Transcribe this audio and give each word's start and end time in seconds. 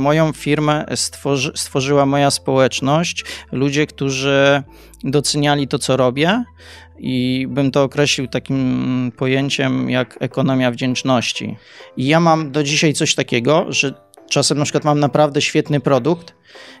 moją 0.00 0.32
firmę 0.32 0.86
stworzy, 0.94 1.52
stworzyła 1.54 2.06
moja 2.06 2.30
społeczność, 2.30 3.24
ludzie, 3.52 3.86
którzy 3.86 4.62
doceniali 5.04 5.68
to, 5.68 5.78
co 5.78 5.96
robię 5.96 6.44
i 6.98 7.46
bym 7.50 7.70
to 7.70 7.82
określił 7.82 8.28
takim 8.28 9.12
pojęciem 9.16 9.90
jak 9.90 10.16
ekonomia 10.20 10.70
wdzięczności. 10.70 11.56
I 11.96 12.06
ja 12.06 12.20
mam 12.20 12.52
do 12.52 12.62
dzisiaj 12.62 12.92
coś 12.92 13.14
takiego, 13.14 13.66
że 13.68 13.94
czasem 14.30 14.58
na 14.58 14.64
przykład 14.64 14.84
mam 14.84 15.00
naprawdę 15.00 15.42
świetny 15.42 15.80
produkt 15.80 16.34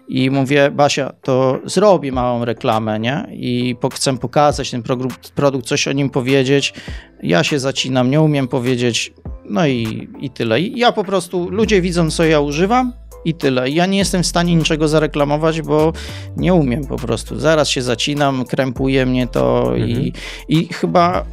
i 0.08 0.30
mówię, 0.30 0.70
Basia, 0.70 1.12
to 1.22 1.58
zrobię 1.64 2.12
małą 2.12 2.44
reklamę, 2.44 3.00
nie? 3.00 3.26
I 3.32 3.76
chcę 3.92 4.18
pokazać 4.18 4.70
ten 4.70 4.82
produkt, 4.82 5.30
produkt, 5.30 5.66
coś 5.66 5.88
o 5.88 5.92
nim 5.92 6.10
powiedzieć. 6.10 6.74
Ja 7.22 7.44
się 7.44 7.58
zacinam, 7.58 8.10
nie 8.10 8.20
umiem 8.20 8.48
powiedzieć, 8.48 9.12
no 9.44 9.66
i, 9.66 10.08
i 10.20 10.30
tyle. 10.30 10.60
I 10.60 10.78
ja 10.78 10.92
po 10.92 11.04
prostu, 11.04 11.50
ludzie 11.50 11.80
widzą, 11.80 12.10
co 12.10 12.24
ja 12.24 12.40
używam, 12.40 12.92
i 13.24 13.34
tyle. 13.34 13.70
Ja 13.70 13.86
nie 13.86 13.98
jestem 13.98 14.22
w 14.22 14.26
stanie 14.26 14.54
niczego 14.54 14.88
zareklamować, 14.88 15.62
bo 15.62 15.92
nie 16.36 16.54
umiem 16.54 16.86
po 16.86 16.96
prostu. 16.96 17.38
Zaraz 17.38 17.68
się 17.68 17.82
zacinam, 17.82 18.44
krępuje 18.44 19.06
mnie 19.06 19.26
to 19.26 19.62
mhm. 19.74 19.90
i, 19.90 20.12
i 20.48 20.68
chyba 20.68 21.24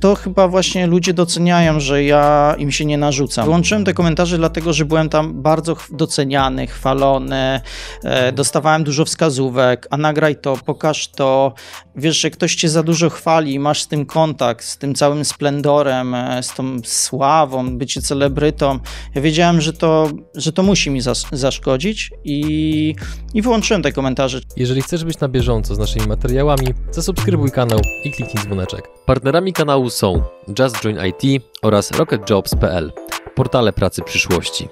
to 0.00 0.14
chyba 0.14 0.48
właśnie 0.48 0.86
ludzie 0.86 1.14
doceniają, 1.14 1.80
że 1.80 2.04
ja 2.04 2.54
im 2.58 2.70
się 2.72 2.84
nie 2.84 2.98
narzucam. 2.98 3.44
Wyłączyłem 3.44 3.84
te 3.84 3.94
komentarze 3.94 4.38
dlatego, 4.38 4.72
że 4.72 4.84
byłem 4.84 5.08
tam 5.08 5.42
bardzo 5.42 5.76
doceniany, 5.90 6.66
chwalony, 6.66 7.60
e, 8.04 8.32
dostawałem 8.32 8.84
dużo 8.84 9.04
wskazówek, 9.04 9.86
a 9.90 9.96
nagraj 9.96 10.36
to, 10.36 10.56
pokaż 10.66 11.08
to. 11.08 11.52
Wiesz, 11.96 12.20
że 12.20 12.30
ktoś 12.30 12.54
cię 12.54 12.68
za 12.68 12.82
dużo 12.82 13.10
chwali, 13.10 13.58
masz 13.58 13.82
z 13.82 13.88
tym 13.88 14.06
kontakt, 14.06 14.64
z 14.64 14.78
tym 14.78 14.94
całym 14.94 15.24
splendorem, 15.24 16.14
e, 16.14 16.42
z 16.42 16.54
tą 16.54 16.76
sławą, 16.84 17.78
bycie 17.78 18.02
celebrytą. 18.02 18.78
Ja 19.14 19.20
wiedziałem, 19.20 19.60
że 19.60 19.72
to, 19.72 20.10
że 20.34 20.52
to 20.52 20.62
musi 20.62 20.90
mi 20.90 21.00
zas 21.00 21.26
zaszkodzić 21.32 22.10
i, 22.24 22.94
i 23.34 23.42
wyłączyłem 23.42 23.82
te 23.82 23.92
komentarze. 23.92 24.40
Jeżeli 24.56 24.82
chcesz 24.82 25.04
być 25.04 25.20
na 25.20 25.28
bieżąco 25.28 25.74
z 25.74 25.78
naszymi 25.78 26.06
materiałami, 26.06 26.66
zasubskrybuj 26.90 27.50
kanał 27.50 27.80
i 28.04 28.12
kliknij 28.12 28.44
dzwoneczek. 28.44 28.88
Partnerami 29.06 29.52
kanału 29.52 29.71
kanału 29.72 29.90
są 29.90 30.22
Just 30.58 30.80
Join 30.84 30.98
IT 31.06 31.44
oraz 31.62 31.90
RocketJobs.pl, 31.90 32.92
portale 33.34 33.72
pracy 33.72 34.02
przyszłości. 34.02 34.68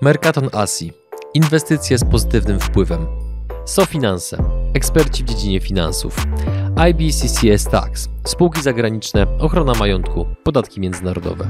Mercaton 0.00 0.48
Asi, 0.52 0.92
inwestycje 1.34 1.98
z 1.98 2.04
pozytywnym 2.04 2.60
wpływem. 2.60 3.06
SoFinanse, 3.64 4.38
eksperci 4.74 5.24
w 5.24 5.26
dziedzinie 5.26 5.60
finansów. 5.60 6.26
IBCCS 6.90 7.64
Tax, 7.64 8.08
spółki 8.26 8.62
zagraniczne, 8.62 9.26
ochrona 9.38 9.74
majątku, 9.74 10.26
podatki 10.44 10.80
międzynarodowe. 10.80 11.48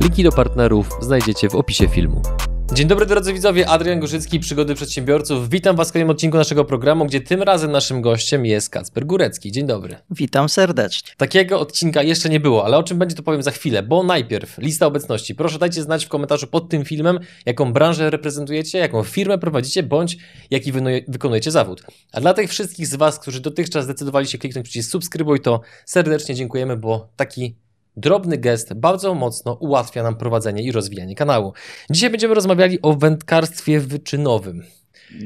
Linki 0.00 0.22
do 0.22 0.32
partnerów 0.32 0.90
znajdziecie 1.00 1.50
w 1.50 1.54
opisie 1.54 1.88
filmu. 1.88 2.22
Dzień 2.72 2.88
dobry 2.88 3.06
drodzy 3.06 3.32
widzowie, 3.32 3.68
Adrian 3.68 4.00
Gorzycki, 4.00 4.40
Przygody 4.40 4.74
Przedsiębiorców. 4.74 5.48
Witam 5.48 5.76
Was 5.76 5.88
w 5.88 5.92
kolejnym 5.92 6.10
odcinku 6.10 6.36
naszego 6.36 6.64
programu, 6.64 7.06
gdzie 7.06 7.20
tym 7.20 7.42
razem 7.42 7.72
naszym 7.72 8.02
gościem 8.02 8.46
jest 8.46 8.70
Kacper 8.70 9.06
Górecki. 9.06 9.52
Dzień 9.52 9.66
dobry. 9.66 9.96
Witam 10.10 10.48
serdecznie. 10.48 11.12
Takiego 11.16 11.60
odcinka 11.60 12.02
jeszcze 12.02 12.28
nie 12.28 12.40
było, 12.40 12.64
ale 12.64 12.78
o 12.78 12.82
czym 12.82 12.98
będzie 12.98 13.16
to 13.16 13.22
powiem 13.22 13.42
za 13.42 13.50
chwilę, 13.50 13.82
bo 13.82 14.02
najpierw 14.02 14.58
lista 14.58 14.86
obecności. 14.86 15.34
Proszę 15.34 15.58
dajcie 15.58 15.82
znać 15.82 16.06
w 16.06 16.08
komentarzu 16.08 16.46
pod 16.46 16.68
tym 16.68 16.84
filmem, 16.84 17.18
jaką 17.46 17.72
branżę 17.72 18.10
reprezentujecie, 18.10 18.78
jaką 18.78 19.02
firmę 19.02 19.38
prowadzicie, 19.38 19.82
bądź 19.82 20.16
jaki 20.50 20.72
wykonujecie 21.08 21.50
zawód. 21.50 21.82
A 22.12 22.20
dla 22.20 22.34
tych 22.34 22.50
wszystkich 22.50 22.86
z 22.86 22.94
Was, 22.94 23.18
którzy 23.18 23.40
dotychczas 23.40 23.84
zdecydowali 23.84 24.26
się 24.26 24.38
kliknąć 24.38 24.64
przycisk 24.64 24.90
subskrybuj, 24.90 25.40
to 25.40 25.60
serdecznie 25.84 26.34
dziękujemy, 26.34 26.76
bo 26.76 27.08
taki 27.16 27.56
Drobny 27.96 28.38
gest 28.38 28.74
bardzo 28.74 29.14
mocno 29.14 29.52
ułatwia 29.52 30.02
nam 30.02 30.16
prowadzenie 30.16 30.62
i 30.62 30.72
rozwijanie 30.72 31.14
kanału. 31.14 31.52
Dzisiaj 31.90 32.10
będziemy 32.10 32.34
rozmawiali 32.34 32.82
o 32.82 32.94
wędkarstwie 32.94 33.80
wyczynowym. 33.80 34.62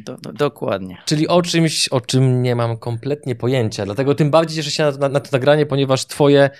Do, 0.04 0.16
do, 0.16 0.32
dokładnie. 0.32 0.98
Czyli 1.04 1.28
o 1.28 1.42
czymś, 1.42 1.88
o 1.88 2.00
czym 2.00 2.42
nie 2.42 2.56
mam 2.56 2.76
kompletnie 2.76 3.34
pojęcia. 3.34 3.84
Dlatego 3.84 4.14
tym 4.14 4.30
bardziej 4.30 4.56
cieszę 4.56 4.70
się 4.70 4.82
na, 4.82 4.91
na, 4.91 5.08
na 5.08 5.20
to 5.20 5.28
nagranie, 5.32 5.66
ponieważ 5.66 6.06
twoje. 6.06 6.50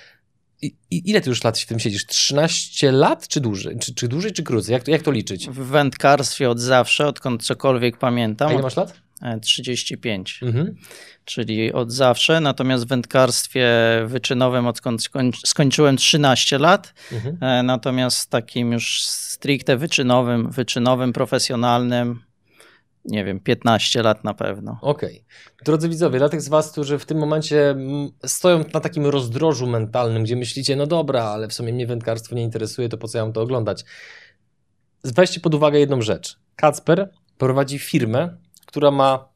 I, 0.61 0.75
ile 0.91 1.21
ty 1.21 1.29
już 1.29 1.43
lat 1.43 1.59
w 1.59 1.65
tym 1.65 1.79
siedzisz? 1.79 2.05
13 2.05 2.91
lat 2.91 3.27
czy 3.27 3.41
dłużej? 3.41 3.79
Czy, 3.79 3.95
czy 3.95 4.07
dłużej, 4.07 4.31
czy 4.31 4.43
krócej? 4.43 4.73
Jak 4.73 4.83
to, 4.83 4.91
jak 4.91 5.01
to 5.01 5.11
liczyć? 5.11 5.49
W 5.49 5.53
wędkarstwie 5.53 6.49
od 6.49 6.59
zawsze, 6.59 7.07
odkąd 7.07 7.43
cokolwiek 7.43 7.97
pamiętam. 7.97 8.49
A 8.49 8.53
ile 8.53 8.61
masz 8.61 8.75
lat? 8.75 8.93
35. 9.41 10.39
Mhm 10.43 10.75
czyli 11.25 11.73
od 11.73 11.91
zawsze. 11.91 12.41
Natomiast 12.41 12.85
w 12.85 12.87
wędkarstwie 12.87 13.69
wyczynowym 14.05 14.67
odkąd 14.67 15.09
skończyłem 15.45 15.97
13 15.97 16.57
lat, 16.57 16.93
mhm. 17.11 17.37
E, 17.41 17.63
natomiast 17.63 18.29
takim 18.29 18.71
już 18.71 19.03
stricte 19.03 19.77
wyczynowym, 19.77 20.51
wyczynowym, 20.51 21.13
profesjonalnym, 21.13 22.19
nie 23.05 23.25
wiem, 23.25 23.39
15 23.39 24.03
lat 24.03 24.23
na 24.23 24.33
pewno. 24.33 24.79
Okej. 24.81 25.09
Okay. 25.09 25.65
Drodzy 25.65 25.89
widzowie, 25.89 26.19
dla 26.19 26.29
tych 26.29 26.41
z 26.41 26.49
Was, 26.49 26.71
którzy 26.71 26.99
w 26.99 27.05
tym 27.05 27.17
momencie 27.17 27.75
stoją 28.25 28.63
na 28.73 28.79
takim 28.79 29.05
rozdrożu 29.05 29.67
mentalnym, 29.67 30.23
gdzie 30.23 30.35
myślicie, 30.35 30.75
no 30.75 30.87
dobra, 30.87 31.23
ale 31.23 31.47
w 31.47 31.53
sumie 31.53 31.73
mnie 31.73 31.87
wędkarstwo 31.87 32.35
nie 32.35 32.43
interesuje, 32.43 32.89
to 32.89 32.97
po 32.97 33.07
co 33.07 33.17
ja 33.17 33.23
mam 33.23 33.33
to 33.33 33.41
oglądać? 33.41 33.85
Weźcie 35.03 35.39
pod 35.39 35.55
uwagę 35.55 35.79
jedną 35.79 36.01
rzecz. 36.01 36.37
Kacper 36.55 37.09
prowadzi 37.37 37.79
firmę, 37.79 38.37
która 38.71 38.91
ma 38.91 39.29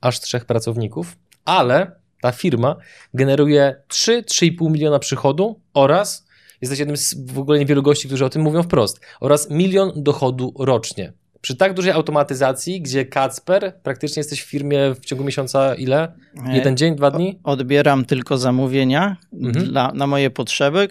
aż 0.00 0.20
trzech 0.20 0.44
pracowników, 0.44 1.16
ale 1.44 2.00
ta 2.20 2.32
firma 2.32 2.76
generuje 3.14 3.82
3-3,5 3.88 4.70
miliona 4.70 4.98
przychodu 4.98 5.60
oraz 5.74 6.26
jesteś 6.60 6.78
jednym 6.78 6.96
z 6.96 7.14
w 7.32 7.38
ogóle 7.38 7.58
niewielu 7.58 7.82
gości, 7.82 8.06
którzy 8.06 8.24
o 8.24 8.28
tym 8.28 8.42
mówią 8.42 8.62
wprost, 8.62 9.00
oraz 9.20 9.50
milion 9.50 9.92
dochodu 9.96 10.54
rocznie. 10.58 11.12
Przy 11.42 11.56
tak 11.56 11.74
dużej 11.74 11.92
automatyzacji, 11.92 12.80
gdzie 12.80 13.04
Kacper, 13.04 13.74
praktycznie 13.82 14.20
jesteś 14.20 14.42
w 14.42 14.44
firmie 14.44 14.94
w 14.94 15.04
ciągu 15.04 15.24
miesiąca 15.24 15.74
ile? 15.74 16.12
Jeden 16.52 16.76
dzień, 16.76 16.96
dwa 16.96 17.10
dni? 17.10 17.38
Odbieram 17.44 18.04
tylko 18.04 18.38
zamówienia 18.38 19.16
mhm. 19.32 19.66
dla, 19.66 19.92
na 19.94 20.06
moje 20.06 20.30
potrzeby. 20.30 20.88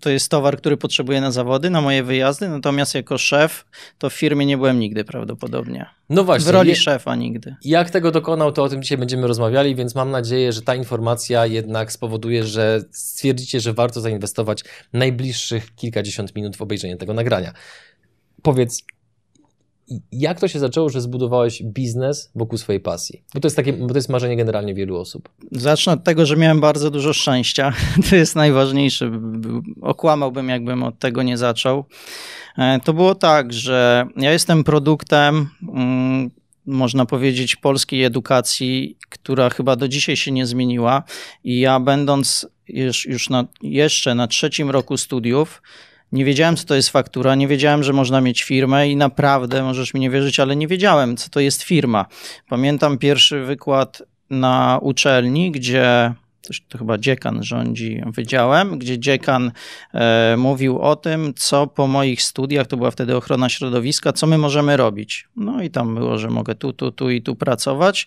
To 0.00 0.10
jest 0.10 0.30
towar, 0.30 0.56
który 0.56 0.76
potrzebuję 0.76 1.20
na 1.20 1.30
zawody, 1.30 1.70
na 1.70 1.80
moje 1.80 2.02
wyjazdy, 2.02 2.48
natomiast 2.48 2.94
jako 2.94 3.18
szef 3.18 3.64
to 3.98 4.10
w 4.10 4.14
firmie 4.14 4.46
nie 4.46 4.56
byłem 4.56 4.78
nigdy 4.78 5.04
prawdopodobnie. 5.04 5.86
No 6.08 6.24
właśnie. 6.24 6.52
W 6.52 6.54
roli 6.54 6.76
szefa 6.76 7.16
nigdy. 7.16 7.56
Jak 7.64 7.90
tego 7.90 8.10
dokonał, 8.10 8.52
to 8.52 8.62
o 8.62 8.68
tym 8.68 8.82
dzisiaj 8.82 8.98
będziemy 8.98 9.26
rozmawiali, 9.26 9.74
więc 9.74 9.94
mam 9.94 10.10
nadzieję, 10.10 10.52
że 10.52 10.62
ta 10.62 10.74
informacja 10.74 11.46
jednak 11.46 11.92
spowoduje, 11.92 12.44
że 12.44 12.82
stwierdzicie, 12.90 13.60
że 13.60 13.72
warto 13.72 14.00
zainwestować 14.00 14.64
najbliższych 14.92 15.74
kilkadziesiąt 15.74 16.36
minut 16.36 16.56
w 16.56 16.62
obejrzenie 16.62 16.96
tego 16.96 17.14
nagrania. 17.14 17.52
Powiedz, 18.42 18.82
jak 20.12 20.40
to 20.40 20.48
się 20.48 20.58
zaczęło, 20.58 20.88
że 20.88 21.00
zbudowałeś 21.00 21.62
biznes 21.62 22.30
wokół 22.34 22.58
swojej 22.58 22.80
pasji? 22.80 23.22
Bo 23.34 23.40
to 23.40 23.46
jest 23.46 23.56
takie, 23.56 23.72
bo 23.72 23.88
to 23.88 23.94
jest 23.94 24.08
marzenie 24.08 24.36
generalnie 24.36 24.74
wielu 24.74 24.96
osób. 24.96 25.28
Zacznę 25.52 25.92
od 25.92 26.04
tego, 26.04 26.26
że 26.26 26.36
miałem 26.36 26.60
bardzo 26.60 26.90
dużo 26.90 27.12
szczęścia. 27.12 27.72
To 28.10 28.16
jest 28.16 28.36
najważniejsze. 28.36 29.10
Okłamałbym, 29.82 30.48
jakbym 30.48 30.82
od 30.82 30.98
tego 30.98 31.22
nie 31.22 31.38
zaczął. 31.38 31.84
E, 32.58 32.80
to 32.84 32.92
było 32.92 33.14
tak, 33.14 33.52
że 33.52 34.06
ja 34.16 34.32
jestem 34.32 34.64
produktem, 34.64 35.48
mm, 35.68 36.30
można 36.66 37.06
powiedzieć, 37.06 37.56
polskiej 37.56 38.04
edukacji, 38.04 38.96
która 39.08 39.50
chyba 39.50 39.76
do 39.76 39.88
dzisiaj 39.88 40.16
się 40.16 40.30
nie 40.32 40.46
zmieniła. 40.46 41.02
I 41.44 41.60
ja, 41.60 41.80
będąc 41.80 42.46
już 43.08 43.30
na, 43.30 43.44
jeszcze 43.62 44.14
na 44.14 44.26
trzecim 44.26 44.70
roku 44.70 44.96
studiów, 44.96 45.62
nie 46.12 46.24
wiedziałem, 46.24 46.56
co 46.56 46.64
to 46.64 46.74
jest 46.74 46.88
faktura, 46.88 47.34
nie 47.34 47.48
wiedziałem, 47.48 47.82
że 47.82 47.92
można 47.92 48.20
mieć 48.20 48.42
firmę 48.42 48.88
i 48.88 48.96
naprawdę, 48.96 49.62
możesz 49.62 49.94
mi 49.94 50.00
nie 50.00 50.10
wierzyć, 50.10 50.40
ale 50.40 50.56
nie 50.56 50.68
wiedziałem, 50.68 51.16
co 51.16 51.30
to 51.30 51.40
jest 51.40 51.62
firma. 51.62 52.06
Pamiętam 52.48 52.98
pierwszy 52.98 53.40
wykład 53.40 54.02
na 54.30 54.78
uczelni, 54.82 55.50
gdzie 55.50 56.14
to 56.68 56.78
chyba 56.78 56.98
dziekan 56.98 57.42
rządzi 57.42 58.02
wydziałem, 58.06 58.78
gdzie 58.78 58.98
dziekan 58.98 59.52
e, 59.94 60.36
mówił 60.38 60.78
o 60.78 60.96
tym, 60.96 61.32
co 61.36 61.66
po 61.66 61.86
moich 61.86 62.22
studiach, 62.22 62.66
to 62.66 62.76
była 62.76 62.90
wtedy 62.90 63.16
ochrona 63.16 63.48
środowiska, 63.48 64.12
co 64.12 64.26
my 64.26 64.38
możemy 64.38 64.76
robić. 64.76 65.28
No 65.36 65.62
i 65.62 65.70
tam 65.70 65.94
było, 65.94 66.18
że 66.18 66.30
mogę 66.30 66.54
tu, 66.54 66.72
tu, 66.72 66.92
tu 66.92 67.10
i 67.10 67.22
tu 67.22 67.36
pracować. 67.36 68.06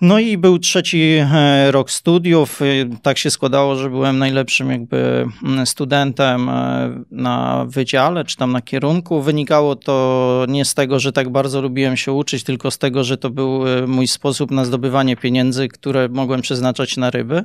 No 0.00 0.18
i 0.18 0.38
był 0.38 0.58
trzeci 0.58 1.02
e, 1.02 1.70
rok 1.70 1.90
studiów. 1.90 2.60
Tak 3.02 3.18
się 3.18 3.30
składało, 3.30 3.76
że 3.76 3.90
byłem 3.90 4.18
najlepszym 4.18 4.70
jakby 4.70 5.26
mm, 5.44 5.66
studentem 5.66 6.48
e, 6.48 7.04
na 7.10 7.64
wydziale, 7.68 8.24
czy 8.24 8.36
tam 8.36 8.52
na 8.52 8.62
kierunku. 8.62 9.22
Wynikało 9.22 9.76
to 9.76 10.46
nie 10.48 10.64
z 10.64 10.74
tego, 10.74 10.98
że 10.98 11.12
tak 11.12 11.28
bardzo 11.28 11.60
lubiłem 11.60 11.96
się 11.96 12.12
uczyć, 12.12 12.44
tylko 12.44 12.70
z 12.70 12.78
tego, 12.78 13.04
że 13.04 13.16
to 13.16 13.30
był 13.30 13.68
e, 13.68 13.86
mój 13.86 14.08
sposób 14.08 14.50
na 14.50 14.64
zdobywanie 14.64 15.16
pieniędzy, 15.16 15.68
które 15.68 16.08
mogłem 16.08 16.40
przeznaczać 16.40 16.96
na 16.96 17.10
ryby. 17.10 17.44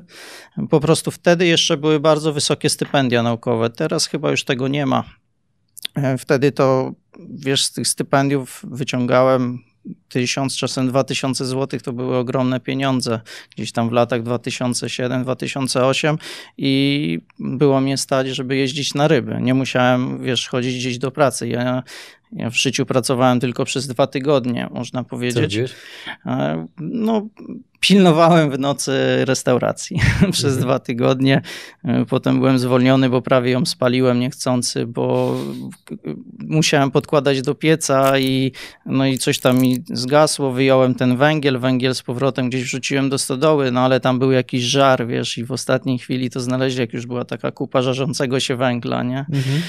Po 0.70 0.80
prostu 0.80 1.12
wtedy 1.12 1.46
jeszcze 1.46 1.78
były 1.78 2.00
bardzo 2.00 2.34
wysokie 2.34 2.70
stypendia 2.70 3.24
naukowe. 3.24 3.70
Teraz 3.70 4.08
chyba 4.08 4.32
już 4.32 4.44
tego 4.44 4.68
nie 4.68 4.86
ma. 4.86 5.04
Wtedy 6.18 6.52
to, 6.52 6.92
wiesz, 7.30 7.66
z 7.66 7.72
tych 7.72 7.88
stypendiów 7.88 8.62
wyciągałem 8.64 9.60
tysiąc, 10.10 10.58
czasem 10.58 10.88
dwa 10.88 11.04
tysiące 11.04 11.46
złotych 11.46 11.82
to 11.82 11.94
były 11.94 12.18
ogromne 12.18 12.60
pieniądze 12.60 13.20
gdzieś 13.56 13.72
tam 13.72 13.90
w 13.90 13.92
latach 13.92 14.24
2007-2008 14.24 16.18
i 16.58 17.20
było 17.40 17.82
mnie 17.82 17.98
stać, 17.98 18.28
żeby 18.28 18.56
jeździć 18.56 18.94
na 18.94 19.08
ryby. 19.08 19.38
Nie 19.42 19.54
musiałem, 19.54 20.24
wiesz, 20.24 20.48
chodzić 20.48 20.76
gdzieś 20.76 20.98
do 20.98 21.12
pracy. 21.12 21.48
Ja, 21.48 21.84
ja 22.32 22.50
w 22.50 22.56
życiu 22.56 22.86
pracowałem 22.86 23.40
tylko 23.40 23.66
przez 23.66 23.88
dwa 23.88 24.08
tygodnie, 24.08 24.70
można 24.72 25.04
powiedzieć. 25.04 25.60
No, 26.80 27.28
pilnowałem 27.84 28.52
w 28.52 28.60
nocy 28.60 28.92
restauracji 29.26 30.00
przez 30.32 30.54
mhm. 30.54 30.62
dwa 30.62 30.80
tygodnie. 30.80 31.42
Potem 32.10 32.40
byłem 32.40 32.60
zwolniony, 32.60 33.10
bo 33.10 33.22
prawie 33.22 33.52
ją 33.52 33.66
spaliłem 33.66 34.20
niechcący, 34.20 34.86
bo 34.86 35.36
musiałem 36.40 36.92
podkładać 36.92 37.42
do 37.42 37.56
pieca 37.56 38.20
i, 38.20 38.52
no 38.86 39.06
i 39.06 39.18
coś 39.18 39.40
tam 39.40 39.60
mi 39.60 39.84
zgasło. 39.88 40.52
Wyjąłem 40.52 40.96
ten 40.96 41.18
węgiel, 41.18 41.60
węgiel 41.60 41.96
z 41.96 42.02
powrotem 42.02 42.50
gdzieś 42.50 42.64
wrzuciłem 42.64 43.10
do 43.10 43.18
stodoły, 43.18 43.72
no 43.72 43.80
ale 43.80 44.00
tam 44.00 44.20
był 44.20 44.32
jakiś 44.32 44.64
żar, 44.64 45.08
wiesz, 45.08 45.38
i 45.38 45.46
w 45.46 45.52
ostatniej 45.52 46.00
chwili 46.00 46.30
to 46.30 46.40
znaleźli, 46.40 46.80
jak 46.82 46.94
już 46.94 47.06
była 47.06 47.26
taka 47.26 47.52
kupa 47.52 47.82
żarzącego 47.82 48.40
się 48.40 48.56
węgla, 48.56 49.04
nie? 49.04 49.20
Mhm. 49.20 49.62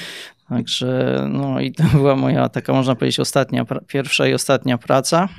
Także, 0.49 1.21
no 1.31 1.59
i 1.59 1.71
to 1.71 1.83
była 1.83 2.15
moja 2.15 2.49
taka, 2.49 2.73
można 2.73 2.95
powiedzieć, 2.95 3.19
ostatnia, 3.19 3.65
pierwsza 3.87 4.27
i 4.27 4.33
ostatnia 4.33 4.77
praca. 4.77 5.29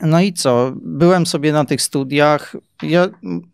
No 0.00 0.20
i 0.20 0.32
co? 0.32 0.72
Byłem 0.76 1.26
sobie 1.26 1.52
na 1.52 1.64
tych 1.64 1.82
studiach. 1.82 2.56
Ja, 2.82 3.08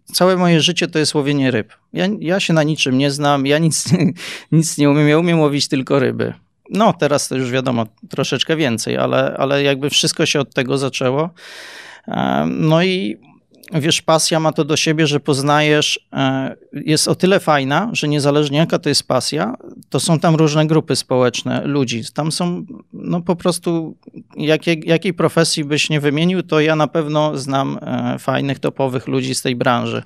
całe 0.05 0.37
moje 0.37 0.61
życie 0.61 0.89
to 0.89 0.99
jest 0.99 1.15
łowienie 1.15 1.51
ryb. 1.51 1.73
Ja, 1.93 2.07
ja 2.21 2.41
się 2.41 2.53
na 2.53 2.63
niczym 2.63 2.99
nie 2.99 3.11
znam, 3.11 3.47
ja 3.47 3.59
nic, 3.59 3.85
nic 4.53 4.79
nie 4.79 4.91
umiem. 4.91 5.09
Ja 5.09 5.19
umiem 5.19 5.41
łowić 5.41 5.69
tylko 5.69 5.99
ryby. 5.99 6.35
No, 6.71 6.93
teraz 6.93 7.29
to 7.29 7.37
już 7.37 7.51
wiadomo, 7.51 7.87
troszeczkę 8.11 8.57
więcej, 8.57 8.97
ale, 8.97 9.37
ale 9.39 9.63
jakby 9.63 9.91
wszystko 9.91 10.27
się 10.27 10.41
od 10.41 10.55
tego 10.55 10.79
zaczęło. 10.79 11.31
No 12.47 12.83
i 12.83 13.17
wiesz, 13.73 14.03
pasja 14.03 14.41
ma 14.41 14.53
to 14.53 14.65
do 14.65 14.77
siebie, 14.77 15.07
że 15.07 15.21
poznajesz, 15.21 16.09
e, 16.13 16.57
jest 16.75 17.09
o 17.09 17.15
tyle 17.15 17.41
fajna, 17.41 17.91
że 17.93 18.09
niezależnie 18.09 18.59
jaka 18.59 18.79
to 18.79 18.89
jest 18.89 19.09
pasja, 19.09 19.55
to 19.89 20.01
są 20.01 20.19
tam 20.19 20.35
różne 20.35 20.67
grupy 20.67 20.97
społeczne 20.97 21.63
ludzi. 21.65 22.03
Tam 22.15 22.33
są, 22.33 22.67
no 22.93 23.21
po 23.21 23.37
prostu, 23.37 23.97
jakiej, 24.37 24.83
jakiej 24.87 25.15
profesji 25.15 25.65
byś 25.65 25.91
nie 25.91 26.01
wymienił, 26.01 26.43
to 26.43 26.61
ja 26.61 26.77
na 26.77 26.87
pewno 26.87 27.39
znam 27.39 27.79
e, 27.83 28.19
fajnych, 28.19 28.59
topowych 28.59 29.09
ludzi 29.09 29.35
z 29.35 29.43
tej 29.43 29.57
branży. 29.57 30.03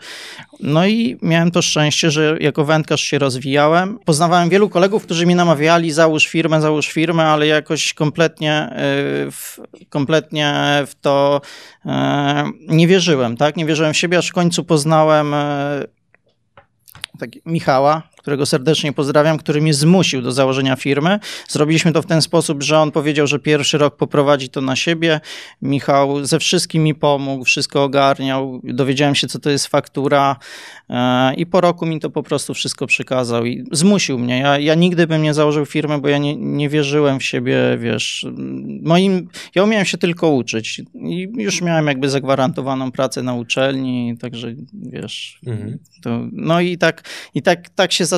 No 0.61 0.87
i 0.87 1.19
miałem 1.23 1.50
to 1.50 1.62
szczęście, 1.62 2.11
że 2.11 2.37
jako 2.41 2.65
wędkarz 2.65 3.00
się 3.00 3.19
rozwijałem. 3.19 3.99
Poznawałem 4.05 4.49
wielu 4.49 4.69
kolegów, 4.69 5.03
którzy 5.03 5.26
mi 5.26 5.35
namawiali, 5.35 5.91
załóż 5.91 6.26
firmę, 6.26 6.61
załóż 6.61 6.88
firmę, 6.88 7.25
ale 7.25 7.47
jakoś 7.47 7.94
kompletnie, 7.94 8.53
e, 8.53 8.76
w, 9.31 9.61
kompletnie 9.88 10.55
w 10.87 10.94
to 11.00 11.41
nie 12.69 12.87
wierzyłem, 12.87 13.37
tak? 13.37 13.56
Nie 13.56 13.67
wierzyłem 13.67 13.93
w 13.93 13.97
siebie, 13.97 14.19
aż 14.19 14.29
w 14.29 14.32
końcu 14.32 14.65
poznałem 14.65 15.35
e, 15.35 15.98
tak, 17.19 17.31
Michała, 17.47 18.03
którego 18.29 18.47
serdecznie 18.47 18.93
pozdrawiam, 18.93 19.39
który 19.39 19.61
mnie 19.61 19.75
zmusił 19.75 20.23
do 20.23 20.33
założenia 20.33 20.77
firmy. 20.77 21.19
Zrobiliśmy 21.49 21.93
to 21.93 22.03
w 22.03 22.07
ten 22.07 22.23
sposób, 22.23 22.63
że 22.63 22.79
on 22.79 22.91
powiedział, 22.91 23.27
że 23.27 23.39
pierwszy 23.39 23.79
rok 23.79 23.97
poprowadzi 23.97 24.49
to 24.49 24.61
na 24.61 24.77
siebie. 24.77 25.21
Michał 25.63 26.25
ze 26.25 26.39
wszystkim 26.39 26.83
mi 26.83 26.95
pomógł, 26.95 27.45
wszystko 27.45 27.85
ogarniał. 27.85 28.61
Dowiedziałem 28.65 29.15
się, 29.15 29.27
co 29.27 29.39
to 29.39 29.51
jest 29.51 29.67
faktura 29.67 30.37
e, 30.91 31.35
i 31.35 31.47
po 31.47 31.61
roku 31.61 31.87
mi 31.87 32.01
to 32.01 32.11
po 32.11 32.23
prostu 32.23 32.55
wszystko 32.55 32.87
przekazał 32.87 33.47
i 33.47 33.65
zmusił 33.73 34.19
mnie. 34.19 34.39
Ja, 34.39 34.59
ja 34.59 34.75
nigdy 34.75 35.07
bym 35.07 35.23
nie 35.23 35.35
założył 35.35 35.67
firmy, 35.67 35.99
bo 35.99 36.09
ja 36.09 36.19
nie, 36.19 36.37
nie 36.37 36.69
wierzyłem 36.69 37.19
w 37.19 37.25
siebie, 37.25 37.57
wiesz. 37.79 38.27
Moim, 38.83 39.29
ja 39.55 39.65
umiałem 39.65 39.87
się 39.87 39.99
tylko 39.99 40.31
uczyć 40.31 40.83
i 40.95 41.29
już 41.37 41.63
miałem 41.63 41.87
jakby 41.87 42.09
zagwarantowaną 42.09 42.93
pracę 42.93 43.23
na 43.23 43.35
uczelni, 43.35 44.17
także 44.21 44.55
wiesz. 44.73 45.41
Mhm. 45.47 45.79
To, 46.03 46.21
no 46.33 46.61
i 46.61 46.79
tak, 46.79 47.03
i 47.35 47.43
tak, 47.43 47.69
tak 47.69 47.93
się 47.93 48.05
zaczęło. 48.05 48.18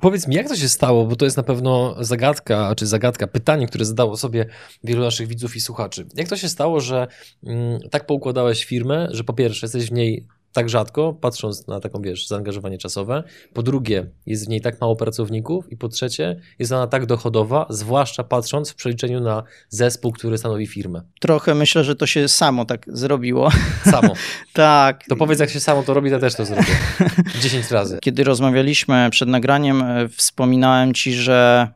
Powiedz 0.00 0.28
mi, 0.28 0.34
jak 0.34 0.48
to 0.48 0.56
się 0.56 0.68
stało, 0.68 1.06
bo 1.06 1.16
to 1.16 1.24
jest 1.24 1.36
na 1.36 1.42
pewno 1.42 1.96
zagadka, 2.00 2.74
czy 2.74 2.86
zagadka, 2.86 3.26
pytanie, 3.26 3.66
które 3.66 3.84
zadało 3.84 4.16
sobie 4.16 4.46
wielu 4.84 5.02
naszych 5.02 5.28
widzów 5.28 5.56
i 5.56 5.60
słuchaczy. 5.60 6.06
Jak 6.14 6.28
to 6.28 6.36
się 6.36 6.48
stało, 6.48 6.80
że 6.80 7.06
mm, 7.44 7.80
tak 7.90 8.06
poukładałeś 8.06 8.64
firmę, 8.64 9.08
że 9.10 9.24
po 9.24 9.32
pierwsze 9.32 9.66
jesteś 9.66 9.90
w 9.90 9.92
niej 9.92 10.26
tak 10.52 10.68
rzadko, 10.68 11.12
patrząc 11.12 11.66
na 11.66 11.80
taką, 11.80 12.02
wiesz, 12.02 12.26
zaangażowanie 12.26 12.78
czasowe. 12.78 13.24
Po 13.54 13.62
drugie, 13.62 14.06
jest 14.26 14.46
w 14.46 14.48
niej 14.48 14.60
tak 14.60 14.80
mało 14.80 14.96
pracowników. 14.96 15.72
I 15.72 15.76
po 15.76 15.88
trzecie, 15.88 16.40
jest 16.58 16.72
ona 16.72 16.86
tak 16.86 17.06
dochodowa, 17.06 17.66
zwłaszcza 17.70 18.24
patrząc 18.24 18.70
w 18.70 18.74
przeliczeniu 18.74 19.20
na 19.20 19.42
zespół, 19.68 20.12
który 20.12 20.38
stanowi 20.38 20.66
firmę. 20.66 21.02
Trochę 21.20 21.54
myślę, 21.54 21.84
że 21.84 21.96
to 21.96 22.06
się 22.06 22.28
samo 22.28 22.64
tak 22.64 22.86
zrobiło. 22.88 23.50
Samo. 23.84 24.14
tak. 24.52 25.04
To 25.08 25.16
powiedz, 25.16 25.40
jak 25.40 25.50
się 25.50 25.60
samo 25.60 25.82
to 25.82 25.94
robi, 25.94 26.10
to 26.10 26.18
też 26.18 26.34
to 26.34 26.44
zrobię. 26.44 26.76
Dziesięć 27.42 27.70
razy. 27.70 27.98
Kiedy 28.02 28.24
rozmawialiśmy 28.24 29.08
przed 29.10 29.28
nagraniem, 29.28 29.82
e, 29.82 30.08
wspominałem 30.08 30.94
ci, 30.94 31.12
że 31.12 31.68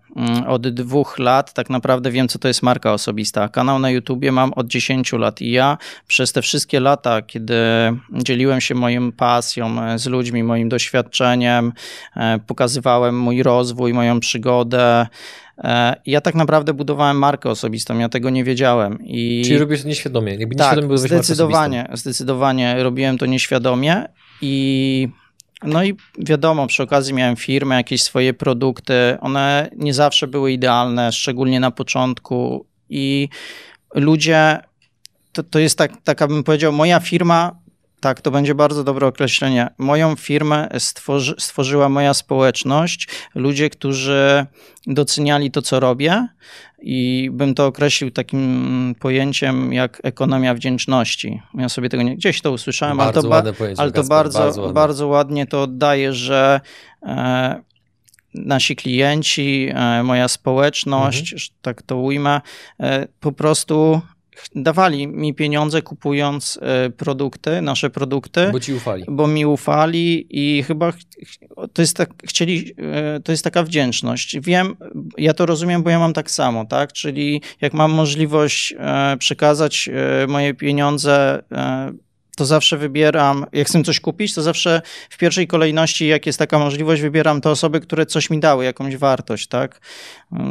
od 0.47 0.69
dwóch 0.69 1.19
lat 1.19 1.53
tak 1.53 1.71
naprawdę 1.71 2.11
wiem, 2.11 2.29
co 2.29 2.39
to 2.39 2.49
jest 2.49 2.63
marka 2.63 2.93
osobista. 2.93 3.49
Kanał 3.49 3.79
na 3.79 3.91
YouTubie 3.91 4.33
mam 4.33 4.53
od 4.53 4.67
10 4.67 5.13
lat 5.13 5.41
i 5.41 5.51
ja 5.51 5.79
przez 6.07 6.33
te 6.33 6.43
wszystkie 6.43 6.81
lata, 6.81 7.23
kiedy 7.23 7.55
dzieliłem 8.13 8.61
się 8.61 8.75
moją 8.75 9.13
pasją 9.13 9.83
e, 9.83 9.99
z 9.99 10.07
ludźmi, 10.07 10.43
moim 10.43 10.69
doświadczeniem, 10.69 11.73
e, 12.17 12.39
pokazywałem 12.47 13.19
mój 13.19 13.43
rozwój, 13.43 13.95
moją 13.95 14.21
przygodę, 14.21 15.07
e, 15.59 15.97
ja 16.07 16.21
tak 16.21 16.35
naprawdę 16.35 16.75
budowałem 16.75 17.19
markę 17.19 17.51
osobistą, 17.51 17.99
ja 17.99 18.09
tego 18.09 18.31
nie 18.31 18.45
wiedziałem. 18.45 18.99
I... 19.05 19.43
Czyli 19.45 19.59
robisz 19.59 19.83
to 19.83 19.89
nieświadomie? 19.89 20.35
Jakby 20.35 20.55
tak, 20.55 20.77
nieświadomie 20.77 20.99
zdecydowanie, 20.99 21.89
zdecydowanie 21.93 22.83
robiłem 22.83 23.19
to 23.19 23.27
nieświadomie 23.27 24.09
i 24.41 25.09
no 25.65 25.85
i 25.85 25.97
wiadomo, 26.19 26.67
przy 26.67 26.83
okazji 26.83 27.15
miałem 27.15 27.37
firmę, 27.37 27.75
jakieś 27.75 28.03
swoje 28.03 28.35
produkty. 28.35 28.95
One 29.21 29.71
nie 29.77 29.95
zawsze 29.95 30.27
były 30.27 30.53
idealne, 30.53 31.13
szczególnie 31.13 31.61
na 31.61 31.71
początku. 31.71 32.67
I 32.89 33.29
ludzie, 33.95 34.61
to, 35.33 35.43
to 35.43 35.59
jest 35.59 35.79
tak, 35.79 35.93
tak, 36.05 36.23
abym 36.23 36.45
powiedział, 36.45 36.73
moja 36.73 37.01
firma 37.01 37.62
tak, 38.03 38.21
to 38.21 38.31
będzie 38.31 38.55
bardzo 38.55 38.85
dobre 38.85 39.07
określenie. 39.07 39.69
Moją 39.79 40.17
firmę 40.17 40.69
stworzy, 40.79 41.35
stworzyła 41.39 41.89
moja 41.89 42.15
społeczność, 42.15 43.09
ludzie, 43.35 43.71
którzy 43.71 44.47
doceniali 44.87 45.51
to, 45.51 45.63
co 45.63 45.81
robię, 45.81 46.29
i 46.79 47.31
bym 47.33 47.55
to 47.55 47.67
określił 47.67 48.11
takim 48.11 48.95
pojęciem 49.01 49.73
jak 49.73 50.01
ekonomia 50.03 50.55
wdzięczności. 50.55 51.43
Ja 51.55 51.69
sobie 51.69 51.89
tego 51.89 52.03
nie, 52.03 52.17
gdzieś 52.17 52.41
to 52.41 52.53
usłyszałem, 52.53 52.97
bardzo 52.97 53.21
ale 53.21 53.23
to, 53.23 53.29
ładne 53.29 53.53
ale 53.77 53.93
to 53.93 54.05
bardzo, 54.05 54.39
bardzo, 54.39 54.61
ładnie. 54.61 54.75
bardzo 54.75 55.07
ładnie 55.07 55.47
to 55.47 55.63
oddaje, 55.63 56.13
że 56.13 56.61
e, 57.03 57.63
nasi 58.35 58.77
klienci, 58.77 59.69
e, 59.75 60.03
moja 60.03 60.29
społeczność, 60.29 61.33
mhm. 61.33 61.49
tak 61.63 61.83
to 61.83 61.97
ujmę, 61.97 62.41
e, 62.81 63.09
po 63.21 63.33
prostu 63.33 64.01
dawali 64.55 65.07
mi 65.07 65.35
pieniądze 65.35 65.83
kupując 65.83 66.59
e, 66.63 66.91
produkty, 66.91 67.63
nasze 67.63 67.91
produkty. 67.91 68.49
Bo 68.53 68.61
ci 68.61 68.75
ufali. 68.75 69.05
Bo 69.09 69.27
mi 69.27 69.47
ufali 69.47 70.27
i 70.31 70.63
chyba 70.63 70.93
to 71.73 71.83
jest, 71.83 71.97
tak, 71.97 72.11
chcieli, 72.25 72.75
e, 72.79 73.21
to 73.21 73.33
jest 73.33 73.45
taka 73.45 73.63
wdzięczność. 73.63 74.41
Wiem, 74.41 74.77
ja 75.19 75.35
to 75.35 75.47
rozumiem, 75.47 75.83
bo 75.83 75.91
ja 75.91 75.99
mam 75.99 76.13
tak 76.13 76.31
samo, 76.31 76.65
tak? 76.65 76.93
Czyli 76.93 77.43
jak 77.61 77.75
mam 77.75 77.93
możliwość 77.93 78.75
e, 78.79 79.17
przekazać 79.17 79.91
moje 80.29 80.55
pieniądze 80.55 81.43
to 82.37 82.45
zawsze 82.45 82.77
wybieram, 82.79 83.47
jak 83.53 83.67
chcę 83.67 83.83
coś 83.83 84.01
kupić, 84.01 84.35
to 84.35 84.43
zawsze 84.43 84.83
w 85.11 85.19
pierwszej 85.19 85.47
kolejności, 85.47 86.07
jak 86.07 86.27
jest 86.27 86.39
taka 86.39 86.59
możliwość, 86.59 87.03
wybieram 87.03 87.41
te 87.41 87.51
osoby, 87.51 87.81
które 87.81 88.07
coś 88.07 88.31
mi 88.31 88.41
dały, 88.41 88.65
jakąś 88.65 88.97
wartość, 88.97 89.47
tak? 89.47 89.81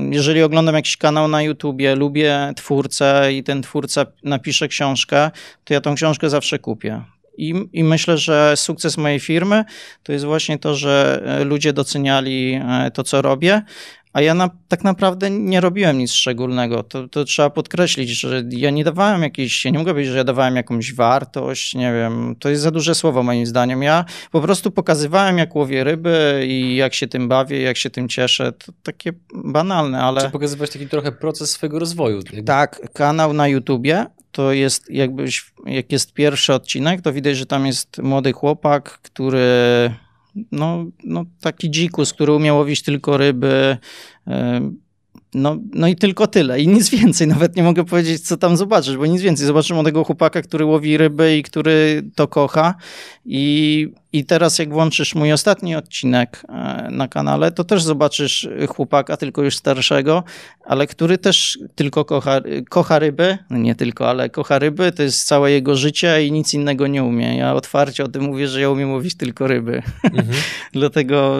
Jeżeli 0.10 0.44
oglądam 0.44 0.76
jakiś 0.76 0.98
kanał 0.98 1.28
na 1.28 1.42
YouTubie, 1.42 1.96
lubię 1.96 2.54
twórcę 2.56 3.34
i 3.34 3.44
ten 3.44 3.62
twórca 3.62 4.06
napisze 4.24 4.68
książkę, 4.68 5.32
to 5.64 5.74
ja 5.74 5.82
tą 5.82 5.96
książkę 5.96 6.30
zawsze 6.30 6.60
kupię. 6.60 7.02
I, 7.38 7.54
I, 7.74 7.84
myślę, 7.84 8.18
że 8.18 8.54
sukces 8.58 8.98
mojej 8.98 9.20
firmy 9.20 9.66
to 10.04 10.12
jest 10.12 10.26
właśnie 10.26 10.60
to, 10.60 10.76
że 10.76 11.24
e, 11.26 11.44
ludzie 11.44 11.74
doceniali 11.74 12.54
e, 12.54 12.92
to, 12.92 13.04
co 13.04 13.22
robię, 13.22 13.62
a 14.14 14.22
ja 14.22 14.34
na, 14.34 14.50
tak 14.68 14.84
naprawdę 14.84 15.30
nie 15.30 15.62
robiłem 15.62 15.98
nic 15.98 16.14
szczególnego. 16.14 16.84
To, 16.84 17.08
to 17.08 17.24
trzeba 17.24 17.50
podkreślić, 17.50 18.10
że 18.10 18.44
ja 18.50 18.70
nie 18.70 18.84
dawałem 18.84 19.22
jakiejś, 19.22 19.66
ja 19.66 19.72
nie 19.72 19.80
mogę 19.80 19.92
powiedzieć, 19.92 20.12
że 20.12 20.18
ja 20.18 20.24
dawałem 20.24 20.56
jakąś 20.56 20.94
wartość, 20.94 21.76
nie 21.76 21.94
wiem, 21.94 22.36
to 22.40 22.50
jest 22.50 22.62
za 22.62 22.72
duże 22.72 22.96
słowo 22.96 23.24
moim 23.24 23.46
zdaniem. 23.46 23.84
Ja 23.84 24.06
po 24.32 24.42
prostu 24.42 24.72
pokazywałem, 24.72 25.38
jak 25.38 25.56
łowię 25.56 25.84
ryby 25.84 26.46
i 26.48 26.76
jak 26.76 26.94
się 26.94 27.08
tym 27.08 27.28
bawię, 27.28 27.62
jak 27.62 27.78
się 27.78 27.90
tym 27.90 28.10
cieszę. 28.10 28.52
To 28.52 28.72
takie 28.84 29.14
banalne, 29.34 30.00
ale... 30.00 30.22
Czy 30.22 30.30
pokazywać 30.30 30.72
taki 30.72 30.88
trochę 30.88 31.12
proces 31.12 31.52
swojego 31.52 31.80
rozwoju? 31.80 32.18
Jakby... 32.18 32.44
Tak, 32.44 32.94
kanał 32.94 33.34
na 33.34 33.48
YouTubie 33.48 34.06
to 34.32 34.52
jest 34.52 34.90
jakbyś, 34.90 35.54
jak 35.66 35.92
jest 35.92 36.14
pierwszy 36.14 36.54
odcinek, 36.54 37.02
to 37.02 37.14
widać, 37.14 37.38
że 37.38 37.46
tam 37.46 37.66
jest 37.66 37.98
młody 37.98 38.34
chłopak, 38.34 39.00
który 39.02 39.42
no, 40.52 40.86
no 41.04 41.26
taki 41.42 41.72
dzikus, 41.72 42.14
który 42.14 42.34
umiał 42.34 42.58
łowić 42.58 42.82
tylko 42.82 43.18
ryby, 43.18 43.78
no, 45.34 45.58
no 45.74 45.88
i 45.88 45.96
tylko 45.96 46.28
tyle 46.28 46.62
i 46.62 46.68
nic 46.68 46.90
więcej. 46.90 47.28
Nawet 47.28 47.56
nie 47.56 47.64
mogę 47.64 47.86
powiedzieć, 47.86 48.28
co 48.28 48.38
tam 48.38 48.58
zobaczysz, 48.58 48.98
bo 48.98 49.06
nic 49.06 49.22
więcej. 49.22 49.48
Zobaczymy 49.48 49.76
młodego 49.76 50.04
chłopaka, 50.04 50.42
który 50.42 50.66
łowi 50.66 50.98
ryby 50.98 51.38
i 51.38 51.44
który 51.44 52.04
to 52.16 52.28
kocha. 52.28 52.76
I, 53.26 53.88
I 54.14 54.26
teraz, 54.26 54.60
jak 54.60 54.74
włączysz 54.74 55.16
mój 55.16 55.32
ostatni 55.32 55.76
odcinek 55.76 56.44
e, 56.50 56.88
na 56.92 57.08
kanale, 57.08 57.52
to 57.52 57.64
też 57.64 57.84
zobaczysz 57.84 58.50
chłopaka, 58.68 59.18
tylko 59.18 59.44
już 59.44 59.56
starszego, 59.56 60.24
ale 60.66 60.88
który 60.88 61.18
też 61.18 61.60
tylko 61.76 62.06
kocha, 62.06 62.42
kocha 62.70 63.00
ryby. 63.00 63.38
No 63.50 63.58
nie 63.58 63.76
tylko, 63.76 64.10
ale 64.10 64.30
kocha 64.30 64.60
ryby. 64.60 64.92
To 64.92 65.04
jest 65.04 65.28
całe 65.28 65.52
jego 65.52 65.76
życie 65.76 66.26
i 66.26 66.32
nic 66.32 66.54
innego 66.54 66.88
nie 66.88 67.04
umie. 67.04 67.38
Ja 67.38 67.54
otwarcie 67.54 68.04
o 68.04 68.08
tym 68.08 68.24
mówię, 68.24 68.48
że 68.48 68.62
ja 68.62 68.70
umiem 68.70 68.92
łowić 68.92 69.16
tylko 69.16 69.48
ryby. 69.48 69.84
Mhm. 70.04 70.38
Dlatego, 70.74 71.38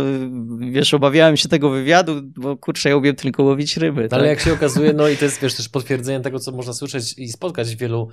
wiesz, 0.60 0.94
obawiałem 0.94 1.38
się 1.38 1.50
tego 1.50 1.70
wywiadu, 1.70 2.22
bo 2.24 2.58
kurczę, 2.58 2.90
ja 2.90 2.98
umiem 2.98 3.16
tylko 3.16 3.44
łowić 3.44 3.78
ryby. 3.78 4.10
Tak? 4.10 4.20
Ale 4.20 4.28
jak 4.28 4.40
się 4.40 4.54
okazuje, 4.54 4.94
no 4.94 5.08
i 5.08 5.18
to 5.18 5.26
jest 5.26 5.42
wiesz, 5.42 5.54
też 5.54 5.70
potwierdzenie 5.70 6.20
tego, 6.20 6.40
co 6.40 6.52
można 6.52 6.74
słyszeć 6.74 7.14
i 7.18 7.28
spotkać 7.28 7.76
w 7.76 7.80
wielu 7.80 8.10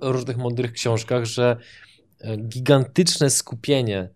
różnych 0.00 0.36
mądrych 0.36 0.72
książkach, 0.72 1.24
że 1.24 1.50
e, 1.52 1.56
gigantyczne 2.48 3.30
skupienie 3.30 4.08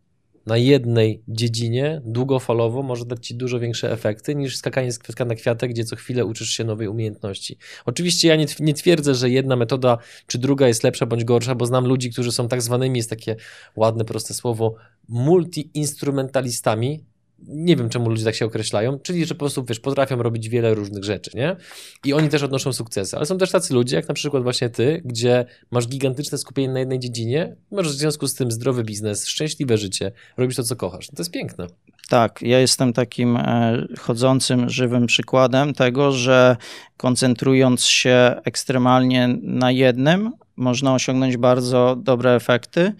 na 0.46 0.56
jednej 0.56 1.22
dziedzinie 1.28 2.00
długofalowo 2.04 2.82
może 2.82 3.04
dać 3.04 3.26
ci 3.26 3.34
dużo 3.34 3.60
większe 3.60 3.92
efekty 3.92 4.34
niż 4.34 4.56
skakanie 4.56 4.92
z 4.92 4.98
kwiatka 4.98 5.24
na 5.24 5.34
kwiatek, 5.34 5.70
gdzie 5.70 5.84
co 5.84 5.96
chwilę 5.96 6.24
uczysz 6.24 6.48
się 6.48 6.64
nowej 6.64 6.88
umiejętności. 6.88 7.58
Oczywiście 7.84 8.28
ja 8.28 8.36
nie, 8.36 8.46
nie 8.60 8.74
twierdzę, 8.74 9.14
że 9.14 9.30
jedna 9.30 9.56
metoda 9.56 9.98
czy 10.26 10.38
druga 10.38 10.68
jest 10.68 10.84
lepsza 10.84 11.06
bądź 11.06 11.24
gorsza, 11.24 11.54
bo 11.54 11.66
znam 11.66 11.86
ludzi, 11.86 12.10
którzy 12.10 12.32
są 12.32 12.48
tak 12.48 12.62
zwanymi, 12.62 12.98
jest 12.98 13.10
takie 13.10 13.36
ładne, 13.76 14.04
proste 14.04 14.34
słowo, 14.34 14.74
multi-instrumentalistami, 15.08 17.04
nie 17.48 17.76
wiem, 17.76 17.88
czemu 17.88 18.10
ludzie 18.10 18.24
tak 18.24 18.34
się 18.34 18.46
określają, 18.46 18.98
czyli 18.98 19.26
że 19.26 19.34
po 19.34 19.38
prostu, 19.38 19.64
wiesz, 19.64 19.80
potrafią 19.80 20.22
robić 20.22 20.48
wiele 20.48 20.74
różnych 20.74 21.04
rzeczy, 21.04 21.30
nie? 21.34 21.56
I 22.04 22.12
oni 22.12 22.28
też 22.28 22.42
odnoszą 22.42 22.72
sukcesy, 22.72 23.16
ale 23.16 23.26
są 23.26 23.38
też 23.38 23.50
tacy 23.50 23.74
ludzie, 23.74 23.96
jak 23.96 24.08
na 24.08 24.14
przykład 24.14 24.42
właśnie 24.42 24.70
ty, 24.70 25.02
gdzie 25.04 25.44
masz 25.70 25.88
gigantyczne 25.88 26.38
skupienie 26.38 26.72
na 26.72 26.78
jednej 26.78 26.98
dziedzinie, 26.98 27.56
masz 27.70 27.88
w 27.88 27.98
związku 27.98 28.26
z 28.26 28.34
tym 28.34 28.50
zdrowy 28.50 28.84
biznes, 28.84 29.26
szczęśliwe 29.26 29.78
życie, 29.78 30.12
robisz 30.36 30.56
to, 30.56 30.62
co 30.62 30.76
kochasz. 30.76 31.06
To 31.06 31.14
jest 31.18 31.30
piękne. 31.30 31.66
Tak, 32.08 32.42
ja 32.42 32.58
jestem 32.58 32.92
takim 32.92 33.36
e, 33.36 33.86
chodzącym, 33.98 34.68
żywym 34.68 35.06
przykładem 35.06 35.74
tego, 35.74 36.12
że 36.12 36.56
koncentrując 36.96 37.84
się 37.84 38.34
ekstremalnie 38.44 39.38
na 39.42 39.70
jednym, 39.70 40.32
można 40.56 40.94
osiągnąć 40.94 41.36
bardzo 41.36 41.96
dobre 41.96 42.34
efekty. 42.34 42.92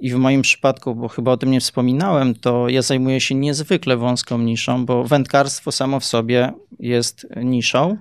I 0.00 0.10
w 0.10 0.14
moim 0.14 0.42
przypadku, 0.42 0.94
bo 0.94 1.08
chyba 1.08 1.32
o 1.32 1.36
tym 1.36 1.50
nie 1.50 1.60
wspominałem, 1.60 2.34
to 2.34 2.68
ja 2.68 2.82
zajmuję 2.82 3.20
się 3.20 3.34
niezwykle 3.34 3.96
wąską 3.96 4.38
niszą, 4.38 4.86
bo 4.86 5.04
wędkarstwo 5.04 5.72
samo 5.72 6.00
w 6.00 6.04
sobie 6.04 6.52
jest 6.78 7.26
niszą. 7.36 7.96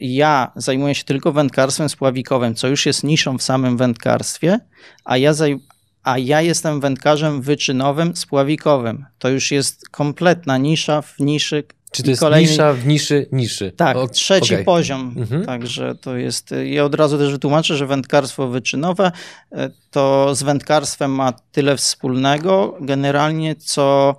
Ja 0.00 0.52
zajmuję 0.56 0.94
się 0.94 1.04
tylko 1.04 1.32
wędkarstwem 1.32 1.88
spławikowym, 1.88 2.54
co 2.54 2.68
już 2.68 2.86
jest 2.86 3.04
niszą 3.04 3.38
w 3.38 3.42
samym 3.42 3.76
wędkarstwie, 3.76 4.58
a 5.04 5.16
ja, 5.16 5.34
zaj 5.34 5.58
a 6.02 6.18
ja 6.18 6.40
jestem 6.40 6.80
wędkarzem 6.80 7.42
wyczynowym, 7.42 8.16
spławikowym. 8.16 9.06
To 9.18 9.28
już 9.28 9.50
jest 9.50 9.88
kompletna 9.88 10.58
nisza 10.58 11.02
w 11.02 11.18
niszy 11.18 11.64
czy 11.92 12.02
to 12.02 12.10
jest 12.10 12.20
kolejny... 12.20 12.50
nisza 12.50 12.72
w 12.72 12.86
niszy 12.86 13.26
niszy? 13.32 13.72
Tak, 13.76 13.96
o, 13.96 14.08
trzeci 14.08 14.54
okay. 14.54 14.64
poziom. 14.64 15.14
Mhm. 15.16 15.44
Także 15.44 15.94
to 15.94 16.16
jest. 16.16 16.54
Ja 16.64 16.84
od 16.84 16.94
razu 16.94 17.18
też 17.18 17.32
wytłumaczę, 17.32 17.76
że 17.76 17.86
wędkarstwo 17.86 18.48
wyczynowe 18.48 19.12
e, 19.52 19.70
to 19.90 20.34
z 20.34 20.42
wędkarstwem 20.42 21.10
ma 21.10 21.32
tyle 21.32 21.76
wspólnego 21.76 22.76
generalnie, 22.80 23.56
co 23.56 24.16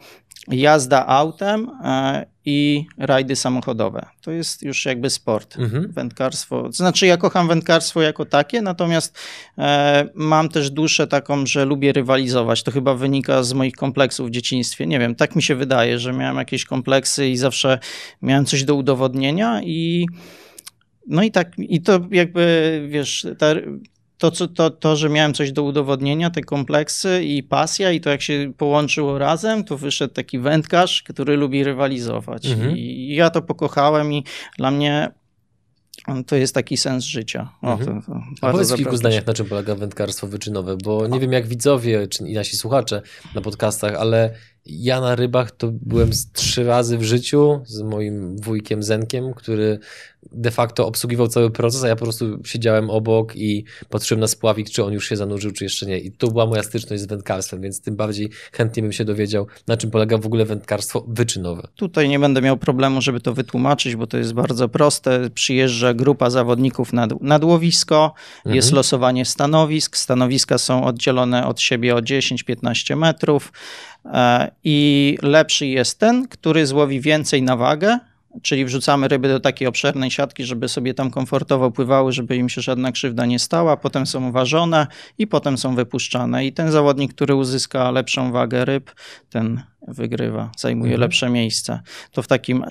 jazda 0.47 1.05
autem 1.05 1.71
e, 1.83 2.32
i 2.45 2.85
rajdy 2.97 3.35
samochodowe. 3.35 4.05
To 4.21 4.31
jest 4.31 4.63
już 4.63 4.85
jakby 4.85 5.09
sport, 5.09 5.57
mhm. 5.57 5.91
wędkarstwo. 5.91 6.71
Znaczy 6.71 7.07
ja 7.07 7.17
kocham 7.17 7.47
wędkarstwo 7.47 8.01
jako 8.01 8.25
takie, 8.25 8.61
natomiast 8.61 9.17
e, 9.57 10.09
mam 10.15 10.49
też 10.49 10.71
duszę 10.71 11.07
taką, 11.07 11.45
że 11.45 11.65
lubię 11.65 11.93
rywalizować. 11.93 12.63
To 12.63 12.71
chyba 12.71 12.93
wynika 12.93 13.43
z 13.43 13.53
moich 13.53 13.73
kompleksów 13.73 14.27
w 14.27 14.31
dzieciństwie. 14.31 14.87
Nie 14.87 14.99
wiem, 14.99 15.15
tak 15.15 15.35
mi 15.35 15.43
się 15.43 15.55
wydaje, 15.55 15.99
że 15.99 16.13
miałem 16.13 16.37
jakieś 16.37 16.65
kompleksy 16.65 17.29
i 17.29 17.37
zawsze 17.37 17.79
miałem 18.21 18.45
coś 18.45 18.63
do 18.63 18.75
udowodnienia 18.75 19.61
i 19.63 20.05
no 21.07 21.23
i 21.23 21.31
tak, 21.31 21.51
i 21.57 21.81
to 21.81 21.99
jakby, 22.11 22.85
wiesz, 22.89 23.27
ta, 23.37 23.47
to, 24.23 24.31
co, 24.31 24.47
to, 24.47 24.69
to, 24.69 24.95
że 24.95 25.09
miałem 25.09 25.33
coś 25.33 25.51
do 25.51 25.63
udowodnienia, 25.63 26.29
te 26.29 26.41
kompleksy 26.41 27.23
i 27.23 27.43
pasja, 27.43 27.91
i 27.91 28.01
to 28.01 28.09
jak 28.09 28.21
się 28.21 28.53
połączyło 28.57 29.17
razem, 29.17 29.63
to 29.63 29.77
wyszedł 29.77 30.13
taki 30.13 30.39
wędkarz, 30.39 31.03
który 31.03 31.37
lubi 31.37 31.63
rywalizować. 31.63 32.45
Mhm. 32.45 32.77
I 32.77 33.15
ja 33.15 33.29
to 33.29 33.41
pokochałem, 33.41 34.13
i 34.13 34.23
dla 34.57 34.71
mnie 34.71 35.11
to 36.27 36.35
jest 36.35 36.55
taki 36.55 36.77
sens 36.77 37.03
życia. 37.03 37.49
O, 37.61 37.71
mhm. 37.71 38.01
to, 38.01 38.51
powiedz 38.51 38.71
w 38.71 38.75
kilku 38.75 38.97
zdaniach, 38.97 39.27
na 39.27 39.33
czym 39.33 39.45
polega 39.45 39.75
wędkarstwo 39.75 40.27
wyczynowe, 40.27 40.77
bo 40.83 41.07
nie 41.07 41.19
wiem 41.19 41.33
jak 41.33 41.47
widzowie 41.47 42.07
czy 42.07 42.27
i 42.27 42.33
nasi 42.33 42.57
słuchacze 42.57 43.01
na 43.35 43.41
podcastach, 43.41 43.95
ale 43.95 44.33
ja 44.65 45.01
na 45.01 45.15
rybach 45.15 45.51
to 45.51 45.71
byłem 45.71 46.09
trzy 46.33 46.63
razy 46.63 46.97
w 46.97 47.03
życiu 47.03 47.61
z 47.65 47.81
moim 47.81 48.37
wujkiem 48.37 48.83
Zenkiem, 48.83 49.33
który 49.33 49.79
de 50.31 50.51
facto 50.51 50.87
obsługiwał 50.87 51.27
cały 51.27 51.51
proces, 51.51 51.83
a 51.83 51.87
ja 51.87 51.95
po 51.95 52.05
prostu 52.05 52.25
siedziałem 52.45 52.89
obok 52.89 53.35
i 53.35 53.63
patrzyłem 53.89 54.19
na 54.19 54.27
spławik, 54.27 54.69
czy 54.69 54.83
on 54.83 54.93
już 54.93 55.09
się 55.09 55.15
zanurzył, 55.15 55.51
czy 55.51 55.63
jeszcze 55.63 55.85
nie. 55.85 55.99
I 55.99 56.11
to 56.11 56.27
była 56.27 56.45
moja 56.45 56.63
styczność 56.63 57.03
z 57.03 57.05
wędkarstwem, 57.05 57.61
więc 57.61 57.81
tym 57.81 57.95
bardziej 57.95 58.29
chętnie 58.51 58.83
bym 58.83 58.91
się 58.91 59.05
dowiedział, 59.05 59.47
na 59.67 59.77
czym 59.77 59.91
polega 59.91 60.17
w 60.17 60.25
ogóle 60.25 60.45
wędkarstwo 60.45 61.05
wyczynowe. 61.07 61.67
Tutaj 61.75 62.09
nie 62.09 62.19
będę 62.19 62.41
miał 62.41 62.57
problemu, 62.57 63.01
żeby 63.01 63.19
to 63.19 63.33
wytłumaczyć, 63.33 63.95
bo 63.95 64.07
to 64.07 64.17
jest 64.17 64.33
bardzo 64.33 64.69
proste. 64.69 65.29
Przyjeżdża 65.29 65.93
grupa 65.93 66.29
zawodników 66.29 66.93
nad, 66.93 67.21
nad 67.21 67.43
łowisko, 67.43 68.13
mhm. 68.37 68.55
jest 68.55 68.71
losowanie 68.71 69.25
stanowisk. 69.25 69.97
Stanowiska 69.97 70.57
są 70.57 70.85
oddzielone 70.85 71.47
od 71.47 71.61
siebie 71.61 71.95
o 71.95 71.99
10-15 71.99 72.97
metrów 72.97 73.51
i 74.63 75.17
lepszy 75.21 75.67
jest 75.67 75.99
ten, 75.99 76.27
który 76.27 76.65
złowi 76.65 77.01
więcej 77.01 77.41
na 77.41 77.57
wagę, 77.57 77.99
czyli 78.41 78.65
wrzucamy 78.65 79.07
ryby 79.07 79.27
do 79.27 79.39
takiej 79.39 79.67
obszernej 79.67 80.11
siatki, 80.11 80.43
żeby 80.43 80.69
sobie 80.69 80.93
tam 80.93 81.11
komfortowo 81.11 81.71
pływały, 81.71 82.11
żeby 82.11 82.35
im 82.35 82.49
się 82.49 82.61
żadna 82.61 82.91
krzywda 82.91 83.25
nie 83.25 83.39
stała, 83.39 83.77
potem 83.77 84.05
są 84.05 84.31
ważone 84.31 84.87
i 85.17 85.27
potem 85.27 85.57
są 85.57 85.75
wypuszczane. 85.75 86.45
I 86.45 86.53
ten 86.53 86.71
zawodnik, 86.71 87.13
który 87.13 87.35
uzyska 87.35 87.91
lepszą 87.91 88.31
wagę 88.31 88.65
ryb, 88.65 88.91
ten 89.29 89.61
wygrywa, 89.87 90.51
zajmuje 90.57 90.91
mhm. 90.91 91.01
lepsze 91.01 91.29
miejsce. 91.29 91.79
To 92.11 92.21
w 92.21 92.27
takim 92.27 92.65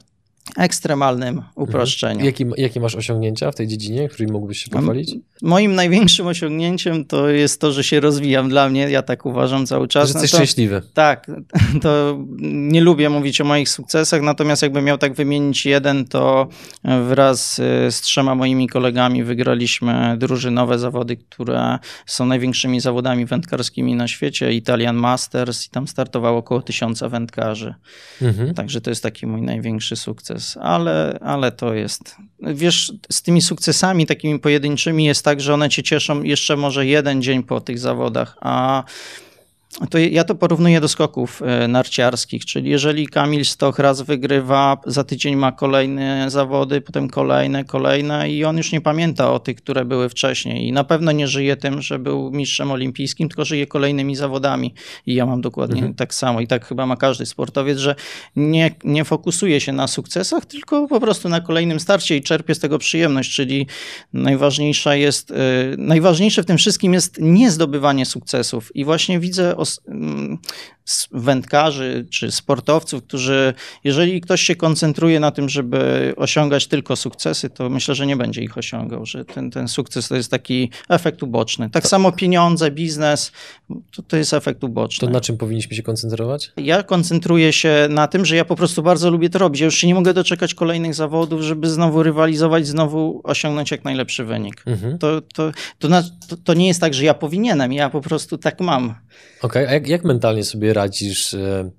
ekstremalnym 0.56 1.42
uproszczeniu. 1.54 2.20
Mhm. 2.20 2.26
Jaki, 2.26 2.62
jakie 2.62 2.80
masz 2.80 2.94
osiągnięcia 2.94 3.50
w 3.50 3.54
tej 3.54 3.68
dziedzinie, 3.68 4.08
którymi 4.08 4.32
mógłbyś 4.32 4.58
się 4.58 4.70
pochwalić? 4.70 5.14
Moim 5.42 5.74
największym 5.74 6.26
osiągnięciem 6.26 7.04
to 7.04 7.28
jest 7.28 7.60
to, 7.60 7.72
że 7.72 7.84
się 7.84 8.00
rozwijam 8.00 8.48
dla 8.48 8.68
mnie, 8.68 8.90
ja 8.90 9.02
tak 9.02 9.26
uważam 9.26 9.66
cały 9.66 9.88
czas. 9.88 10.08
Że 10.08 10.14
jesteś 10.14 10.32
no 10.32 10.38
to, 10.38 10.44
szczęśliwy. 10.44 10.82
Tak, 10.94 11.30
to 11.82 12.18
nie 12.42 12.80
lubię 12.80 13.10
mówić 13.10 13.40
o 13.40 13.44
moich 13.44 13.68
sukcesach, 13.68 14.22
natomiast 14.22 14.62
jakbym 14.62 14.84
miał 14.84 14.98
tak 14.98 15.14
wymienić 15.14 15.66
jeden, 15.66 16.04
to 16.04 16.48
wraz 17.08 17.56
z 17.90 18.00
trzema 18.00 18.34
moimi 18.34 18.68
kolegami 18.68 19.24
wygraliśmy 19.24 20.16
drużynowe 20.18 20.78
zawody, 20.78 21.16
które 21.16 21.78
są 22.06 22.26
największymi 22.26 22.80
zawodami 22.80 23.26
wędkarskimi 23.26 23.94
na 23.94 24.08
świecie, 24.08 24.52
Italian 24.52 24.96
Masters 24.96 25.66
i 25.66 25.70
tam 25.70 25.88
startowało 25.88 26.38
około 26.38 26.62
tysiąca 26.62 27.08
wędkarzy. 27.08 27.74
Mhm. 28.22 28.54
Także 28.54 28.80
to 28.80 28.90
jest 28.90 29.02
taki 29.02 29.26
mój 29.26 29.42
największy 29.42 29.96
sukces 29.96 30.31
sukces, 30.32 30.56
ale, 30.62 31.18
ale 31.22 31.52
to 31.52 31.74
jest. 31.74 32.16
Wiesz, 32.40 32.92
z 33.10 33.22
tymi 33.22 33.42
sukcesami 33.42 34.06
takimi 34.06 34.38
pojedynczymi 34.38 35.04
jest 35.04 35.24
tak, 35.24 35.40
że 35.40 35.54
one 35.54 35.68
cię 35.68 35.82
cieszą 35.82 36.22
jeszcze 36.22 36.56
może 36.56 36.86
jeden 36.86 37.22
dzień 37.22 37.42
po 37.42 37.60
tych 37.60 37.78
zawodach, 37.78 38.36
a 38.40 38.84
to 39.90 39.98
ja 39.98 40.24
to 40.24 40.34
porównuję 40.34 40.80
do 40.80 40.88
skoków 40.88 41.42
e, 41.42 41.68
narciarskich, 41.68 42.44
czyli 42.44 42.70
jeżeli 42.70 43.06
Kamil 43.06 43.44
Stoch 43.44 43.78
raz 43.78 44.02
wygrywa, 44.02 44.76
za 44.86 45.04
tydzień 45.04 45.36
ma 45.36 45.52
kolejne 45.52 46.30
zawody, 46.30 46.80
potem 46.80 47.08
kolejne, 47.08 47.64
kolejne 47.64 48.30
i 48.30 48.44
on 48.44 48.56
już 48.56 48.72
nie 48.72 48.80
pamięta 48.80 49.32
o 49.32 49.38
tych, 49.38 49.56
które 49.56 49.84
były 49.84 50.08
wcześniej. 50.08 50.68
I 50.68 50.72
na 50.72 50.84
pewno 50.84 51.12
nie 51.12 51.28
żyje 51.28 51.56
tym, 51.56 51.82
że 51.82 51.98
był 51.98 52.30
mistrzem 52.30 52.70
olimpijskim, 52.70 53.28
tylko 53.28 53.44
żyje 53.44 53.66
kolejnymi 53.66 54.16
zawodami. 54.16 54.74
I 55.06 55.14
ja 55.14 55.26
mam 55.26 55.40
dokładnie 55.40 55.76
mhm. 55.76 55.94
tak 55.94 56.14
samo. 56.14 56.40
I 56.40 56.46
tak 56.46 56.66
chyba 56.66 56.86
ma 56.86 56.96
każdy 56.96 57.26
sportowiec, 57.26 57.78
że 57.78 57.94
nie, 58.36 58.74
nie 58.84 59.04
fokusuje 59.04 59.60
się 59.60 59.72
na 59.72 59.88
sukcesach, 59.88 60.46
tylko 60.46 60.88
po 60.88 61.00
prostu 61.00 61.28
na 61.28 61.40
kolejnym 61.40 61.80
starcie 61.80 62.16
i 62.16 62.22
czerpie 62.22 62.54
z 62.54 62.58
tego 62.58 62.78
przyjemność, 62.78 63.34
czyli 63.34 63.66
najważniejsza 64.12 64.94
jest, 64.94 65.30
yy, 65.30 65.36
najważniejsze 65.78 66.42
w 66.42 66.46
tym 66.46 66.58
wszystkim 66.58 66.94
jest 66.94 67.18
nie 67.20 67.50
zdobywanie 67.50 68.06
sukcesów. 68.06 68.76
I 68.76 68.84
właśnie 68.84 69.20
widzę 69.20 69.56
Mm, 69.88 70.38
wędkarzy 71.12 72.06
czy 72.10 72.30
sportowców, 72.30 73.02
którzy, 73.02 73.54
jeżeli 73.84 74.20
ktoś 74.20 74.42
się 74.42 74.56
koncentruje 74.56 75.20
na 75.20 75.30
tym, 75.30 75.48
żeby 75.48 76.12
osiągać 76.16 76.66
tylko 76.66 76.96
sukcesy, 76.96 77.50
to 77.50 77.70
myślę, 77.70 77.94
że 77.94 78.06
nie 78.06 78.16
będzie 78.16 78.42
ich 78.42 78.58
osiągał, 78.58 79.06
że 79.06 79.24
ten, 79.24 79.50
ten 79.50 79.68
sukces 79.68 80.08
to 80.08 80.16
jest 80.16 80.30
taki 80.30 80.70
efekt 80.88 81.22
uboczny. 81.22 81.70
Tak 81.70 81.82
to... 81.82 81.88
samo 81.88 82.12
pieniądze, 82.12 82.70
biznes, 82.70 83.32
to, 83.96 84.02
to 84.02 84.16
jest 84.16 84.34
efekt 84.34 84.64
uboczny. 84.64 85.08
To 85.08 85.12
na 85.12 85.20
czym 85.20 85.36
powinniśmy 85.36 85.76
się 85.76 85.82
koncentrować? 85.82 86.52
Ja 86.56 86.82
koncentruję 86.82 87.52
się 87.52 87.86
na 87.90 88.08
tym, 88.08 88.24
że 88.24 88.36
ja 88.36 88.44
po 88.44 88.56
prostu 88.56 88.82
bardzo 88.82 89.10
lubię 89.10 89.30
to 89.30 89.38
robić. 89.38 89.60
Ja 89.60 89.64
już 89.64 89.76
się 89.76 89.86
nie 89.86 89.94
mogę 89.94 90.14
doczekać 90.14 90.54
kolejnych 90.54 90.94
zawodów, 90.94 91.42
żeby 91.42 91.70
znowu 91.70 92.02
rywalizować, 92.02 92.66
znowu 92.66 93.20
osiągnąć 93.24 93.70
jak 93.70 93.84
najlepszy 93.84 94.24
wynik. 94.24 94.62
Mhm. 94.66 94.98
To, 94.98 95.20
to, 95.20 95.52
to, 95.78 95.88
to, 96.28 96.36
to 96.44 96.54
nie 96.54 96.66
jest 96.68 96.80
tak, 96.80 96.94
że 96.94 97.04
ja 97.04 97.14
powinienem, 97.14 97.72
ja 97.72 97.90
po 97.90 98.00
prostu 98.00 98.38
tak 98.38 98.60
mam. 98.60 98.84
Okej, 99.42 99.62
okay. 99.62 99.68
a 99.68 99.72
jak, 99.72 99.88
jak 99.88 100.04
mentalnie 100.04 100.44
sobie 100.44 100.71
radzisz 100.72 101.34
e, 101.34 101.70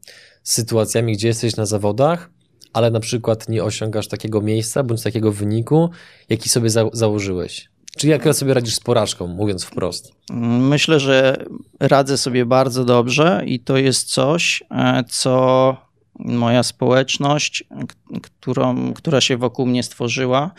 z 0.43 0.53
sytuacjami, 0.53 1.13
gdzie 1.13 1.27
jesteś 1.27 1.55
na 1.55 1.65
zawodach, 1.65 2.29
ale 2.73 2.91
na 2.91 2.99
przykład 2.99 3.49
nie 3.49 3.63
osiągasz 3.63 4.07
takiego 4.07 4.41
miejsca 4.41 4.83
bądź 4.83 5.03
takiego 5.03 5.31
wyniku, 5.31 5.89
jaki 6.29 6.49
sobie 6.49 6.69
za 6.69 6.85
założyłeś? 6.93 7.69
Czy 7.97 8.07
jak 8.07 8.35
sobie 8.35 8.53
radzisz 8.53 8.75
z 8.75 8.79
porażką, 8.79 9.27
mówiąc 9.27 9.63
wprost? 9.63 10.11
Myślę, 10.59 10.99
że 10.99 11.45
radzę 11.79 12.17
sobie 12.17 12.45
bardzo 12.45 12.85
dobrze 12.85 13.43
i 13.45 13.59
to 13.59 13.77
jest 13.77 14.09
coś, 14.09 14.63
e, 14.71 15.03
co 15.09 15.77
moja 16.19 16.63
społeczność, 16.63 17.63
którą, 18.21 18.93
która 18.93 19.21
się 19.21 19.37
wokół 19.37 19.65
mnie 19.65 19.83
stworzyła, 19.83 20.51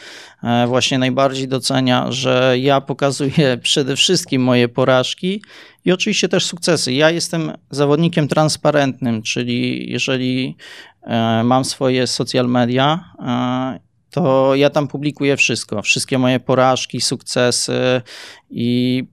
e, 0.42 0.66
właśnie 0.66 0.98
najbardziej 0.98 1.48
docenia, 1.48 2.12
że 2.12 2.56
ja 2.58 2.80
pokazuję 2.80 3.58
przede 3.62 3.96
wszystkim 3.96 4.42
moje 4.42 4.68
porażki 4.68 5.42
i 5.84 5.92
oczywiście 5.92 6.28
też 6.28 6.44
sukcesy. 6.44 6.92
Ja 6.92 7.10
jestem 7.10 7.52
zawodnikiem 7.70 8.28
transparentnym, 8.28 9.22
czyli 9.22 9.90
jeżeli 9.92 10.56
e, 11.02 11.44
mam 11.44 11.64
swoje 11.64 12.06
social 12.06 12.48
media, 12.48 13.04
e, 13.18 13.84
to 14.10 14.54
ja 14.54 14.70
tam 14.70 14.88
publikuję 14.88 15.36
wszystko, 15.36 15.82
wszystkie 15.82 16.18
moje 16.18 16.40
porażki, 16.40 17.00
sukcesy 17.00 18.02
i, 18.50 19.04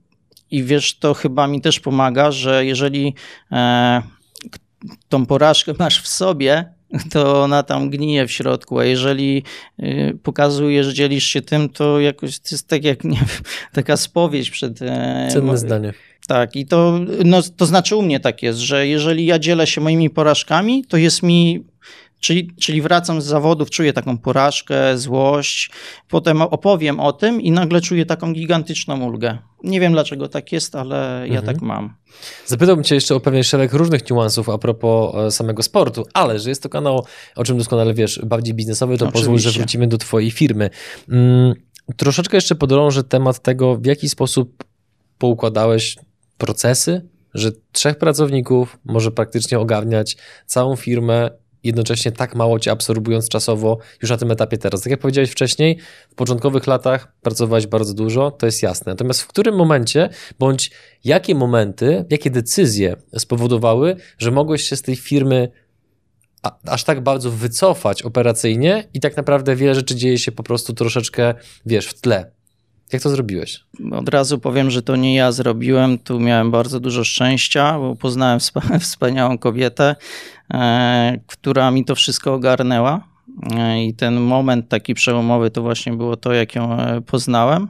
i 0.50 0.64
wiesz, 0.64 0.98
to 0.98 1.14
chyba 1.14 1.46
mi 1.46 1.60
też 1.60 1.80
pomaga, 1.80 2.30
że 2.30 2.66
jeżeli 2.66 3.14
tą 5.08 5.26
porażkę 5.26 5.72
masz 5.78 6.02
w 6.02 6.08
sobie, 6.08 6.72
to 7.10 7.42
ona 7.42 7.62
tam 7.62 7.90
gnije 7.90 8.26
w 8.26 8.32
środku, 8.32 8.78
a 8.78 8.84
jeżeli 8.84 9.42
y, 9.80 10.18
pokazujesz, 10.22 10.88
dzielisz 10.88 11.24
się 11.24 11.42
tym, 11.42 11.68
to 11.68 12.00
jakoś 12.00 12.38
to 12.38 12.48
jest 12.52 12.68
tak 12.68 12.84
jak 12.84 13.04
nie 13.04 13.20
taka 13.72 13.96
spowiedź 13.96 14.50
przed... 14.50 14.82
E, 14.82 15.28
Cenne 15.32 15.58
zdanie. 15.58 15.92
Tak, 16.26 16.56
i 16.56 16.66
to, 16.66 17.00
no, 17.24 17.42
to 17.56 17.66
znaczy 17.66 17.96
u 17.96 18.02
mnie 18.02 18.20
tak 18.20 18.42
jest, 18.42 18.58
że 18.58 18.86
jeżeli 18.86 19.26
ja 19.26 19.38
dzielę 19.38 19.66
się 19.66 19.80
moimi 19.80 20.10
porażkami, 20.10 20.84
to 20.84 20.96
jest 20.96 21.22
mi 21.22 21.64
Czyli, 22.22 22.50
czyli 22.60 22.82
wracam 22.82 23.22
z 23.22 23.24
zawodów, 23.24 23.70
czuję 23.70 23.92
taką 23.92 24.18
porażkę, 24.18 24.98
złość, 24.98 25.70
potem 26.08 26.42
opowiem 26.42 27.00
o 27.00 27.12
tym 27.12 27.40
i 27.40 27.50
nagle 27.50 27.80
czuję 27.80 28.06
taką 28.06 28.32
gigantyczną 28.32 29.04
ulgę. 29.04 29.38
Nie 29.64 29.80
wiem 29.80 29.92
dlaczego 29.92 30.28
tak 30.28 30.52
jest, 30.52 30.74
ale 30.74 31.24
ja 31.28 31.38
mhm. 31.38 31.46
tak 31.46 31.62
mam. 31.62 31.94
Zapytałbym 32.46 32.84
Cię 32.84 32.94
jeszcze 32.94 33.14
o 33.14 33.20
pewien 33.20 33.42
szereg 33.42 33.72
różnych 33.72 34.10
niuansów 34.10 34.48
a 34.48 34.58
propos 34.58 35.14
e, 35.14 35.30
samego 35.30 35.62
sportu, 35.62 36.06
ale 36.14 36.38
że 36.38 36.48
jest 36.48 36.62
to 36.62 36.68
kanał, 36.68 37.06
o 37.36 37.44
czym 37.44 37.58
doskonale 37.58 37.94
wiesz, 37.94 38.20
bardziej 38.26 38.54
biznesowy, 38.54 38.98
to 38.98 39.04
Oczywiście. 39.04 39.20
pozwól, 39.20 39.38
że 39.38 39.58
wrócimy 39.58 39.86
do 39.86 39.98
Twojej 39.98 40.30
firmy. 40.30 40.70
Mm, 41.08 41.54
troszeczkę 41.96 42.36
jeszcze 42.36 42.54
podrążę 42.54 43.04
temat 43.04 43.42
tego, 43.42 43.76
w 43.76 43.86
jaki 43.86 44.08
sposób 44.08 44.64
poukładałeś 45.18 45.96
procesy, 46.38 47.08
że 47.34 47.52
trzech 47.72 47.98
pracowników 47.98 48.78
może 48.84 49.10
praktycznie 49.10 49.58
ogarniać 49.58 50.16
całą 50.46 50.76
firmę 50.76 51.30
jednocześnie 51.64 52.12
tak 52.12 52.34
mało 52.34 52.58
cię 52.58 52.70
absorbując 52.70 53.28
czasowo 53.28 53.78
już 54.02 54.10
na 54.10 54.16
tym 54.16 54.30
etapie 54.30 54.58
teraz. 54.58 54.82
Tak 54.82 54.90
jak 54.90 55.00
powiedziałeś 55.00 55.30
wcześniej, 55.30 55.78
w 56.10 56.14
początkowych 56.14 56.66
latach 56.66 57.12
pracowałeś 57.22 57.66
bardzo 57.66 57.94
dużo, 57.94 58.30
to 58.30 58.46
jest 58.46 58.62
jasne. 58.62 58.92
Natomiast 58.92 59.22
w 59.22 59.26
którym 59.26 59.56
momencie, 59.56 60.08
bądź 60.38 60.70
jakie 61.04 61.34
momenty, 61.34 62.04
jakie 62.10 62.30
decyzje 62.30 62.96
spowodowały, 63.18 63.96
że 64.18 64.30
mogłeś 64.30 64.62
się 64.62 64.76
z 64.76 64.82
tej 64.82 64.96
firmy 64.96 65.48
aż 66.66 66.84
tak 66.84 67.00
bardzo 67.00 67.30
wycofać 67.30 68.02
operacyjnie 68.02 68.88
i 68.94 69.00
tak 69.00 69.16
naprawdę 69.16 69.56
wiele 69.56 69.74
rzeczy 69.74 69.94
dzieje 69.94 70.18
się 70.18 70.32
po 70.32 70.42
prostu 70.42 70.72
troszeczkę, 70.72 71.34
wiesz, 71.66 71.86
w 71.86 72.00
tle. 72.00 72.41
Jak 72.92 73.02
to 73.02 73.10
zrobiłeś? 73.10 73.64
Od 73.92 74.08
razu 74.08 74.38
powiem, 74.38 74.70
że 74.70 74.82
to 74.82 74.96
nie 74.96 75.14
ja 75.14 75.32
zrobiłem. 75.32 75.98
Tu 75.98 76.20
miałem 76.20 76.50
bardzo 76.50 76.80
dużo 76.80 77.04
szczęścia, 77.04 77.78
bo 77.78 77.96
poznałem 77.96 78.40
wspaniałą 78.80 79.38
kobietę, 79.38 79.96
e, 80.54 81.18
która 81.26 81.70
mi 81.70 81.84
to 81.84 81.94
wszystko 81.94 82.34
ogarnęła. 82.34 83.08
E, 83.56 83.84
I 83.84 83.94
ten 83.94 84.20
moment 84.20 84.68
taki 84.68 84.94
przełomowy 84.94 85.50
to 85.50 85.62
właśnie 85.62 85.92
było 85.92 86.16
to, 86.16 86.32
jak 86.32 86.54
ją 86.54 86.78
e, 86.78 87.00
poznałem. 87.00 87.68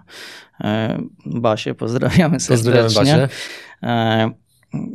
Basię 1.26 1.74
pozdrawiamy 1.74 2.40
serdecznie. 2.40 2.82
Pozdrawiamy 2.82 3.28
Basię. 3.82 4.32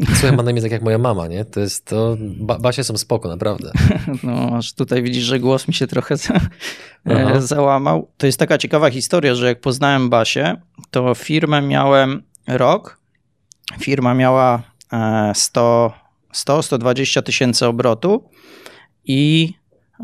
Słuchaj, 0.07 0.37
ma 0.37 0.43
na 0.43 0.51
imię 0.51 0.61
tak 0.61 0.71
jak 0.71 0.81
moja 0.81 0.97
mama, 0.97 1.27
nie? 1.27 1.45
To 1.45 1.59
jest 1.59 1.85
to. 1.85 2.17
Ba 2.19 2.59
Basie 2.59 2.83
są 2.83 2.97
spoko, 2.97 3.29
naprawdę. 3.29 3.71
No, 4.23 4.57
aż 4.57 4.73
tutaj 4.73 5.03
widzisz, 5.03 5.23
że 5.23 5.39
głos 5.39 5.67
mi 5.67 5.73
się 5.73 5.87
trochę 5.87 6.17
za, 6.17 6.39
e, 7.05 7.41
załamał. 7.41 8.07
To 8.17 8.25
jest 8.25 8.39
taka 8.39 8.57
ciekawa 8.57 8.89
historia, 8.89 9.35
że 9.35 9.47
jak 9.47 9.61
poznałem 9.61 10.09
Basię, 10.09 10.55
to 10.91 11.15
firmę 11.15 11.61
miałem 11.61 12.23
rok. 12.47 12.97
Firma 13.79 14.13
miała 14.13 14.63
100-120 16.33 17.19
e, 17.19 17.23
tysięcy 17.23 17.65
obrotu 17.65 18.29
i 19.05 19.53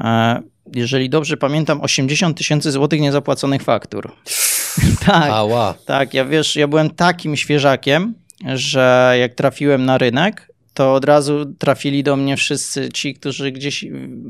e, 0.02 0.42
jeżeli 0.76 1.10
dobrze 1.10 1.38
pamiętam, 1.38 1.82
80 1.82 2.38
tysięcy 2.38 2.72
złotych 2.72 3.02
niezapłaconych 3.02 3.62
faktur. 3.62 4.12
tak, 5.06 5.32
Ała. 5.32 5.74
tak, 5.86 6.14
ja 6.14 6.26
wiesz, 6.26 6.56
ja 6.56 6.68
byłem 6.68 6.90
takim 6.90 7.36
świeżakiem, 7.36 8.14
że 8.56 9.16
jak 9.20 9.34
trafiłem 9.34 9.86
na 9.86 9.98
rynek, 9.98 10.54
to 10.74 10.94
od 10.94 11.06
razu 11.06 11.46
trafili 11.46 12.04
do 12.04 12.16
mnie 12.16 12.38
wszyscy 12.38 12.90
ci, 12.90 13.14
którzy 13.14 13.52
gdzieś 13.52 13.86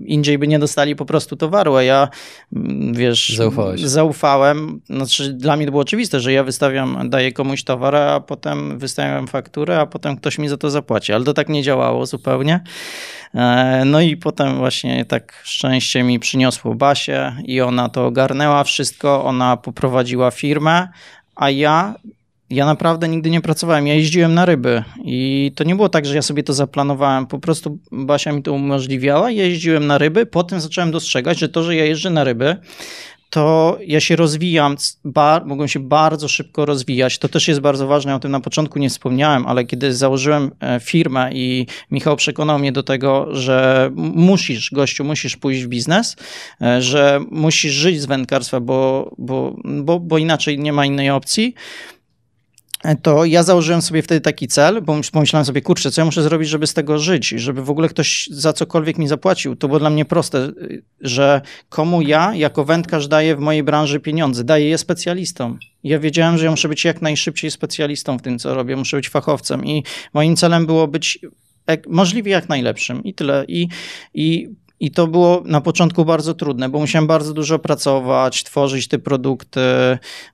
indziej 0.05 0.37
by 0.37 0.47
nie 0.47 0.59
dostali 0.59 0.95
po 0.95 1.05
prostu 1.05 1.35
towaru, 1.35 1.75
a 1.75 1.83
ja, 1.83 2.07
mm, 2.55 2.93
wiesz, 2.93 3.29
Zaufałeś. 3.29 3.81
zaufałem. 3.81 4.81
Znaczy, 4.89 5.33
dla 5.33 5.55
mnie 5.55 5.65
to 5.65 5.71
było 5.71 5.81
oczywiste, 5.81 6.19
że 6.19 6.33
ja 6.33 6.43
wystawiam, 6.43 7.09
daję 7.09 7.31
komuś 7.31 7.63
towar, 7.63 7.95
a 7.95 8.19
potem 8.19 8.79
wystawiam 8.79 9.27
fakturę, 9.27 9.79
a 9.79 9.85
potem 9.85 10.17
ktoś 10.17 10.37
mi 10.37 10.47
za 10.49 10.57
to 10.57 10.69
zapłaci, 10.69 11.13
ale 11.13 11.23
to 11.25 11.33
tak 11.33 11.49
nie 11.49 11.63
działało 11.63 12.05
zupełnie. 12.05 12.59
E, 13.33 13.83
no 13.85 14.01
i 14.01 14.17
potem 14.17 14.57
właśnie 14.57 15.05
tak 15.05 15.41
szczęście 15.43 16.03
mi 16.03 16.19
przyniosło 16.19 16.75
Basię 16.75 17.35
i 17.45 17.61
ona 17.61 17.89
to 17.89 18.05
ogarnęła 18.05 18.63
wszystko, 18.63 19.23
ona 19.23 19.57
poprowadziła 19.57 20.31
firmę, 20.31 20.87
a 21.35 21.49
ja 21.49 21.95
ja 22.53 22.65
naprawdę 22.65 23.07
nigdy 23.07 23.29
nie 23.29 23.41
pracowałem. 23.41 23.87
Ja 23.87 23.93
jeździłem 23.93 24.33
na 24.33 24.45
ryby 24.45 24.83
i 25.03 25.51
to 25.55 25.63
nie 25.63 25.75
było 25.75 25.89
tak, 25.89 26.05
że 26.05 26.15
ja 26.15 26.21
sobie 26.21 26.43
to 26.43 26.53
zaplanowałem. 26.53 27.27
Po 27.27 27.39
prostu 27.39 27.79
Basia 27.91 28.31
mi 28.31 28.43
to 28.43 28.53
umożliwiała. 28.53 29.31
Ja 29.31 29.45
jeździłem 29.45 29.87
na 29.87 29.97
ryby, 29.97 30.25
potem 30.25 30.61
zacząłem 30.61 30.91
dostrzegać, 30.91 31.39
że 31.39 31.49
to, 31.49 31.63
że 31.63 31.75
ja 31.75 31.85
jeżdżę 31.85 32.09
na 32.09 32.23
ryby, 32.23 32.57
to 33.33 33.77
ja 33.85 33.99
się 33.99 34.15
rozwijam, 34.15 34.75
bar, 35.05 35.45
mogłem 35.45 35.67
się 35.67 35.79
bardzo 35.79 36.27
szybko 36.27 36.65
rozwijać. 36.65 37.19
To 37.19 37.29
też 37.29 37.47
jest 37.47 37.59
bardzo 37.59 37.87
ważne, 37.87 38.11
ja 38.11 38.15
o 38.15 38.19
tym 38.19 38.31
na 38.31 38.39
początku 38.39 38.79
nie 38.79 38.89
wspomniałem, 38.89 39.47
ale 39.47 39.65
kiedy 39.65 39.93
założyłem 39.93 40.51
e, 40.59 40.79
firmę 40.79 41.29
i 41.33 41.65
Michał 41.91 42.15
przekonał 42.15 42.59
mnie 42.59 42.71
do 42.71 42.83
tego, 42.83 43.35
że 43.35 43.89
musisz, 43.95 44.71
gościu, 44.71 45.03
musisz 45.03 45.37
pójść 45.37 45.63
w 45.63 45.67
biznes, 45.67 46.15
e, 46.61 46.81
że 46.81 47.19
musisz 47.31 47.71
żyć 47.71 48.01
z 48.01 48.05
wędkarstwa, 48.05 48.59
bo, 48.59 49.11
bo, 49.17 49.55
bo, 49.63 49.99
bo 49.99 50.17
inaczej 50.17 50.59
nie 50.59 50.73
ma 50.73 50.85
innej 50.85 51.09
opcji, 51.09 51.55
to 53.01 53.25
ja 53.25 53.43
założyłem 53.43 53.81
sobie 53.81 54.01
wtedy 54.01 54.21
taki 54.21 54.47
cel, 54.47 54.81
bo 54.81 54.95
pomyślałem 55.11 55.45
sobie, 55.45 55.61
kurczę, 55.61 55.91
co 55.91 56.01
ja 56.01 56.05
muszę 56.05 56.23
zrobić, 56.23 56.49
żeby 56.49 56.67
z 56.67 56.73
tego 56.73 56.97
żyć, 56.97 57.27
żeby 57.27 57.63
w 57.63 57.69
ogóle 57.69 57.89
ktoś 57.89 58.27
za 58.31 58.53
cokolwiek 58.53 58.97
mi 58.97 59.07
zapłacił. 59.07 59.55
To 59.55 59.67
było 59.67 59.79
dla 59.79 59.89
mnie 59.89 60.05
proste, 60.05 60.51
że 61.01 61.41
komu 61.69 62.01
ja 62.01 62.35
jako 62.35 62.65
wędkarz 62.65 63.07
daję 63.07 63.35
w 63.35 63.39
mojej 63.39 63.63
branży 63.63 63.99
pieniądze, 63.99 64.43
daję 64.43 64.69
je 64.69 64.77
specjalistom. 64.77 65.59
Ja 65.83 65.99
wiedziałem, 65.99 66.37
że 66.37 66.45
ja 66.45 66.51
muszę 66.51 66.69
być 66.69 66.85
jak 66.85 67.01
najszybciej 67.01 67.51
specjalistą 67.51 68.17
w 68.17 68.21
tym, 68.21 68.39
co 68.39 68.53
robię, 68.53 68.75
muszę 68.75 68.97
być 68.97 69.09
fachowcem 69.09 69.65
i 69.65 69.83
moim 70.13 70.35
celem 70.35 70.65
było 70.65 70.87
być 70.87 71.19
możliwie 71.87 72.31
jak 72.31 72.49
najlepszym 72.49 73.03
i 73.03 73.13
tyle. 73.13 73.45
I, 73.47 73.67
i 74.13 74.49
i 74.83 74.91
to 74.91 75.07
było 75.07 75.43
na 75.45 75.61
początku 75.61 76.05
bardzo 76.05 76.33
trudne, 76.33 76.69
bo 76.69 76.79
musiałem 76.79 77.07
bardzo 77.07 77.33
dużo 77.33 77.59
pracować, 77.59 78.43
tworzyć 78.43 78.87
te 78.87 78.99
produkty. 78.99 79.61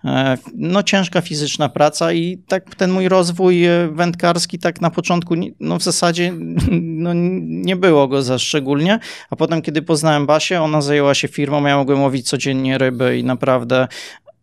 E, 0.05 0.37
no 0.55 0.83
ciężka 0.83 1.21
fizyczna 1.21 1.69
praca 1.69 2.13
i 2.13 2.37
tak 2.37 2.75
ten 2.75 2.91
mój 2.91 3.09
rozwój 3.09 3.65
e, 3.65 3.87
wędkarski 3.91 4.59
tak 4.59 4.81
na 4.81 4.89
początku, 4.89 5.35
no 5.59 5.77
w 5.77 5.83
zasadzie 5.83 6.33
no, 7.03 7.11
nie 7.43 7.75
było 7.75 8.07
go 8.07 8.21
za 8.21 8.39
szczególnie, 8.39 8.99
a 9.29 9.35
potem 9.35 9.61
kiedy 9.61 9.81
poznałem 9.81 10.25
Basię, 10.25 10.61
ona 10.61 10.81
zajęła 10.81 11.13
się 11.13 11.27
firmą, 11.27 11.65
ja 11.65 11.77
mogłem 11.77 12.01
łowić 12.01 12.29
codziennie 12.29 12.77
ryby 12.77 13.17
i 13.17 13.23
naprawdę 13.23 13.87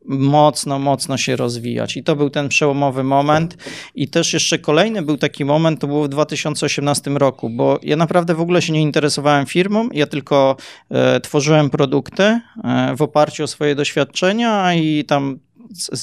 mocno, 0.09 0.79
mocno 0.79 1.17
się 1.17 1.37
rozwijać. 1.37 1.97
I 1.97 2.03
to 2.03 2.17
był 2.17 2.31
ten 2.31 2.49
przełomowy 2.49 3.05
moment. 3.05 3.57
I 3.95 4.09
też 4.09 4.33
jeszcze 4.33 4.59
kolejny 4.59 5.03
był 5.03 5.17
taki 5.17 5.45
moment, 5.45 5.81
to 5.81 5.87
było 5.87 6.05
w 6.05 6.09
2018 6.09 7.11
roku, 7.11 7.51
bo 7.51 7.79
ja 7.83 7.97
naprawdę 7.97 8.35
w 8.35 8.41
ogóle 8.41 8.63
się 8.63 8.73
nie 8.73 8.83
interesowałem 8.83 9.47
firmą, 9.47 9.89
ja 9.93 10.07
tylko 10.07 10.57
e, 10.91 11.21
tworzyłem 11.21 11.71
produkty 11.71 12.23
e, 12.23 12.41
w 12.97 13.03
oparciu 13.03 13.45
o 13.45 13.47
swoje 13.47 13.75
doświadczenia 13.75 14.75
i 14.75 15.05
tam 15.05 15.39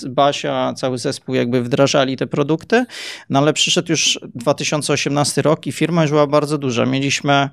Basia, 0.10 0.74
cały 0.78 0.98
zespół 0.98 1.36
jakby 1.36 1.62
wdrażali 1.62 2.18
te 2.18 2.28
produkty, 2.28 2.86
no 3.30 3.40
ale 3.40 3.54
przyszedł 3.54 3.92
już 3.92 4.20
2018 4.36 5.42
rok 5.42 5.68
i 5.68 5.72
firma 5.72 6.02
już 6.02 6.12
była 6.12 6.28
bardzo 6.28 6.58
duża. 6.58 6.86
Mieliśmy 6.86 7.50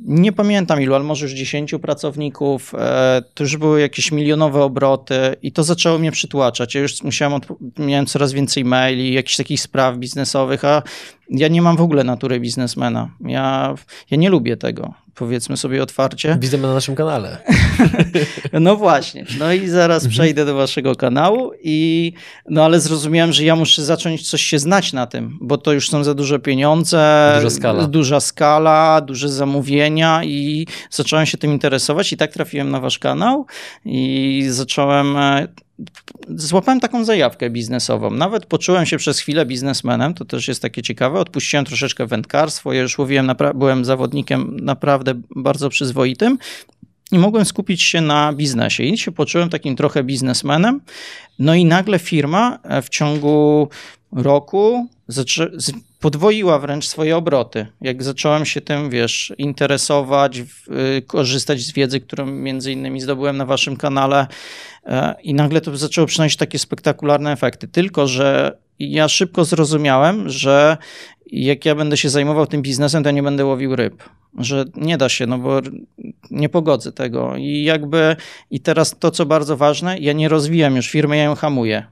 nie 0.00 0.32
pamiętam 0.32 0.82
ilu, 0.82 0.94
ale 0.94 1.04
może 1.04 1.24
już 1.24 1.34
10 1.34 1.74
pracowników, 1.82 2.74
e, 2.74 3.22
to 3.34 3.44
już 3.44 3.56
były 3.56 3.80
jakieś 3.80 4.12
milionowe 4.12 4.62
obroty 4.62 5.36
i 5.42 5.52
to 5.52 5.64
zaczęło 5.64 5.98
mnie 5.98 6.12
przytłaczać. 6.12 6.74
Ja 6.74 6.80
już 6.80 7.02
musiałem, 7.02 7.40
miałem 7.78 8.06
coraz 8.06 8.32
więcej 8.32 8.64
maili, 8.64 9.12
jakichś 9.12 9.36
takich 9.36 9.60
spraw 9.60 9.96
biznesowych, 9.96 10.64
a 10.64 10.82
ja 11.30 11.48
nie 11.48 11.62
mam 11.62 11.76
w 11.76 11.80
ogóle 11.80 12.04
natury 12.04 12.40
biznesmena. 12.40 13.10
Ja, 13.26 13.74
ja 14.10 14.16
nie 14.16 14.30
lubię 14.30 14.56
tego, 14.56 14.94
powiedzmy 15.20 15.56
sobie 15.56 15.82
otwarcie. 15.82 16.38
Widzimy 16.40 16.66
na 16.68 16.74
naszym 16.74 16.94
kanale. 16.94 17.38
no 18.60 18.76
właśnie. 18.76 19.24
No 19.38 19.52
i 19.52 19.68
zaraz 19.68 20.02
mhm. 20.04 20.12
przejdę 20.12 20.44
do 20.44 20.54
waszego 20.54 20.96
kanału 20.96 21.52
i 21.62 22.12
no 22.48 22.64
ale 22.64 22.80
zrozumiałem, 22.80 23.32
że 23.32 23.44
ja 23.44 23.56
muszę 23.56 23.84
zacząć 23.84 24.30
coś 24.30 24.42
się 24.42 24.58
znać 24.58 24.92
na 24.92 25.06
tym, 25.06 25.38
bo 25.40 25.58
to 25.58 25.72
już 25.72 25.90
są 25.90 26.04
za 26.04 26.14
duże 26.14 26.38
pieniądze, 26.38 27.32
duża 27.36 27.50
skala, 27.50 27.86
duża 27.86 28.20
skala 28.20 29.00
duże 29.00 29.28
zamówienia 29.28 30.24
i 30.24 30.66
zacząłem 30.90 31.26
się 31.26 31.38
tym 31.38 31.52
interesować 31.52 32.12
i 32.12 32.16
tak 32.16 32.32
trafiłem 32.32 32.70
na 32.70 32.80
wasz 32.80 32.98
kanał 32.98 33.46
i 33.84 34.46
zacząłem 34.48 35.16
e, 35.16 35.48
złapałem 36.28 36.80
taką 36.80 37.04
zajawkę 37.04 37.50
biznesową. 37.50 38.10
Nawet 38.10 38.46
poczułem 38.46 38.86
się 38.86 38.96
przez 38.96 39.18
chwilę 39.18 39.46
biznesmenem, 39.46 40.14
to 40.14 40.24
też 40.24 40.48
jest 40.48 40.62
takie 40.62 40.82
ciekawe. 40.82 41.20
Odpuściłem 41.20 41.64
troszeczkę 41.64 42.06
wędkarstwo, 42.06 42.72
ja 42.72 42.82
już 42.82 42.98
łowiłem, 42.98 43.32
byłem 43.54 43.84
zawodnikiem 43.84 44.56
naprawdę 44.62 45.14
bardzo 45.36 45.68
przyzwoitym 45.68 46.38
i 47.12 47.18
mogłem 47.18 47.44
skupić 47.44 47.82
się 47.82 48.00
na 48.00 48.32
biznesie. 48.32 48.82
I 48.82 48.98
się 48.98 49.12
poczułem 49.12 49.48
takim 49.48 49.76
trochę 49.76 50.04
biznesmenem. 50.04 50.80
No 51.38 51.54
i 51.54 51.64
nagle 51.64 51.98
firma 51.98 52.58
w 52.82 52.88
ciągu 52.88 53.68
roku 54.12 54.88
podwoiła 56.00 56.58
wręcz 56.58 56.88
swoje 56.88 57.16
obroty. 57.16 57.66
Jak 57.80 58.02
zacząłem 58.02 58.44
się 58.44 58.60
tym, 58.60 58.90
wiesz, 58.90 59.32
interesować, 59.38 60.38
y, 60.38 61.02
korzystać 61.06 61.60
z 61.60 61.72
wiedzy, 61.72 62.00
którą 62.00 62.26
między 62.26 62.72
innymi 62.72 63.00
zdobyłem 63.00 63.36
na 63.36 63.46
waszym 63.46 63.76
kanale 63.76 64.26
e, 64.84 65.14
i 65.22 65.34
nagle 65.34 65.60
to 65.60 65.76
zaczęło 65.76 66.06
przynosić 66.06 66.36
takie 66.36 66.58
spektakularne 66.58 67.32
efekty. 67.32 67.68
Tylko, 67.68 68.06
że 68.06 68.58
ja 68.78 69.08
szybko 69.08 69.44
zrozumiałem, 69.44 70.28
że 70.28 70.76
jak 71.26 71.64
ja 71.64 71.74
będę 71.74 71.96
się 71.96 72.08
zajmował 72.08 72.46
tym 72.46 72.62
biznesem, 72.62 73.04
to 73.04 73.10
nie 73.10 73.22
będę 73.22 73.44
łowił 73.44 73.76
ryb. 73.76 74.02
Że 74.38 74.64
nie 74.74 74.98
da 74.98 75.08
się, 75.08 75.26
no 75.26 75.38
bo 75.38 75.60
nie 76.30 76.48
pogodzę 76.48 76.92
tego. 76.92 77.36
I 77.36 77.62
jakby, 77.62 78.16
i 78.50 78.60
teraz 78.60 78.98
to, 78.98 79.10
co 79.10 79.26
bardzo 79.26 79.56
ważne, 79.56 79.98
ja 79.98 80.12
nie 80.12 80.28
rozwijam 80.28 80.76
już 80.76 80.88
firmy, 80.88 81.16
ja 81.16 81.22
ją 81.22 81.34
hamuję. 81.34 81.86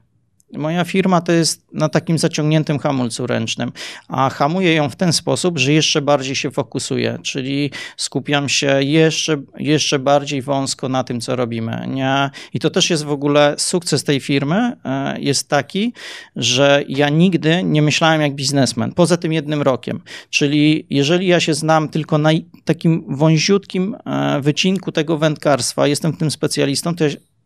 Moja 0.53 0.83
firma 0.83 1.21
to 1.21 1.31
jest 1.31 1.73
na 1.73 1.89
takim 1.89 2.17
zaciągniętym 2.17 2.79
hamulcu 2.79 3.27
ręcznym, 3.27 3.71
a 4.07 4.29
hamuję 4.29 4.73
ją 4.73 4.89
w 4.89 4.95
ten 4.95 5.13
sposób, 5.13 5.57
że 5.57 5.73
jeszcze 5.73 6.01
bardziej 6.01 6.35
się 6.35 6.51
fokusuję, 6.51 7.19
czyli 7.23 7.71
skupiam 7.97 8.49
się 8.49 8.83
jeszcze, 8.83 9.37
jeszcze 9.57 9.99
bardziej 9.99 10.41
wąsko 10.41 10.89
na 10.89 11.03
tym, 11.03 11.21
co 11.21 11.35
robimy. 11.35 11.85
Nie? 11.87 12.29
I 12.53 12.59
to 12.59 12.69
też 12.69 12.89
jest 12.89 13.03
w 13.03 13.11
ogóle 13.11 13.55
sukces 13.57 14.03
tej 14.03 14.19
firmy, 14.19 14.77
e, 14.85 15.19
jest 15.19 15.49
taki, 15.49 15.93
że 16.35 16.83
ja 16.87 17.09
nigdy 17.09 17.63
nie 17.63 17.81
myślałem 17.81 18.21
jak 18.21 18.35
biznesmen, 18.35 18.91
poza 18.93 19.17
tym 19.17 19.33
jednym 19.33 19.61
rokiem. 19.61 20.01
Czyli 20.29 20.85
jeżeli 20.89 21.27
ja 21.27 21.39
się 21.39 21.53
znam 21.53 21.89
tylko 21.89 22.17
na 22.17 22.29
takim 22.65 23.03
wąziutkim 23.07 23.95
e, 24.05 24.41
wycinku 24.41 24.91
tego 24.91 25.17
wędkarstwa, 25.17 25.87
jestem 25.87 26.17
tym 26.17 26.31
specjalistą, 26.31 26.93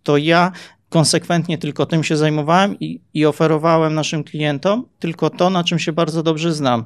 to 0.04 0.18
ja 0.18 0.52
konsekwentnie 0.94 1.58
tylko 1.58 1.86
tym 1.86 2.04
się 2.04 2.18
zajmowałem 2.18 2.80
i, 2.80 3.02
i 3.14 3.26
oferowałem 3.26 3.94
naszym 3.94 4.24
klientom 4.24 4.86
tylko 5.00 5.30
to, 5.30 5.50
na 5.50 5.64
czym 5.64 5.80
się 5.80 5.94
bardzo 5.94 6.24
dobrze 6.24 6.54
znam. 6.54 6.86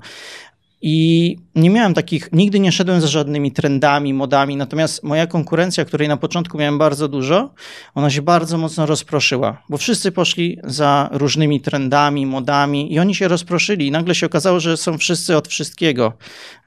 I 0.81 1.37
nie 1.55 1.69
miałem 1.69 1.93
takich, 1.93 2.29
nigdy 2.31 2.59
nie 2.59 2.71
szedłem 2.71 3.01
za 3.01 3.07
żadnymi 3.07 3.51
trendami, 3.51 4.13
modami, 4.13 4.55
natomiast 4.55 5.03
moja 5.03 5.27
konkurencja, 5.27 5.85
której 5.85 6.07
na 6.07 6.17
początku 6.17 6.57
miałem 6.57 6.77
bardzo 6.77 7.07
dużo, 7.07 7.53
ona 7.95 8.09
się 8.09 8.21
bardzo 8.21 8.57
mocno 8.57 8.85
rozproszyła, 8.85 9.63
bo 9.69 9.77
wszyscy 9.77 10.11
poszli 10.11 10.59
za 10.63 11.09
różnymi 11.11 11.61
trendami, 11.61 12.25
modami 12.25 12.93
i 12.93 12.99
oni 12.99 13.15
się 13.15 13.27
rozproszyli 13.27 13.87
i 13.87 13.91
nagle 13.91 14.15
się 14.15 14.25
okazało, 14.25 14.59
że 14.59 14.77
są 14.77 14.97
wszyscy 14.97 15.37
od 15.37 15.47
wszystkiego. 15.47 16.13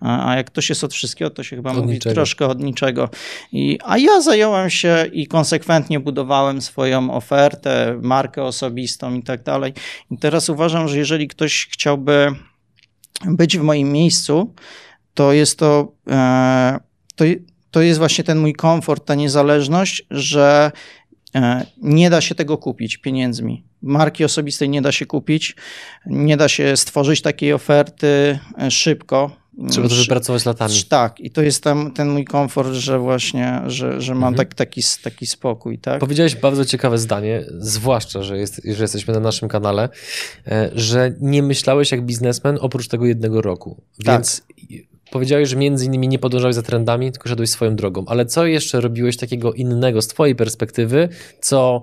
A, 0.00 0.30
a 0.30 0.36
jak 0.36 0.46
ktoś 0.46 0.68
jest 0.68 0.84
od 0.84 0.94
wszystkiego, 0.94 1.30
to 1.30 1.42
się 1.42 1.56
chyba 1.56 1.70
od 1.70 1.76
mówi 1.76 1.92
niczego. 1.92 2.14
troszkę 2.14 2.46
od 2.46 2.62
niczego. 2.62 3.08
I, 3.52 3.78
a 3.84 3.98
ja 3.98 4.20
zająłem 4.20 4.70
się 4.70 5.06
i 5.12 5.26
konsekwentnie 5.26 6.00
budowałem 6.00 6.62
swoją 6.62 7.14
ofertę, 7.14 7.98
markę 8.02 8.42
osobistą 8.42 9.14
i 9.14 9.22
tak 9.22 9.42
dalej. 9.42 9.72
I 10.10 10.18
teraz 10.18 10.48
uważam, 10.48 10.88
że 10.88 10.98
jeżeli 10.98 11.28
ktoś 11.28 11.68
chciałby 11.72 12.34
być 13.26 13.58
w 13.58 13.62
moim 13.62 13.92
miejscu, 13.92 14.54
to 15.14 15.32
jest 15.32 15.58
to, 15.58 15.92
e, 16.10 16.78
to, 17.16 17.24
to 17.70 17.82
jest 17.82 17.98
właśnie 17.98 18.24
ten 18.24 18.38
mój 18.38 18.52
komfort, 18.52 19.04
ta 19.04 19.14
niezależność, 19.14 20.06
że 20.10 20.72
e, 21.34 21.66
nie 21.82 22.10
da 22.10 22.20
się 22.20 22.34
tego 22.34 22.58
kupić 22.58 22.96
pieniędzmi. 22.96 23.64
Marki 23.82 24.24
osobistej 24.24 24.68
nie 24.68 24.82
da 24.82 24.92
się 24.92 25.06
kupić, 25.06 25.56
nie 26.06 26.36
da 26.36 26.48
się 26.48 26.76
stworzyć 26.76 27.22
takiej 27.22 27.52
oferty 27.52 28.38
e, 28.58 28.70
szybko. 28.70 29.36
Trzeba 29.68 29.88
to 29.88 29.94
wypracować 29.94 30.44
latami. 30.44 30.74
Tak, 30.88 31.20
i 31.20 31.30
to 31.30 31.42
jest 31.42 31.62
tam 31.62 31.92
ten 31.92 32.10
mój 32.10 32.24
komfort, 32.24 32.72
że 32.72 32.98
właśnie, 32.98 33.60
że, 33.66 34.00
że 34.00 34.14
mam 34.14 34.32
mhm. 34.32 34.36
tak, 34.36 34.54
taki, 34.54 34.82
taki 35.02 35.26
spokój. 35.26 35.78
Tak? 35.78 36.00
Powiedziałeś 36.00 36.36
bardzo 36.36 36.64
ciekawe 36.64 36.98
zdanie, 36.98 37.44
zwłaszcza, 37.58 38.22
że, 38.22 38.38
jest, 38.38 38.60
że 38.64 38.84
jesteśmy 38.84 39.14
na 39.14 39.20
naszym 39.20 39.48
kanale, 39.48 39.88
e, 40.46 40.70
że 40.74 41.14
nie 41.20 41.42
myślałeś 41.42 41.92
jak 41.92 42.02
biznesmen 42.02 42.58
oprócz 42.60 42.88
tego 42.88 43.06
jednego 43.06 43.42
roku. 43.42 43.82
Tak. 44.04 44.22
Powiedziałeś, 45.10 45.48
że 45.48 45.56
między 45.56 45.84
innymi 45.84 46.08
nie 46.08 46.18
podążałeś 46.18 46.54
za 46.54 46.62
trendami, 46.62 47.12
tylko 47.12 47.28
szedłeś 47.28 47.50
swoją 47.50 47.76
drogą. 47.76 48.04
Ale 48.06 48.26
co 48.26 48.46
jeszcze 48.46 48.80
robiłeś 48.80 49.16
takiego 49.16 49.52
innego 49.52 50.02
z 50.02 50.08
twojej 50.08 50.34
perspektywy, 50.34 51.08
co 51.40 51.82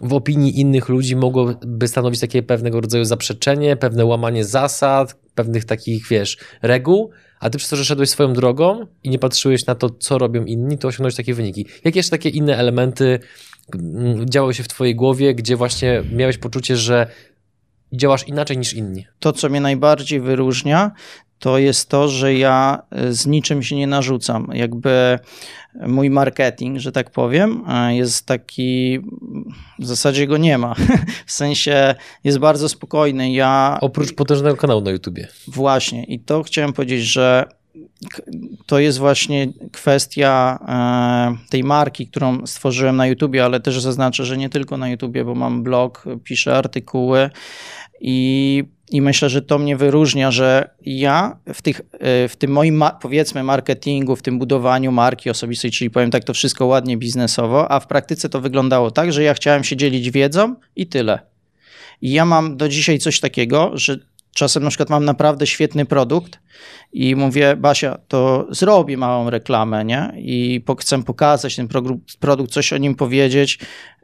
w 0.00 0.12
opinii 0.12 0.60
innych 0.60 0.88
ludzi 0.88 1.16
mogłoby 1.16 1.88
stanowić 1.88 2.20
takie 2.20 2.42
pewnego 2.42 2.80
rodzaju 2.80 3.04
zaprzeczenie, 3.04 3.76
pewne 3.76 4.04
łamanie 4.04 4.44
zasad, 4.44 5.16
pewnych 5.34 5.64
takich, 5.64 6.08
wiesz, 6.08 6.38
reguł, 6.62 7.10
a 7.40 7.50
ty 7.50 7.58
przez 7.58 7.70
to, 7.70 7.76
że 7.76 7.84
szedłeś 7.84 8.10
swoją 8.10 8.32
drogą 8.32 8.86
i 9.04 9.10
nie 9.10 9.18
patrzyłeś 9.18 9.66
na 9.66 9.74
to, 9.74 9.90
co 9.90 10.18
robią 10.18 10.44
inni, 10.44 10.78
to 10.78 10.88
osiągnąłeś 10.88 11.14
takie 11.14 11.34
wyniki. 11.34 11.66
Jakie 11.84 11.98
jeszcze 11.98 12.10
takie 12.10 12.28
inne 12.28 12.56
elementy 12.56 13.18
mm, 13.74 14.30
działy 14.30 14.54
się 14.54 14.62
w 14.62 14.68
twojej 14.68 14.94
głowie, 14.94 15.34
gdzie 15.34 15.56
właśnie 15.56 16.02
miałeś 16.12 16.38
poczucie, 16.38 16.76
że 16.76 17.06
działasz 17.92 18.28
inaczej 18.28 18.58
niż 18.58 18.74
inni? 18.74 19.06
To, 19.18 19.32
co 19.32 19.48
mnie 19.48 19.60
najbardziej 19.60 20.20
wyróżnia, 20.20 20.92
to 21.38 21.58
jest 21.58 21.88
to, 21.88 22.08
że 22.08 22.34
ja 22.34 22.82
e, 22.90 23.12
z 23.12 23.26
niczym 23.26 23.62
się 23.62 23.76
nie 23.76 23.86
narzucam. 23.86 24.50
Jakby 24.54 25.18
mój 25.86 26.10
marketing, 26.10 26.78
że 26.78 26.92
tak 26.92 27.10
powiem, 27.10 27.64
e, 27.68 27.96
jest 27.96 28.26
taki, 28.26 28.98
w 29.78 29.86
zasadzie 29.86 30.26
go 30.26 30.36
nie 30.36 30.58
ma. 30.58 30.74
W 31.26 31.32
sensie 31.32 31.94
jest 32.24 32.38
bardzo 32.38 32.68
spokojny. 32.68 33.32
Ja. 33.32 33.78
Oprócz 33.80 34.12
potężnego 34.12 34.56
kanału 34.56 34.80
na 34.80 34.90
YouTubie. 34.90 35.28
Właśnie. 35.48 36.04
I 36.04 36.20
to 36.20 36.42
chciałem 36.42 36.72
powiedzieć, 36.72 37.02
że 37.02 37.44
to 38.66 38.78
jest 38.78 38.98
właśnie 38.98 39.48
kwestia 39.72 40.58
e, 40.68 41.50
tej 41.50 41.64
marki, 41.64 42.06
którą 42.06 42.46
stworzyłem 42.46 42.96
na 42.96 43.06
YouTubie, 43.06 43.44
ale 43.44 43.60
też 43.60 43.80
zaznaczę, 43.80 44.24
że 44.24 44.36
nie 44.36 44.48
tylko 44.48 44.76
na 44.76 44.88
YouTubie, 44.88 45.24
bo 45.24 45.34
mam 45.34 45.62
blog, 45.62 46.04
piszę 46.24 46.56
artykuły 46.56 47.30
i, 48.00 48.64
i 48.90 49.00
myślę, 49.00 49.28
że 49.28 49.42
to 49.42 49.58
mnie 49.58 49.76
wyróżnia, 49.76 50.30
że 50.30 50.70
ja 50.86 51.36
w, 51.54 51.62
tych, 51.62 51.80
e, 51.92 52.28
w 52.28 52.36
tym 52.36 52.50
moim, 52.50 52.84
powiedzmy, 53.00 53.42
marketingu, 53.42 54.16
w 54.16 54.22
tym 54.22 54.38
budowaniu 54.38 54.92
marki 54.92 55.30
osobistej, 55.30 55.70
czyli 55.70 55.90
powiem 55.90 56.10
tak, 56.10 56.24
to 56.24 56.34
wszystko 56.34 56.66
ładnie 56.66 56.96
biznesowo, 56.96 57.72
a 57.72 57.80
w 57.80 57.86
praktyce 57.86 58.28
to 58.28 58.40
wyglądało 58.40 58.90
tak, 58.90 59.12
że 59.12 59.22
ja 59.22 59.34
chciałem 59.34 59.64
się 59.64 59.76
dzielić 59.76 60.10
wiedzą 60.10 60.54
i 60.76 60.86
tyle. 60.86 61.18
I 62.02 62.12
ja 62.12 62.24
mam 62.24 62.56
do 62.56 62.68
dzisiaj 62.68 62.98
coś 62.98 63.20
takiego, 63.20 63.70
że 63.74 63.98
czasem 64.34 64.62
na 64.62 64.68
przykład 64.68 64.90
mam 64.90 65.04
naprawdę 65.04 65.46
świetny 65.46 65.86
produkt 65.86 66.38
i 66.92 67.16
mówię, 67.16 67.56
Basia, 67.56 67.98
to 68.08 68.46
zrobię 68.50 68.96
małą 68.96 69.30
reklamę, 69.30 69.84
nie? 69.84 70.12
I 70.16 70.62
chcę 70.80 71.02
pokazać 71.02 71.56
ten 71.56 71.68
produkt, 72.20 72.52
coś 72.52 72.72
o 72.72 72.78
nim 72.78 72.94
powiedzieć. 72.94 73.58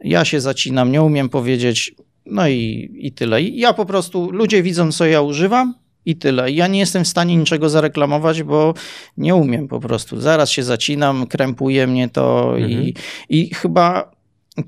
Ja 0.05 0.25
się 0.25 0.41
zacinam, 0.41 0.93
nie 0.93 1.03
umiem 1.03 1.29
powiedzieć, 1.29 1.95
no 2.27 2.49
i, 2.49 2.91
i 2.99 3.13
tyle. 3.13 3.43
I 3.43 3.59
ja 3.59 3.73
po 3.73 3.87
prostu, 3.87 4.31
ludzie 4.31 4.63
widzą, 4.63 4.93
co 4.93 5.07
ja 5.07 5.21
używam, 5.21 5.75
i 6.07 6.17
tyle. 6.17 6.53
Ja 6.53 6.67
nie 6.67 6.79
jestem 6.79 7.05
w 7.05 7.09
stanie 7.09 7.37
niczego 7.37 7.69
zareklamować, 7.69 8.43
bo 8.43 8.75
nie 9.17 9.35
umiem 9.35 9.69
po 9.69 9.81
prostu. 9.81 10.21
Zaraz 10.21 10.51
się 10.51 10.63
zacinam, 10.63 11.27
krępuje 11.27 11.87
mnie 11.87 12.09
to 12.09 12.57
mhm. 12.57 12.83
i, 12.83 12.95
i 13.29 13.55
chyba 13.55 14.15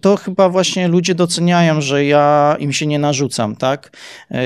to 0.00 0.16
chyba 0.16 0.48
właśnie 0.48 0.88
ludzie 0.88 1.14
doceniają, 1.14 1.80
że 1.80 2.04
ja 2.04 2.56
im 2.58 2.72
się 2.72 2.86
nie 2.86 2.98
narzucam, 2.98 3.56
tak? 3.56 3.96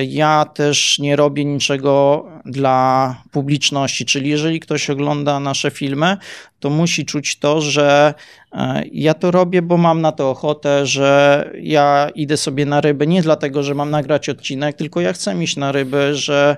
Ja 0.06 0.44
też 0.54 0.98
nie 0.98 1.16
robię 1.16 1.44
niczego 1.44 2.26
dla 2.44 3.16
publiczności, 3.30 4.04
czyli 4.04 4.30
jeżeli 4.30 4.60
ktoś 4.60 4.90
ogląda 4.90 5.40
nasze 5.40 5.70
filmy, 5.70 6.16
to 6.60 6.70
musi 6.70 7.06
czuć 7.06 7.38
to, 7.38 7.60
że 7.60 8.14
e, 8.52 8.82
ja 8.92 9.14
to 9.14 9.30
robię, 9.30 9.62
bo 9.62 9.76
mam 9.76 10.00
na 10.00 10.12
to 10.12 10.30
ochotę, 10.30 10.86
że 10.86 11.50
ja 11.62 12.10
idę 12.14 12.36
sobie 12.36 12.66
na 12.66 12.80
ryby 12.80 13.06
nie 13.06 13.22
dlatego, 13.22 13.62
że 13.62 13.74
mam 13.74 13.90
nagrać 13.90 14.28
odcinek, 14.28 14.76
tylko 14.76 15.00
ja 15.00 15.12
chcę 15.12 15.42
iść 15.42 15.56
na 15.56 15.72
ryby, 15.72 16.14
że 16.14 16.56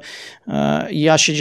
e, 0.49 0.89
ja 0.93 1.19
się 1.19 1.33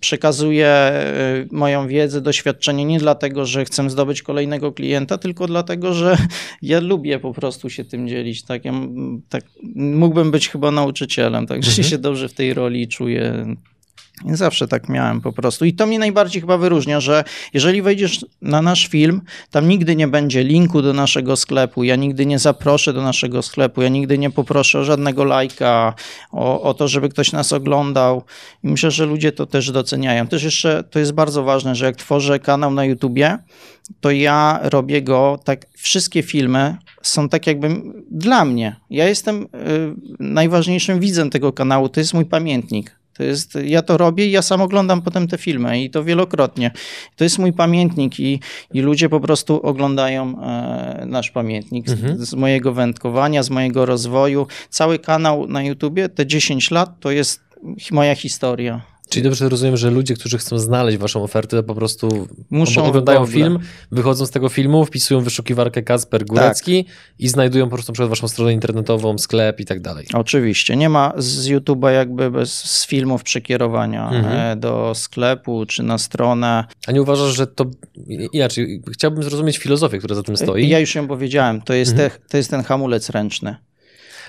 przekazuję 0.00 0.66
e, 0.66 1.46
moją 1.50 1.88
wiedzę, 1.88 2.20
doświadczenie 2.20 2.84
nie 2.84 2.98
dlatego, 2.98 3.46
że 3.46 3.64
chcę 3.64 3.90
zdobyć 3.90 4.22
kolejnego 4.22 4.72
klienta, 4.72 5.18
tylko 5.18 5.46
dlatego, 5.46 5.94
że 5.94 6.16
ja 6.62 6.80
lubię 6.80 7.18
po 7.18 7.34
prostu 7.34 7.70
się 7.70 7.84
tym 7.84 8.08
dzielić. 8.08 8.42
Tak, 8.42 8.64
ja, 8.64 8.72
tak 9.28 9.44
mógłbym 9.74 10.30
być 10.30 10.48
chyba 10.48 10.70
nauczycielem, 10.70 11.46
także 11.46 11.70
mhm. 11.70 11.88
się 11.88 11.98
dobrze 11.98 12.28
w 12.28 12.34
tej 12.34 12.54
roli 12.54 12.88
czuję. 12.88 13.46
Zawsze 14.32 14.68
tak 14.68 14.88
miałem 14.88 15.20
po 15.20 15.32
prostu. 15.32 15.64
I 15.64 15.72
to 15.72 15.86
mnie 15.86 15.98
najbardziej 15.98 16.40
chyba 16.40 16.58
wyróżnia, 16.58 17.00
że 17.00 17.24
jeżeli 17.54 17.82
wejdziesz 17.82 18.26
na 18.42 18.62
nasz 18.62 18.86
film, 18.86 19.22
tam 19.50 19.68
nigdy 19.68 19.96
nie 19.96 20.08
będzie 20.08 20.44
linku 20.44 20.82
do 20.82 20.92
naszego 20.92 21.36
sklepu, 21.36 21.84
ja 21.84 21.96
nigdy 21.96 22.26
nie 22.26 22.38
zaproszę 22.38 22.92
do 22.92 23.02
naszego 23.02 23.42
sklepu, 23.42 23.82
ja 23.82 23.88
nigdy 23.88 24.18
nie 24.18 24.30
poproszę 24.30 24.78
o 24.78 24.84
żadnego 24.84 25.24
lajka, 25.24 25.94
o, 26.32 26.62
o 26.62 26.74
to, 26.74 26.88
żeby 26.88 27.08
ktoś 27.08 27.32
nas 27.32 27.52
oglądał. 27.52 28.22
I 28.64 28.68
myślę, 28.68 28.90
że 28.90 29.06
ludzie 29.06 29.32
to 29.32 29.46
też 29.46 29.70
doceniają. 29.70 30.26
Też 30.26 30.42
jeszcze 30.42 30.84
to 30.90 30.98
jest 30.98 31.12
bardzo 31.12 31.42
ważne, 31.42 31.74
że 31.74 31.86
jak 31.86 31.96
tworzę 31.96 32.38
kanał 32.38 32.70
na 32.70 32.84
YouTubie, 32.84 33.38
to 34.00 34.10
ja 34.10 34.60
robię 34.62 35.02
go 35.02 35.38
tak, 35.44 35.66
wszystkie 35.76 36.22
filmy 36.22 36.76
są 37.02 37.28
tak 37.28 37.46
jakby 37.46 37.68
dla 38.10 38.44
mnie. 38.44 38.76
Ja 38.90 39.08
jestem 39.08 39.42
y, 39.42 39.46
najważniejszym 40.18 41.00
widzem 41.00 41.30
tego 41.30 41.52
kanału, 41.52 41.88
to 41.88 42.00
jest 42.00 42.14
mój 42.14 42.24
pamiętnik. 42.24 43.03
To 43.16 43.22
jest, 43.22 43.58
ja 43.64 43.82
to 43.82 43.96
robię 43.96 44.26
i 44.26 44.30
ja 44.30 44.42
sam 44.42 44.60
oglądam 44.60 45.02
potem 45.02 45.28
te 45.28 45.38
filmy 45.38 45.82
i 45.82 45.90
to 45.90 46.04
wielokrotnie. 46.04 46.70
To 47.16 47.24
jest 47.24 47.38
mój 47.38 47.52
pamiętnik 47.52 48.20
i, 48.20 48.40
i 48.72 48.80
ludzie 48.80 49.08
po 49.08 49.20
prostu 49.20 49.62
oglądają 49.62 50.42
e, 50.42 51.04
nasz 51.06 51.30
pamiętnik 51.30 51.88
mhm. 51.88 52.18
z, 52.18 52.28
z, 52.28 52.34
mojego 52.34 52.72
wędkowania, 52.72 53.42
z 53.42 53.50
mojego 53.50 53.86
rozwoju. 53.86 54.46
Cały 54.70 54.98
kanał 54.98 55.46
na 55.46 55.62
YouTubie, 55.62 56.08
te 56.08 56.26
10 56.26 56.70
lat, 56.70 57.00
to 57.00 57.10
jest 57.10 57.40
moja 57.90 58.14
historia. 58.14 58.93
Czyli 59.14 59.24
dobrze 59.24 59.48
rozumiem, 59.48 59.76
że 59.76 59.90
ludzie, 59.90 60.14
którzy 60.14 60.38
chcą 60.38 60.58
znaleźć 60.58 60.98
waszą 60.98 61.22
ofertę, 61.22 61.62
po 61.62 61.74
prostu 61.74 62.28
Muszą 62.50 62.84
oglądają 62.84 63.26
film, 63.26 63.58
wychodzą 63.92 64.26
z 64.26 64.30
tego 64.30 64.48
filmu, 64.48 64.84
wpisują 64.84 65.20
wyszukiwarkę 65.20 65.82
Kasper 65.82 66.26
Górecki 66.26 66.84
tak. 66.84 66.94
i 67.18 67.28
znajdują 67.28 67.64
po 67.64 67.76
prostu 67.76 67.92
przed 67.92 68.08
waszą 68.08 68.28
stronę 68.28 68.52
internetową, 68.52 69.18
sklep 69.18 69.60
i 69.60 69.64
tak 69.64 69.80
dalej. 69.80 70.06
Oczywiście. 70.14 70.76
Nie 70.76 70.88
ma 70.88 71.12
z 71.16 71.48
YouTube'a 71.48 71.90
jakby 71.90 72.30
bez, 72.30 72.54
z 72.54 72.86
filmów 72.86 73.22
przekierowania 73.22 74.10
mhm. 74.10 74.52
E, 74.52 74.56
do 74.56 74.92
sklepu 74.94 75.66
czy 75.66 75.82
na 75.82 75.98
stronę. 75.98 76.64
A 76.86 76.92
nie 76.92 77.02
uważasz, 77.02 77.36
że 77.36 77.46
to 77.46 77.66
inaczej? 78.32 78.82
Chciałbym 78.92 79.22
zrozumieć 79.22 79.58
filozofię, 79.58 79.98
która 79.98 80.14
za 80.14 80.22
tym 80.22 80.36
stoi. 80.36 80.68
Ja 80.68 80.78
już 80.78 80.94
ją 80.94 81.08
powiedziałem. 81.08 81.60
To 81.62 81.74
jest, 81.74 81.92
mhm. 81.92 82.10
te, 82.10 82.18
to 82.28 82.36
jest 82.36 82.50
ten 82.50 82.62
hamulec 82.62 83.10
ręczny. 83.10 83.56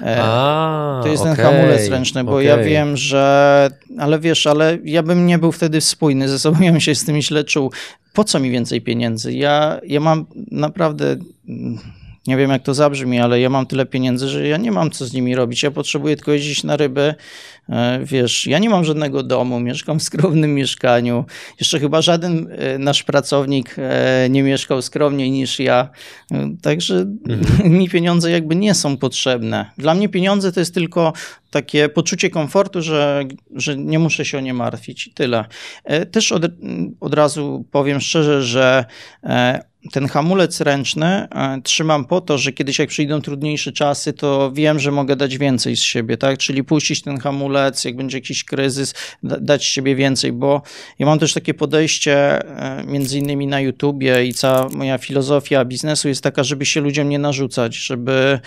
E, 0.02 0.22
A, 0.22 1.00
to 1.04 1.10
jest 1.10 1.24
okay, 1.24 1.36
ten 1.36 1.46
hamulec 1.46 1.90
ręczny, 1.90 2.24
bo 2.24 2.32
okay. 2.32 2.44
ja 2.44 2.58
wiem, 2.58 2.98
że. 2.98 3.70
Ale 4.00 4.20
wiesz, 4.20 4.48
ale 4.48 4.78
ja 4.84 5.04
bym 5.04 5.26
nie 5.26 5.38
był 5.38 5.52
wtedy 5.52 5.82
spójny 5.82 6.30
ze 6.30 6.40
sobą, 6.40 6.62
ja 6.64 6.72
bym 6.72 6.82
się 6.82 6.96
z 6.96 7.06
tym 7.06 7.22
źle 7.22 7.44
czuł. 7.44 7.72
Po 8.14 8.24
co 8.24 8.40
mi 8.40 8.52
więcej 8.52 8.82
pieniędzy? 8.82 9.34
Ja, 9.34 9.80
ja 9.88 10.00
mam 10.00 10.26
naprawdę 10.52 11.16
nie 12.28 12.38
wiem 12.38 12.52
jak 12.52 12.64
to 12.64 12.74
zabrzmi, 12.74 13.20
ale 13.20 13.40
ja 13.40 13.50
mam 13.50 13.66
tyle 13.66 13.86
pieniędzy, 13.86 14.28
że 14.28 14.48
ja 14.48 14.58
nie 14.58 14.72
mam 14.72 14.92
co 14.92 15.06
z 15.06 15.14
nimi 15.14 15.36
robić. 15.36 15.64
Ja 15.64 15.72
potrzebuję 15.72 16.16
tylko 16.16 16.32
jeździć 16.32 16.64
na 16.64 16.78
ryby. 16.78 17.16
E, 17.70 18.00
wiesz, 18.04 18.48
ja 18.48 18.60
nie 18.60 18.70
mam 18.70 18.86
żadnego 18.86 19.24
domu, 19.24 19.60
mieszkam 19.60 20.00
w 20.00 20.04
skromnym 20.04 20.56
mieszkaniu. 20.56 21.26
Jeszcze 21.60 21.80
chyba 21.80 22.02
żaden 22.02 22.48
e, 22.52 22.78
nasz 22.78 23.04
pracownik 23.04 23.76
e, 23.78 24.28
nie 24.30 24.44
mieszkał 24.44 24.82
skromniej 24.82 25.32
niż 25.32 25.60
ja. 25.60 25.90
Także 26.62 27.06
mhm. 27.30 27.72
mi 27.80 27.90
pieniądze 27.90 28.32
jakby 28.32 28.56
nie 28.56 28.74
są 28.74 28.98
potrzebne. 28.98 29.72
Dla 29.78 29.96
mnie 29.96 30.10
pieniądze 30.10 30.52
to 30.52 30.60
jest 30.60 30.74
tylko 30.74 31.14
takie 31.52 31.90
poczucie 31.90 32.30
komfortu, 32.30 32.82
że, 32.82 33.24
że 33.56 33.78
nie 33.78 34.00
muszę 34.00 34.26
się 34.26 34.38
o 34.38 34.42
nie 34.42 34.54
martwić 34.54 35.08
i 35.08 35.14
tyle. 35.14 35.46
Też 36.12 36.32
od, 36.32 36.44
od 37.00 37.14
razu 37.14 37.66
powiem 37.72 38.02
szczerze, 38.02 38.44
że 38.44 38.86
ten 39.92 40.08
hamulec 40.08 40.62
ręczny 40.62 41.06
e, 41.06 41.62
trzymam 41.64 42.06
po 42.06 42.22
to, 42.22 42.38
że 42.38 42.52
kiedyś 42.52 42.80
jak 42.80 42.90
przyjdą 42.90 43.22
trudniejsze 43.22 43.72
czasy, 43.72 44.14
to 44.14 44.52
wiem, 44.52 44.80
że 44.80 44.92
mogę 44.92 45.16
dać 45.16 45.38
więcej 45.38 45.78
z 45.78 45.82
siebie, 45.82 46.18
tak? 46.18 46.38
Czyli 46.38 46.64
puścić 46.64 47.02
ten 47.02 47.20
hamulec, 47.20 47.86
jak 47.86 47.96
będzie 47.96 48.18
jakiś 48.18 48.44
kryzys, 48.44 48.94
dać 49.24 49.62
z 49.62 49.66
siebie 49.66 49.96
więcej, 49.96 50.32
bo 50.32 50.62
ja 51.00 51.06
mam 51.06 51.20
też 51.20 51.34
takie 51.34 51.54
podejście 51.54 52.16
e, 52.16 52.84
między 52.88 53.20
innymi 53.20 53.48
na 53.48 53.60
YouTubie 53.60 54.26
i 54.26 54.34
cała 54.34 54.70
moja 54.70 54.98
filozofia 54.98 55.66
biznesu 55.66 56.08
jest 56.08 56.24
taka, 56.24 56.44
żeby 56.44 56.66
się 56.66 56.82
ludziom 56.82 57.10
nie 57.10 57.20
narzucać, 57.20 57.76
żeby 57.76 58.40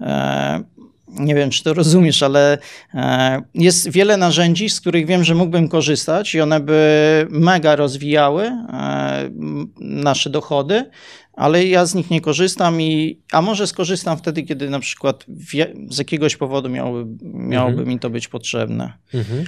e, 0.00 0.75
nie 1.08 1.34
wiem, 1.34 1.50
czy 1.50 1.64
to 1.64 1.74
rozumiesz, 1.74 2.22
ale 2.22 2.58
e, 2.94 3.42
jest 3.54 3.90
wiele 3.90 4.16
narzędzi, 4.16 4.70
z 4.70 4.80
których 4.80 5.06
wiem, 5.06 5.24
że 5.24 5.34
mógłbym 5.34 5.68
korzystać 5.68 6.34
i 6.34 6.40
one 6.40 6.60
by 6.60 7.26
mega 7.30 7.76
rozwijały 7.76 8.44
e, 8.44 9.30
nasze 9.80 10.30
dochody, 10.30 10.90
ale 11.32 11.66
ja 11.66 11.86
z 11.86 11.94
nich 11.94 12.10
nie 12.10 12.20
korzystam 12.20 12.82
i, 12.82 13.20
a 13.32 13.42
może 13.42 13.66
skorzystam 13.66 14.18
wtedy, 14.18 14.42
kiedy 14.42 14.70
na 14.70 14.80
przykład 14.80 15.26
z 15.90 15.98
jakiegoś 15.98 16.36
powodu 16.36 16.68
miałoby, 16.68 17.16
miałoby 17.22 17.72
mhm. 17.72 17.88
mi 17.88 17.98
to 17.98 18.10
być 18.10 18.28
potrzebne. 18.28 18.92
Mhm. 19.14 19.44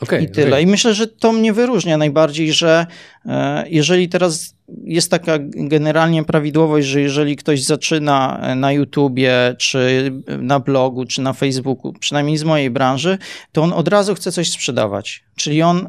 Okay, 0.00 0.22
I 0.22 0.30
tyle. 0.30 0.48
Okay. 0.48 0.62
I 0.62 0.66
myślę, 0.66 0.94
że 0.94 1.06
to 1.06 1.32
mnie 1.32 1.52
wyróżnia 1.52 1.98
najbardziej, 1.98 2.52
że 2.52 2.86
e, 3.26 3.64
jeżeli 3.68 4.08
teraz 4.08 4.55
jest 4.84 5.10
taka 5.10 5.32
generalnie 5.54 6.24
prawidłowość, 6.24 6.86
że 6.86 7.00
jeżeli 7.00 7.36
ktoś 7.36 7.62
zaczyna 7.62 8.40
na 8.56 8.72
YouTubie, 8.72 9.54
czy 9.58 10.12
na 10.38 10.60
blogu, 10.60 11.04
czy 11.04 11.20
na 11.20 11.32
Facebooku, 11.32 11.92
przynajmniej 11.92 12.36
z 12.36 12.44
mojej 12.44 12.70
branży, 12.70 13.18
to 13.52 13.62
on 13.62 13.72
od 13.72 13.88
razu 13.88 14.14
chce 14.14 14.32
coś 14.32 14.50
sprzedawać. 14.50 15.24
Czyli 15.36 15.62
on, 15.62 15.88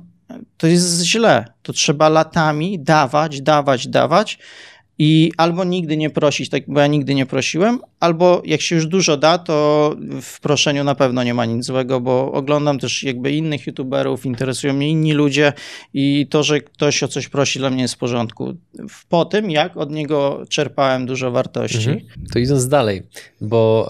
to 0.58 0.68
jest 0.68 1.04
źle. 1.04 1.46
To 1.62 1.74
trzeba 1.74 2.10
latami 2.10 2.80
dawać, 2.80 3.42
dawać, 3.42 3.88
dawać 3.88 4.40
i 5.00 5.32
albo 5.38 5.64
nigdy 5.64 5.98
nie 5.98 6.10
prosić, 6.10 6.50
tak, 6.50 6.64
bo 6.68 6.80
ja 6.80 6.88
nigdy 6.88 7.16
nie 7.16 7.26
prosiłem, 7.26 7.80
albo 8.00 8.42
jak 8.46 8.62
się 8.62 8.76
już 8.76 8.86
dużo 8.86 9.18
da, 9.18 9.38
to 9.38 9.96
w 10.22 10.40
proszeniu 10.40 10.84
na 10.84 10.96
pewno 10.96 11.24
nie 11.24 11.34
ma 11.34 11.46
nic 11.46 11.66
złego, 11.66 12.02
bo 12.02 12.32
oglądam 12.32 12.80
też 12.80 13.04
jakby 13.04 13.32
innych 13.32 13.68
youtuberów, 13.68 14.26
interesują 14.26 14.74
mnie 14.74 14.90
inni 14.90 15.14
ludzie 15.14 15.54
i 15.94 16.28
to, 16.30 16.44
że 16.44 16.62
ktoś 16.62 17.04
o 17.04 17.08
coś 17.08 17.28
prosi 17.28 17.60
dla 17.60 17.70
mnie 17.70 17.82
jest 17.82 17.94
w 17.94 17.98
porządku. 17.98 18.54
Po 19.10 19.26
tym, 19.26 19.52
jak 19.52 19.78
od 19.78 19.92
niego 19.92 20.46
czerpałem 20.50 21.06
dużo 21.06 21.32
wartości. 21.32 21.78
Mhm. 21.78 22.00
To 22.34 22.40
idąc 22.40 22.68
dalej, 22.68 23.04
bo 23.42 23.90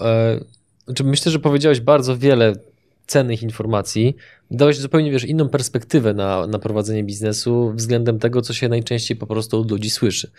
e, 1.00 1.04
myślę, 1.04 1.32
że 1.32 1.38
powiedziałeś 1.38 1.80
bardzo 1.80 2.18
wiele 2.18 2.52
cennych 3.08 3.42
informacji, 3.42 4.16
dałeś 4.50 4.78
zupełnie 4.78 5.10
wiesz, 5.10 5.24
inną 5.24 5.48
perspektywę 5.48 6.14
na, 6.14 6.46
na 6.46 6.58
prowadzenie 6.58 7.04
biznesu 7.04 7.72
względem 7.74 8.18
tego, 8.18 8.42
co 8.42 8.54
się 8.54 8.68
najczęściej 8.68 9.16
po 9.16 9.26
prostu 9.26 9.60
od 9.60 9.70
ludzi 9.70 9.90
słyszy. 9.90 10.30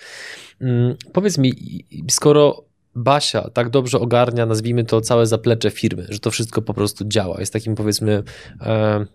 Hmm, 0.60 0.96
powiedz 1.14 1.38
mi, 1.38 1.54
skoro 2.10 2.64
Basia 2.96 3.50
tak 3.50 3.70
dobrze 3.70 4.00
ogarnia, 4.00 4.46
nazwijmy 4.46 4.84
to 4.84 5.02
całe 5.02 5.26
zaplecze 5.26 5.72
firmy, 5.72 6.06
że 6.10 6.20
to 6.20 6.32
wszystko 6.32 6.62
po 6.62 6.74
prostu 6.74 7.06
działa, 7.08 7.40
jest 7.40 7.54
takim 7.54 7.76
powiedzmy 7.76 8.24
e, 8.62 9.06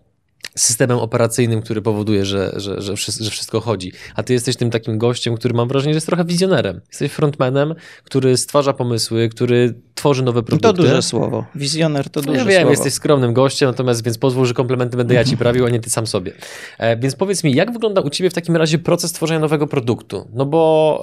systemem 0.55 0.97
operacyjnym, 0.97 1.61
który 1.61 1.81
powoduje, 1.81 2.25
że, 2.25 2.51
że, 2.55 2.81
że, 2.81 2.95
że 2.95 3.31
wszystko 3.31 3.61
chodzi. 3.61 3.91
A 4.15 4.23
ty 4.23 4.33
jesteś 4.33 4.55
tym 4.55 4.69
takim 4.69 4.97
gościem, 4.97 5.35
który 5.35 5.53
mam 5.53 5.67
wrażenie, 5.67 5.93
że 5.93 5.97
jest 5.97 6.07
trochę 6.07 6.25
wizjonerem. 6.25 6.81
Jesteś 6.87 7.11
frontmanem, 7.11 7.75
który 8.03 8.37
stwarza 8.37 8.73
pomysły, 8.73 9.29
który 9.29 9.73
tworzy 9.95 10.23
nowe 10.23 10.43
produkty. 10.43 10.67
To 10.67 10.83
duże 10.83 11.01
słowo. 11.01 11.45
Wizjoner 11.55 12.09
to 12.09 12.19
no 12.19 12.25
duże 12.25 12.39
ja 12.39 12.45
wiem, 12.45 12.57
słowo. 12.57 12.71
jesteś 12.71 12.93
skromnym 12.93 13.33
gościem, 13.33 13.69
natomiast 13.69 14.03
więc 14.03 14.17
pozwól, 14.17 14.45
że 14.45 14.53
komplementy 14.53 14.97
będę 14.97 15.15
ja 15.15 15.23
ci 15.23 15.37
prawił, 15.43 15.65
a 15.65 15.69
nie 15.69 15.79
ty 15.79 15.89
sam 15.89 16.07
sobie. 16.07 16.31
E, 16.77 16.97
więc 16.97 17.15
powiedz 17.15 17.43
mi, 17.43 17.55
jak 17.55 17.73
wygląda 17.73 18.01
u 18.01 18.09
ciebie 18.09 18.29
w 18.29 18.33
takim 18.33 18.55
razie 18.55 18.79
proces 18.79 19.11
tworzenia 19.11 19.39
nowego 19.39 19.67
produktu? 19.67 20.27
No 20.33 20.45
bo 20.45 21.01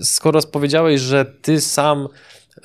e, 0.00 0.04
skoro 0.04 0.42
powiedziałeś, 0.42 1.00
że 1.00 1.24
ty 1.24 1.60
sam 1.60 2.08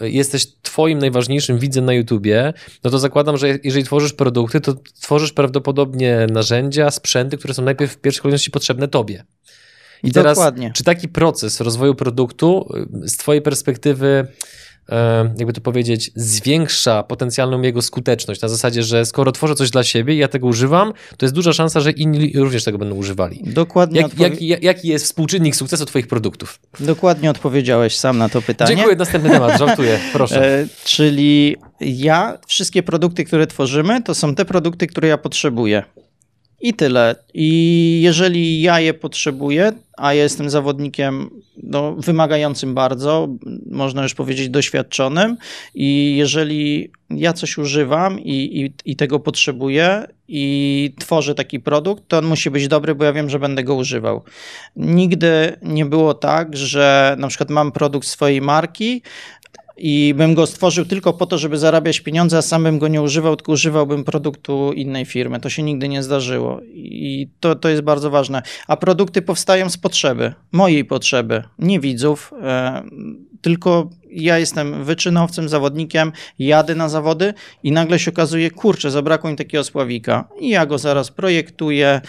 jesteś 0.02 0.48
twoim 0.62 1.00
najważniejszym 1.00 1.60
widzem 1.60 1.86
na 1.86 1.94
YouTubie, 1.94 2.54
no 2.84 2.92
to 2.92 3.00
zakładam, 3.00 3.38
że 3.38 3.48
jeżeli 3.64 3.86
tworzysz 3.86 4.14
produkty, 4.14 4.62
to 4.62 4.74
tworzysz 5.02 5.34
prawdopodobnie 5.34 6.28
narzędzia, 6.32 6.92
sprzęty, 6.92 7.38
które 7.38 7.54
są 7.54 7.64
najpierw 7.64 7.92
w 7.92 7.98
pierwszej 7.98 8.22
kolejności 8.22 8.52
potrzebne 8.52 8.88
tobie. 8.88 9.24
I 10.04 10.12
teraz, 10.12 10.38
Dokładnie. 10.38 10.72
czy 10.76 10.84
taki 10.84 11.08
proces 11.08 11.62
rozwoju 11.62 11.96
produktu 11.96 12.70
y, 13.04 13.10
z 13.10 13.18
twojej 13.18 13.42
perspektywy 13.42 14.28
jakby 15.38 15.54
to 15.54 15.62
powiedzieć, 15.62 16.12
zwiększa 16.16 17.04
potencjalną 17.04 17.62
jego 17.62 17.82
skuteczność. 17.82 18.42
Na 18.42 18.48
zasadzie, 18.48 18.84
że 18.84 19.06
skoro 19.06 19.32
tworzę 19.32 19.56
coś 19.56 19.70
dla 19.70 19.84
siebie 19.84 20.14
i 20.14 20.18
ja 20.18 20.28
tego 20.28 20.48
używam, 20.48 20.94
to 21.18 21.26
jest 21.26 21.36
duża 21.36 21.54
szansa, 21.54 21.80
że 21.80 21.92
inni 21.92 22.32
również 22.36 22.64
tego 22.64 22.78
będą 22.78 22.96
używali. 22.96 23.42
Dokładnie. 23.44 24.02
Jak, 24.02 24.20
jaki, 24.20 24.48
jaki 24.62 24.88
jest 24.88 25.06
współczynnik 25.06 25.56
sukcesu 25.56 25.86
Twoich 25.86 26.08
produktów? 26.08 26.60
Dokładnie 26.80 27.32
odpowiedziałeś 27.32 27.96
sam 27.96 28.18
na 28.18 28.30
to 28.30 28.42
pytanie. 28.42 28.76
Dziękuję, 28.76 28.96
następny 28.96 29.30
temat, 29.30 29.60
żartuję, 29.60 30.00
proszę. 30.14 30.60
E, 30.60 30.68
czyli 30.84 31.56
ja, 31.80 32.38
wszystkie 32.48 32.84
produkty, 32.84 33.24
które 33.24 33.48
tworzymy, 33.48 34.04
to 34.04 34.16
są 34.16 34.36
te 34.36 34.46
produkty, 34.46 34.88
które 34.88 35.08
ja 35.08 35.18
potrzebuję. 35.18 35.84
I 36.62 36.74
tyle. 36.74 37.16
I 37.34 38.00
jeżeli 38.04 38.62
ja 38.62 38.80
je 38.80 38.94
potrzebuję, 38.94 39.72
a 39.98 40.14
jestem 40.14 40.50
zawodnikiem 40.50 41.30
no, 41.64 41.96
wymagającym 41.96 42.74
bardzo, 42.74 43.28
można 43.72 44.04
już 44.04 44.14
powiedzieć 44.14 44.50
doświadczonym, 44.50 45.38
i 45.76 46.16
jeżeli 46.18 46.92
ja 47.10 47.34
coś 47.34 47.58
używam 47.58 48.20
i, 48.20 48.62
i, 48.62 48.92
i 48.92 48.96
tego 48.96 49.20
potrzebuję 49.20 50.08
i 50.28 50.94
tworzę 51.00 51.36
taki 51.36 51.60
produkt, 51.60 52.04
to 52.08 52.18
on 52.18 52.26
musi 52.26 52.50
być 52.52 52.68
dobry, 52.68 52.96
bo 52.96 53.04
ja 53.04 53.14
wiem, 53.14 53.30
że 53.30 53.40
będę 53.40 53.64
go 53.64 53.76
używał. 53.76 54.24
Nigdy 54.76 55.58
nie 55.62 55.86
było 55.86 56.14
tak, 56.14 56.58
że 56.58 57.16
na 57.20 57.28
przykład 57.28 57.50
mam 57.50 57.72
produkt 57.72 58.08
swojej 58.08 58.42
marki, 58.42 59.02
i 59.78 60.14
bym 60.18 60.34
go 60.34 60.46
stworzył 60.48 60.86
tylko 60.86 61.14
po 61.14 61.26
to, 61.26 61.38
żeby 61.38 61.58
zarabiać 61.58 62.00
pieniądze, 62.00 62.38
a 62.38 62.42
sam 62.42 62.64
bym 62.64 62.80
go 62.80 62.88
nie 62.88 63.02
używał, 63.02 63.36
tylko 63.36 63.52
używałbym 63.52 64.04
produktu 64.04 64.74
innej 64.74 65.06
firmy. 65.06 65.40
To 65.40 65.50
się 65.50 65.64
nigdy 65.64 65.90
nie 65.90 66.04
zdarzyło 66.04 66.60
i 66.74 67.30
to, 67.40 67.56
to 67.56 67.70
jest 67.70 67.82
bardzo 67.82 68.10
ważne. 68.10 68.42
A 68.68 68.78
produkty 68.78 69.22
powstają 69.22 69.70
z 69.70 69.78
potrzeby, 69.78 70.34
mojej 70.52 70.86
potrzeby, 70.86 71.44
nie 71.60 71.80
widzów, 71.80 72.34
e, 72.42 72.84
tylko 73.42 73.90
ja 74.12 74.38
jestem 74.38 74.84
wyczynowcem, 74.84 75.50
zawodnikiem, 75.50 76.12
jadę 76.40 76.76
na 76.76 76.90
zawody 76.90 77.34
i 77.64 77.72
nagle 77.72 78.00
się 78.00 78.12
okazuje, 78.12 78.52
kurczę, 78.52 78.92
zabrakło 78.92 79.30
mi 79.30 79.36
takiego 79.36 79.64
spławika. 79.64 80.30
I 80.40 80.50
ja 80.50 80.66
go 80.66 80.78
zaraz 80.78 81.12
projektuję, 81.12 82.02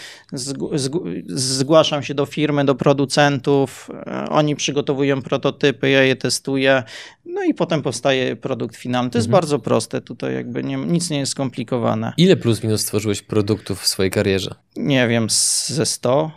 zgłaszam 1.27 2.03
się 2.03 2.13
do 2.13 2.25
firmy, 2.25 2.65
do 2.65 2.75
producentów, 2.75 3.89
e, 4.07 4.29
oni 4.29 4.55
przygotowują 4.55 5.21
prototypy, 5.21 5.89
ja 5.89 6.03
je 6.03 6.15
testuję, 6.15 6.83
no 7.25 7.43
i 7.43 7.53
potem 7.53 7.81
powstaje 7.81 8.35
produkt 8.35 8.75
finalny. 8.75 9.09
To 9.11 9.17
jest 9.17 9.27
mhm. 9.27 9.41
bardzo 9.41 9.59
proste, 9.59 10.01
tutaj 10.01 10.33
jakby 10.33 10.63
nie, 10.63 10.77
nic 10.77 11.09
nie 11.09 11.19
jest 11.19 11.31
skomplikowane. 11.31 12.13
Ile 12.17 12.35
plus 12.35 12.63
minus 12.63 12.81
stworzyłeś 12.81 13.21
produktów 13.21 13.81
w 13.81 13.87
swojej 13.87 14.11
karierze? 14.11 14.55
Nie 14.75 15.07
wiem, 15.07 15.27
ze 15.67 15.85
100. 15.85 16.31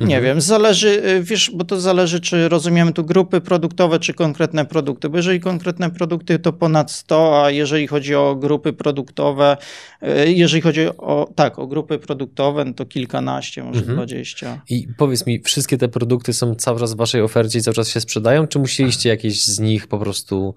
Nie 0.00 0.16
mhm. 0.16 0.24
wiem, 0.24 0.40
zależy, 0.40 0.88
y, 0.88 1.22
wiesz, 1.22 1.50
bo 1.54 1.64
to 1.64 1.80
zależy, 1.80 2.20
czy 2.20 2.48
rozumiemy 2.48 2.92
tu 2.92 3.04
grupy 3.04 3.40
produktowe, 3.40 3.98
czy 3.98 4.14
konkretne 4.14 4.64
produkty. 4.64 5.08
Bo 5.08 5.16
jeżeli 5.16 5.40
konkretne 5.40 5.90
produkty, 5.90 6.38
to 6.38 6.52
ponad 6.52 6.90
100, 6.90 7.44
a 7.44 7.50
jeżeli 7.50 7.86
chodzi 7.86 8.14
o 8.14 8.36
grupy 8.36 8.72
produktowe, 8.72 9.56
y, 10.02 10.32
jeżeli 10.32 10.62
chodzi 10.62 10.86
o, 10.86 11.28
tak, 11.34 11.58
o 11.58 11.66
grupy 11.66 11.98
produktowe, 11.98 12.64
no 12.64 12.74
to 12.74 12.86
kilkanaście, 12.86 13.62
może 13.62 13.80
mhm. 13.80 13.96
dwadzieścia. 13.96 14.60
I 14.70 14.88
powiedz 14.96 15.26
mi, 15.26 15.40
wszystkie 15.42 15.78
te 15.78 15.88
produkty 15.88 16.32
są 16.32 16.54
cały 16.54 16.80
czas 16.80 16.94
w 16.94 16.96
waszej 16.96 17.22
ofercie 17.22 17.58
i 17.58 17.62
cały 17.62 17.74
czas 17.74 17.88
się 17.88 18.00
sprzedają, 18.00 18.46
czy 18.46 18.58
musieliście 18.58 19.08
jakieś 19.08 19.44
z 19.44 19.60
nich 19.60 19.86
po 19.86 19.98
prostu 19.98 20.54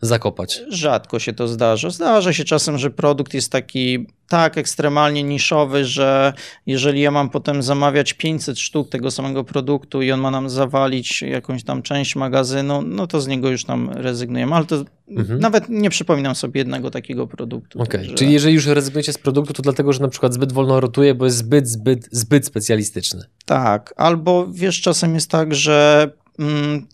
zakopać? 0.00 0.60
Rzadko 0.68 1.18
się 1.18 1.32
to 1.32 1.48
zdarza. 1.48 1.90
Zdarza 1.90 2.32
się 2.32 2.44
czasem, 2.44 2.78
że 2.78 2.90
produkt 2.90 3.34
jest 3.34 3.52
taki 3.52 4.06
tak 4.28 4.58
ekstremalnie 4.58 5.22
niszowy, 5.22 5.84
że 5.84 6.32
jeżeli 6.66 7.00
ja 7.00 7.10
mam 7.10 7.30
potem 7.30 7.62
zamawiać 7.62 8.12
500 8.12 8.58
sztuk 8.58 8.88
tego 8.88 9.10
samego 9.10 9.44
produktu 9.44 10.02
i 10.02 10.12
on 10.12 10.20
ma 10.20 10.30
nam 10.30 10.50
zawalić 10.50 11.22
jakąś 11.22 11.64
tam 11.64 11.82
część 11.82 12.16
magazynu, 12.16 12.82
no 12.82 13.06
to 13.06 13.20
z 13.20 13.26
niego 13.26 13.50
już 13.50 13.64
tam 13.64 13.90
rezygnujemy, 13.90 14.54
ale 14.54 14.64
to 14.64 14.84
mhm. 15.08 15.40
nawet 15.40 15.68
nie 15.68 15.90
przypominam 15.90 16.34
sobie 16.34 16.60
jednego 16.60 16.90
takiego 16.90 17.26
produktu. 17.26 17.82
Okay. 17.82 18.06
czyli 18.14 18.32
jeżeli 18.32 18.54
już 18.54 18.66
rezygnujecie 18.66 19.12
z 19.12 19.18
produktu, 19.18 19.52
to 19.52 19.62
dlatego, 19.62 19.92
że 19.92 20.00
na 20.00 20.08
przykład 20.08 20.34
zbyt 20.34 20.52
wolno 20.52 20.80
rotuje, 20.80 21.14
bo 21.14 21.24
jest 21.24 21.36
zbyt, 21.36 21.68
zbyt, 21.68 22.08
zbyt 22.12 22.46
specjalistyczny. 22.46 23.24
Tak, 23.46 23.94
albo 23.96 24.46
wiesz, 24.52 24.80
czasem 24.80 25.14
jest 25.14 25.30
tak, 25.30 25.54
że 25.54 26.10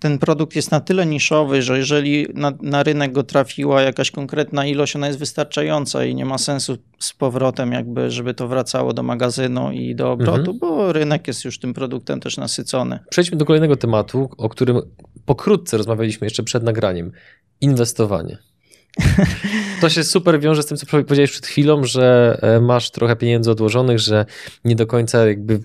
ten 0.01 0.19
produkt 0.19 0.57
jest 0.57 0.71
na 0.71 0.81
tyle 0.81 1.07
niszowy, 1.07 1.63
że 1.63 1.79
jeżeli 1.79 2.27
na, 2.35 2.53
na, 2.63 2.83
rynek 2.83 3.13
go 3.13 3.23
trafiła 3.23 3.83
jakaś 3.83 4.11
konkretna 4.11 4.67
ilość, 4.67 4.97
ona 4.97 5.07
jest 5.07 5.19
wystarczająca 5.19 6.05
i 6.05 6.15
nie 6.15 6.25
ma 6.25 6.39
sensu 6.39 6.77
z 6.99 7.13
powrotem 7.13 7.73
jakby, 7.73 8.11
żeby 8.11 8.35
to 8.35 8.49
wracało 8.49 8.93
do 8.93 9.03
magazynu 9.03 9.73
i 9.73 9.95
do 9.95 10.13
obrotu, 10.13 10.51
mhm. 10.51 10.59
bo 10.59 10.93
rynek 10.93 11.29
jest 11.29 11.45
już 11.45 11.59
tym 11.59 11.75
produktem 11.75 12.21
też 12.21 12.37
nasycony. 12.37 12.99
Przejdźmy 13.11 13.39
do 13.39 13.45
kolejnego 13.45 13.77
tematu, 13.77 14.31
o 14.37 14.49
którym 14.49 14.81
pokrótce 15.25 15.77
rozmawialiśmy 15.77 16.27
jeszcze 16.27 16.43
przed 16.43 16.63
nagraniem. 16.63 17.13
Inwestowanie. 17.61 18.50
To 19.81 19.89
się 19.89 20.05
super 20.05 20.41
wiąże 20.41 20.63
z 20.63 20.67
tym, 20.67 20.77
co 20.77 20.87
powiedziałeś 20.87 21.31
przed 21.31 21.47
chwilą, 21.47 21.85
że 21.85 22.39
e, 22.43 22.61
masz 22.61 22.91
trochę 22.91 23.17
pieniędzy 23.17 23.51
odłożonych, 23.51 23.99
że 23.99 24.27
nie 24.65 24.77
do 24.77 24.87
końca 24.87 25.27
jakby 25.27 25.61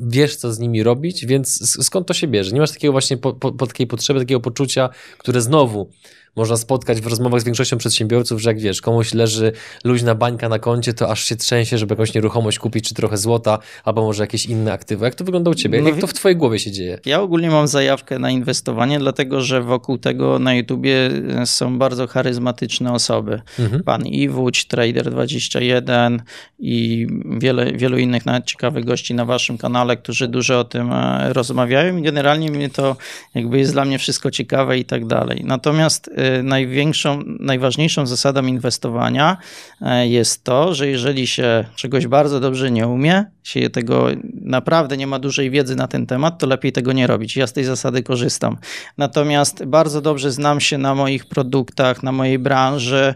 wiesz, 0.00 0.36
co 0.36 0.52
z 0.52 0.58
nimi 0.58 0.82
robić, 0.82 1.26
więc 1.26 1.78
skąd 1.84 2.06
to 2.06 2.14
się 2.14 2.26
bierze? 2.26 2.52
Nie 2.52 2.60
masz 2.60 2.70
takiego 2.70 2.92
właśnie 2.92 3.16
po, 3.16 3.32
po, 3.32 3.66
takiej 3.66 3.86
potrzeby, 3.86 4.20
takiego 4.20 4.40
poczucia, 4.40 4.88
które 5.18 5.40
znowu 5.40 5.90
można 6.38 6.56
spotkać 6.56 7.00
w 7.00 7.06
rozmowach 7.06 7.40
z 7.40 7.44
większością 7.44 7.78
przedsiębiorców, 7.78 8.40
że 8.40 8.50
jak 8.50 8.58
wiesz, 8.58 8.80
komuś 8.80 9.14
leży 9.14 9.52
luźna 9.84 10.14
bańka 10.14 10.48
na 10.48 10.58
koncie, 10.58 10.94
to 10.94 11.10
aż 11.10 11.24
się 11.24 11.36
trzęsie, 11.36 11.78
żeby 11.78 11.92
jakąś 11.92 12.14
nieruchomość 12.14 12.58
kupić, 12.58 12.88
czy 12.88 12.94
trochę 12.94 13.16
złota, 13.16 13.58
albo 13.84 14.02
może 14.02 14.22
jakieś 14.22 14.46
inne 14.46 14.72
aktywa. 14.72 15.06
Jak 15.06 15.14
to 15.14 15.24
wygląda 15.24 15.50
u 15.50 15.54
ciebie? 15.54 15.82
No, 15.82 15.88
jak 15.88 16.00
to 16.00 16.06
w 16.06 16.14
twojej 16.14 16.36
głowie 16.36 16.58
się 16.58 16.70
dzieje? 16.70 16.98
Ja 17.06 17.20
ogólnie 17.20 17.50
mam 17.50 17.68
zajawkę 17.68 18.18
na 18.18 18.30
inwestowanie, 18.30 18.98
dlatego 18.98 19.40
że 19.40 19.62
wokół 19.62 19.98
tego 19.98 20.38
na 20.38 20.54
YouTubie 20.54 21.10
są 21.44 21.78
bardzo 21.78 22.06
charyzmatyczne 22.06 22.92
osoby. 22.92 23.40
Mhm. 23.58 23.82
Pan 23.82 24.06
Iwódź, 24.06 24.66
Trader21 24.66 26.18
i 26.58 27.06
wiele, 27.38 27.72
wielu 27.72 27.98
innych 27.98 28.26
nawet 28.26 28.44
ciekawych 28.44 28.84
gości 28.84 29.14
na 29.14 29.24
waszym 29.24 29.58
kanale, 29.58 29.96
którzy 29.96 30.28
dużo 30.28 30.60
o 30.60 30.64
tym 30.64 30.92
e, 30.92 31.32
rozmawiają 31.32 31.96
i 31.96 32.02
generalnie 32.02 32.50
mnie 32.50 32.70
to 32.70 32.96
jakby 33.34 33.58
jest 33.58 33.72
dla 33.72 33.84
mnie 33.84 33.98
wszystko 33.98 34.30
ciekawe 34.30 34.78
i 34.78 34.84
tak 34.84 35.06
dalej. 35.06 35.42
Natomiast 35.44 36.08
e, 36.08 36.12
największą, 36.42 37.22
najważniejszą 37.40 38.06
zasadą 38.06 38.46
inwestowania 38.46 39.36
e, 39.80 40.08
jest 40.08 40.44
to, 40.44 40.74
że 40.74 40.88
jeżeli 40.88 41.26
się 41.26 41.64
czegoś 41.76 42.06
bardzo 42.06 42.40
dobrze 42.40 42.70
nie 42.70 42.88
umie, 42.88 43.24
się 43.42 43.70
tego 43.70 44.06
naprawdę 44.34 44.96
nie 44.96 45.06
ma 45.06 45.18
dużej 45.18 45.50
wiedzy 45.50 45.76
na 45.76 45.88
ten 45.88 46.06
temat, 46.06 46.38
to 46.38 46.46
lepiej 46.46 46.72
tego 46.72 46.92
nie 46.92 47.06
robić. 47.06 47.36
Ja 47.36 47.46
z 47.46 47.52
tej 47.52 47.64
zasady 47.64 48.02
korzystam. 48.02 48.56
Natomiast 48.98 49.64
bardzo 49.64 50.00
dobrze 50.00 50.32
znam 50.32 50.60
się 50.60 50.78
na 50.78 50.94
moich 50.94 51.26
produktach, 51.26 52.02
na 52.02 52.12
mojej 52.12 52.38
branży. 52.38 53.14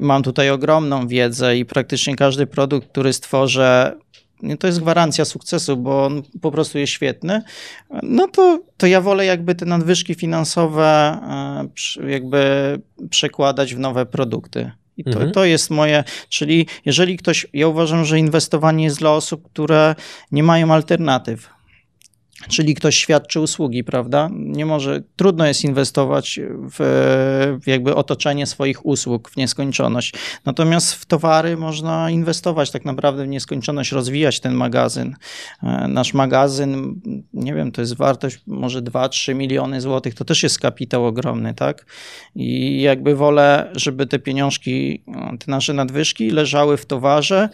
Mam 0.00 0.22
tutaj 0.22 0.50
ogromną 0.50 1.08
wiedzę 1.08 1.56
i 1.56 1.64
praktycznie 1.64 2.16
każdy 2.16 2.46
produkt, 2.46 2.88
który 2.88 3.12
stworzę, 3.12 3.96
to 4.58 4.66
jest 4.66 4.80
gwarancja 4.80 5.24
sukcesu, 5.24 5.76
bo 5.76 6.04
on 6.04 6.22
po 6.40 6.50
prostu 6.50 6.78
jest 6.78 6.92
świetny, 6.92 7.42
no 8.02 8.28
to, 8.28 8.60
to 8.76 8.86
ja 8.86 9.00
wolę 9.00 9.24
jakby 9.24 9.54
te 9.54 9.64
nadwyżki 9.64 10.14
finansowe 10.14 11.18
e, 12.00 12.10
jakby 12.10 12.42
przekładać 13.10 13.74
w 13.74 13.78
nowe 13.78 14.06
produkty. 14.06 14.70
I 14.96 15.04
to, 15.04 15.10
mhm. 15.10 15.32
to 15.32 15.44
jest 15.44 15.70
moje, 15.70 16.04
czyli 16.28 16.66
jeżeli 16.84 17.16
ktoś, 17.16 17.46
ja 17.52 17.68
uważam, 17.68 18.04
że 18.04 18.18
inwestowanie 18.18 18.84
jest 18.84 18.98
dla 18.98 19.10
osób, 19.10 19.48
które 19.52 19.94
nie 20.32 20.42
mają 20.42 20.72
alternatyw. 20.72 21.48
Czyli 22.48 22.74
ktoś 22.74 22.96
świadczy 22.96 23.40
usługi, 23.40 23.84
prawda? 23.84 24.28
Nie 24.32 24.66
może, 24.66 25.02
trudno 25.16 25.46
jest 25.46 25.64
inwestować 25.64 26.40
w, 26.70 26.76
w, 27.62 27.66
jakby 27.66 27.94
otoczenie 27.94 28.46
swoich 28.46 28.86
usług 28.86 29.30
w 29.30 29.36
nieskończoność. 29.36 30.14
Natomiast 30.44 30.94
w 30.94 31.06
towary 31.06 31.56
można 31.56 32.10
inwestować 32.10 32.70
tak 32.70 32.84
naprawdę 32.84 33.24
w 33.24 33.28
nieskończoność, 33.28 33.92
rozwijać 33.92 34.40
ten 34.40 34.54
magazyn. 34.54 35.16
E, 35.62 35.88
nasz 35.88 36.14
magazyn, 36.14 37.00
nie 37.32 37.54
wiem, 37.54 37.72
to 37.72 37.80
jest 37.80 37.96
wartość 37.96 38.40
może 38.46 38.82
2-3 38.82 39.34
miliony 39.34 39.80
złotych, 39.80 40.14
to 40.14 40.24
też 40.24 40.42
jest 40.42 40.60
kapitał 40.60 41.06
ogromny, 41.06 41.54
tak? 41.54 41.86
I 42.34 42.80
jakby 42.80 43.14
wolę, 43.14 43.70
żeby 43.76 44.06
te 44.06 44.18
pieniążki, 44.18 45.02
te 45.38 45.50
nasze 45.50 45.72
nadwyżki 45.72 46.30
leżały 46.30 46.76
w 46.76 46.86
towarze, 46.86 47.48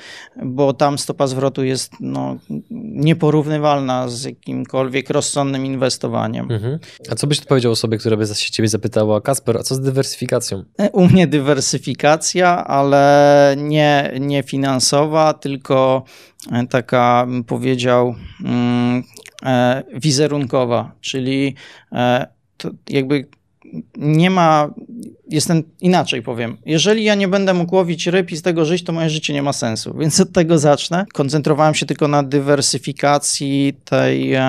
bo 0.45 0.73
tam 0.73 0.99
stopa 0.99 1.27
zwrotu 1.27 1.65
jest 1.65 1.93
no, 2.01 2.37
nieporównywalna 2.81 4.09
z 4.09 4.25
jakimkolwiek 4.25 4.80
jakimkolwiek 4.81 5.11
rozsądnym 5.11 5.67
inwestowaniem. 5.67 6.51
Mhm. 6.51 6.79
A 7.11 7.15
co 7.15 7.27
byś 7.27 7.41
powiedział 7.41 7.73
osobie, 7.73 7.99
która 7.99 8.17
by 8.17 8.27
się 8.27 8.53
ciebie 8.53 8.69
zapytała, 8.69 9.21
Kasper, 9.21 9.57
a 9.57 9.63
co 9.63 9.75
z 9.75 9.81
dywersyfikacją? 9.81 10.65
E, 10.79 10.91
u 10.91 11.09
mnie 11.09 11.27
dywersyfikacja, 11.27 12.65
ale 12.67 13.55
nie, 13.59 14.13
nie 14.21 14.43
finansowa, 14.43 15.35
tylko 15.35 16.05
e, 16.53 16.67
taka, 16.67 17.27
bym 17.27 17.45
powiedział, 17.45 18.15
mm, 18.45 19.03
e, 19.45 19.83
wizerunkowa, 19.95 20.93
czyli 21.01 21.55
jakby 22.89 23.27
nie 23.97 24.31
ma, 24.31 24.71
jestem 25.29 25.63
inaczej 25.81 26.23
powiem. 26.23 26.57
Jeżeli 26.67 27.05
ja 27.05 27.15
nie 27.15 27.29
będę 27.29 27.55
mógł 27.55 27.75
łowić 27.75 28.07
ryb 28.07 28.31
i 28.31 28.37
z 28.37 28.43
tego 28.43 28.65
żyć, 28.65 28.85
to 28.85 28.93
moje 28.93 29.11
życie 29.11 29.33
nie 29.33 29.43
ma 29.43 29.53
sensu. 29.53 29.95
Więc 30.01 30.21
od 30.21 30.33
tego 30.33 30.59
zacznę. 30.59 31.07
Koncentrowałem 31.13 31.75
się 31.75 31.87
tylko 31.87 32.09
na 32.09 32.23
dywersyfikacji 32.23 33.75
tej 33.85 34.35
e, 34.35 34.43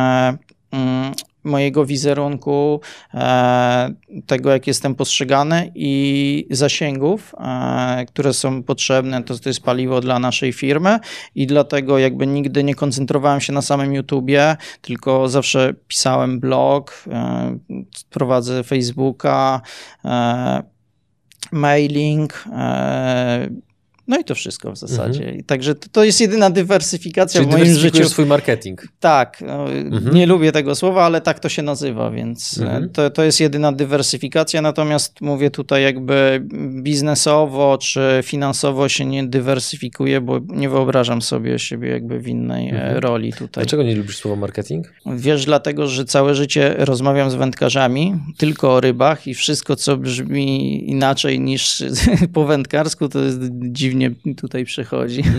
mm, 0.72 1.14
mojego 1.44 1.86
wizerunku, 1.86 2.82
e, 3.14 3.94
tego 4.26 4.52
jak 4.52 4.68
jestem 4.68 4.96
postrzegany 4.96 5.72
i 5.76 6.48
zasięgów, 6.52 7.36
e, 7.40 8.06
które 8.06 8.34
są 8.34 8.64
potrzebne, 8.64 9.24
to, 9.24 9.40
to 9.40 9.50
jest 9.50 9.64
paliwo 9.64 10.02
dla 10.02 10.20
naszej 10.20 10.54
firmy 10.54 11.00
i 11.36 11.48
dlatego 11.48 12.00
jakby 12.00 12.28
nigdy 12.28 12.64
nie 12.64 12.76
koncentrowałem 12.76 13.42
się 13.42 13.54
na 13.54 13.62
samym 13.62 13.94
YouTubie, 13.94 14.58
tylko 14.82 15.30
zawsze 15.30 15.74
pisałem 15.88 16.40
blog, 16.40 17.06
e, 17.12 17.58
prowadzę 18.10 18.64
Facebooka, 18.64 19.62
mailing, 21.52 22.46
no 24.12 24.20
i 24.20 24.24
to 24.24 24.36
wszystko 24.36 24.72
w 24.72 24.78
zasadzie. 24.78 25.24
Mhm. 25.24 25.44
Także 25.44 25.76
to, 25.76 25.88
to, 25.92 26.04
jest 26.04 26.22
jedyna 26.22 26.50
dywersyfikacja 26.50 27.42
Czyli 27.42 27.52
w 27.52 27.58
moim 27.58 27.76
życiu. 27.76 28.10
swój 28.10 28.26
marketing. 28.26 28.88
Tak, 29.00 29.44
no, 29.48 29.72
mhm. 29.72 30.16
nie 30.16 30.26
lubię 30.26 30.52
tego 30.52 30.76
słowa, 30.76 31.06
ale 31.06 31.22
tak 31.22 31.40
to 31.40 31.50
się 31.50 31.62
nazywa, 31.62 32.12
więc 32.12 32.58
e, 32.58 32.64
mhm. 32.64 32.90
to, 32.90 33.10
to 33.10 33.24
jest 33.24 33.40
jedyna 33.40 33.72
dywersyfikacja. 33.72 34.62
Natomiast 34.62 35.22
mówię 35.22 35.52
tutaj 35.52 35.84
jakby 35.84 36.44
biznesowo 36.84 37.78
czy 37.78 38.20
finansowo 38.24 38.90
się 38.90 39.06
nie 39.06 39.24
dywersyfikuje, 39.24 40.22
bo 40.22 40.40
nie 40.48 40.70
wyobrażam 40.70 41.22
sobie 41.22 41.60
siebie 41.60 41.90
jakby 41.90 42.20
w 42.20 42.28
innej 42.28 42.70
e, 42.70 42.72
mhm. 42.72 42.98
roli 42.98 43.34
tutaj. 43.34 43.64
Dlaczego 43.64 43.84
nie 43.84 43.96
lubisz 43.96 44.18
słowa 44.18 44.36
marketing? 44.36 44.94
Wiesz, 45.06 45.46
dlatego, 45.46 45.88
że 45.88 46.06
całe 46.06 46.36
życie 46.36 46.76
rozmawiam 46.78 47.32
z 47.32 47.36
wędkarzami 47.36 48.14
tylko 48.38 48.74
o 48.74 48.80
rybach 48.80 49.28
i 49.28 49.34
wszystko, 49.34 49.76
co 49.76 49.98
brzmi 49.98 50.90
inaczej 50.90 51.40
niż 51.40 51.84
po 52.34 52.46
wędkarsku, 52.46 53.10
to 53.10 53.20
jest 53.20 53.40
dziwnie 53.52 54.01
dziwnie 54.10 54.36
tutaj 54.36 54.66
przychodzi. 54.66 55.22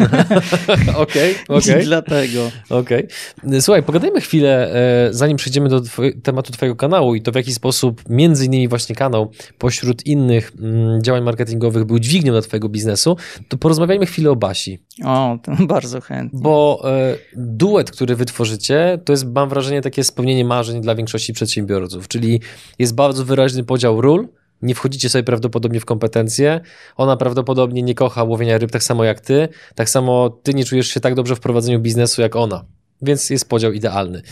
Okej, 0.97 1.35
okej. 1.49 1.75
Okay, 1.75 1.85
Dlatego. 1.85 2.51
Okej. 2.71 3.09
Okay. 3.45 3.63
Słuchaj, 3.63 3.83
pogadajmy 3.83 4.21
chwilę, 4.21 4.75
e, 5.09 5.15
zanim 5.15 5.37
przejdziemy 5.37 5.69
do 5.69 5.83
tematu 6.23 6.53
twojego 6.53 6.77
kanału 6.77 7.15
i 7.15 7.23
to 7.23 7.33
w 7.33 7.35
jaki 7.35 7.53
sposób 7.53 8.03
między 8.09 8.47
innymi 8.47 8.69
właśnie 8.69 8.95
kanał 8.95 9.31
pośród 9.59 10.07
innych 10.07 10.53
mm, 10.59 11.03
działań 11.03 11.23
marketingowych 11.23 11.85
był 11.85 11.99
dźwignią 11.99 12.33
dla 12.33 12.43
twojego 12.43 12.69
biznesu, 12.69 13.17
to 13.49 13.57
porozmawiajmy 13.57 14.07
chwilę 14.07 14.31
o 14.31 14.37
Basi. 14.37 14.79
O, 15.05 15.39
to 15.43 15.53
bardzo 15.67 16.01
chętnie. 16.01 16.41
Bo 16.43 16.83
e, 16.85 17.17
duet, 17.37 17.91
który 17.91 18.17
wytworzycie, 18.17 18.99
to 19.05 19.13
jest, 19.13 19.27
mam 19.35 19.49
wrażenie, 19.49 19.81
takie 19.81 20.05
spełnienie 20.05 20.45
marzeń 20.45 20.81
dla 20.81 20.95
większości 20.95 21.33
przedsiębiorców, 21.33 22.09
czyli 22.09 22.41
jest 22.79 22.95
bardzo 22.95 23.25
wyraźny 23.25 23.65
podział 23.65 24.01
ról, 24.01 24.29
nie 24.63 24.75
wchodzicie 24.75 25.09
sobie 25.09 25.25
prawdopodobnie 25.25 25.81
w 25.81 25.85
kompetencje. 25.85 26.61
Ona 26.97 27.17
prawdopodobnie 27.17 27.83
nie 27.83 27.95
kocha 27.95 28.25
łowienia 28.25 28.59
ryb 28.59 28.71
tak 28.71 28.83
samo 28.83 29.05
jak 29.05 29.21
ty. 29.21 29.49
Tak 29.75 29.91
samo 29.91 30.31
ty 30.31 30.55
nie 30.55 30.65
czujesz 30.65 30.89
się 30.89 31.01
tak 31.01 31.15
dobrze 31.15 31.37
w 31.37 31.41
prowadzeniu 31.41 31.81
biznesu 31.81 32.23
jak 32.23 32.37
ona. 32.37 32.65
Więc 33.03 33.31
jest 33.31 33.49
podział 33.49 33.73
idealny. 33.73 34.23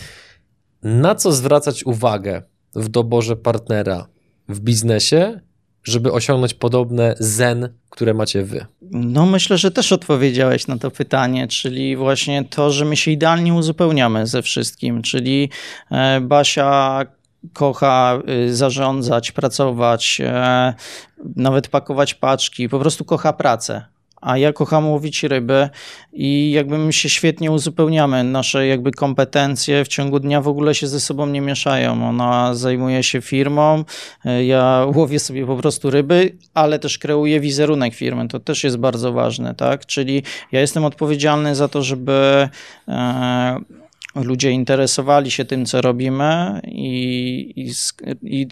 Na 0.83 1.15
co 1.15 1.31
zwracać 1.31 1.83
uwagę 1.83 2.41
w 2.75 2.89
doborze 2.89 3.35
partnera 3.35 4.07
w 4.49 4.59
biznesie, 4.59 5.41
żeby 5.83 6.11
osiągnąć 6.11 6.53
podobne 6.53 7.15
zen, 7.19 7.69
które 7.89 8.13
macie 8.13 8.43
wy? 8.43 8.65
No, 8.91 9.25
myślę, 9.25 9.57
że 9.57 9.71
też 9.71 9.91
odpowiedziałeś 9.91 10.67
na 10.67 10.77
to 10.77 10.91
pytanie, 10.91 11.47
czyli 11.47 11.95
właśnie 11.95 12.43
to, 12.43 12.71
że 12.71 12.85
my 12.85 12.97
się 12.97 13.11
idealnie 13.11 13.53
uzupełniamy 13.53 14.27
ze 14.27 14.41
wszystkim, 14.41 15.01
czyli 15.01 15.49
e, 15.91 16.21
Basia 16.21 17.05
kocha 17.53 18.19
y, 18.29 18.55
zarządzać, 18.55 19.31
pracować, 19.31 20.21
e, 20.25 20.73
nawet 21.35 21.67
pakować 21.67 22.13
paczki, 22.13 22.69
po 22.69 22.79
prostu 22.79 23.05
kocha 23.05 23.33
pracę. 23.33 23.85
A 24.21 24.37
ja 24.37 24.53
kocham 24.53 24.89
łowić 24.89 25.23
ryby 25.23 25.69
i 26.13 26.51
jakby 26.51 26.77
my 26.77 26.93
się 26.93 27.09
świetnie 27.09 27.51
uzupełniamy. 27.51 28.23
Nasze 28.23 28.67
jakby 28.67 28.91
kompetencje 28.91 29.85
w 29.85 29.87
ciągu 29.87 30.19
dnia 30.19 30.41
w 30.41 30.47
ogóle 30.47 30.75
się 30.75 30.87
ze 30.87 30.99
sobą 30.99 31.25
nie 31.25 31.41
mieszają. 31.41 32.09
Ona 32.09 32.55
zajmuje 32.55 33.03
się 33.03 33.21
firmą, 33.21 33.83
e, 34.25 34.45
ja 34.45 34.85
łowię 34.95 35.19
sobie 35.19 35.45
po 35.45 35.57
prostu 35.57 35.89
ryby, 35.89 36.37
ale 36.53 36.79
też 36.79 36.97
kreuję 36.97 37.39
wizerunek 37.39 37.93
firmy. 37.93 38.27
To 38.27 38.39
też 38.39 38.63
jest 38.63 38.77
bardzo 38.77 39.13
ważne, 39.13 39.55
tak? 39.55 39.85
Czyli 39.85 40.23
ja 40.51 40.59
jestem 40.61 40.85
odpowiedzialny 40.85 41.55
za 41.55 41.67
to, 41.67 41.83
żeby 41.83 42.49
e, 42.87 43.80
ludzie 44.15 44.51
interesowali 44.51 45.31
się 45.31 45.45
tym, 45.45 45.65
co 45.65 45.81
robimy 45.81 46.61
i, 46.65 47.53
i, 47.55 47.71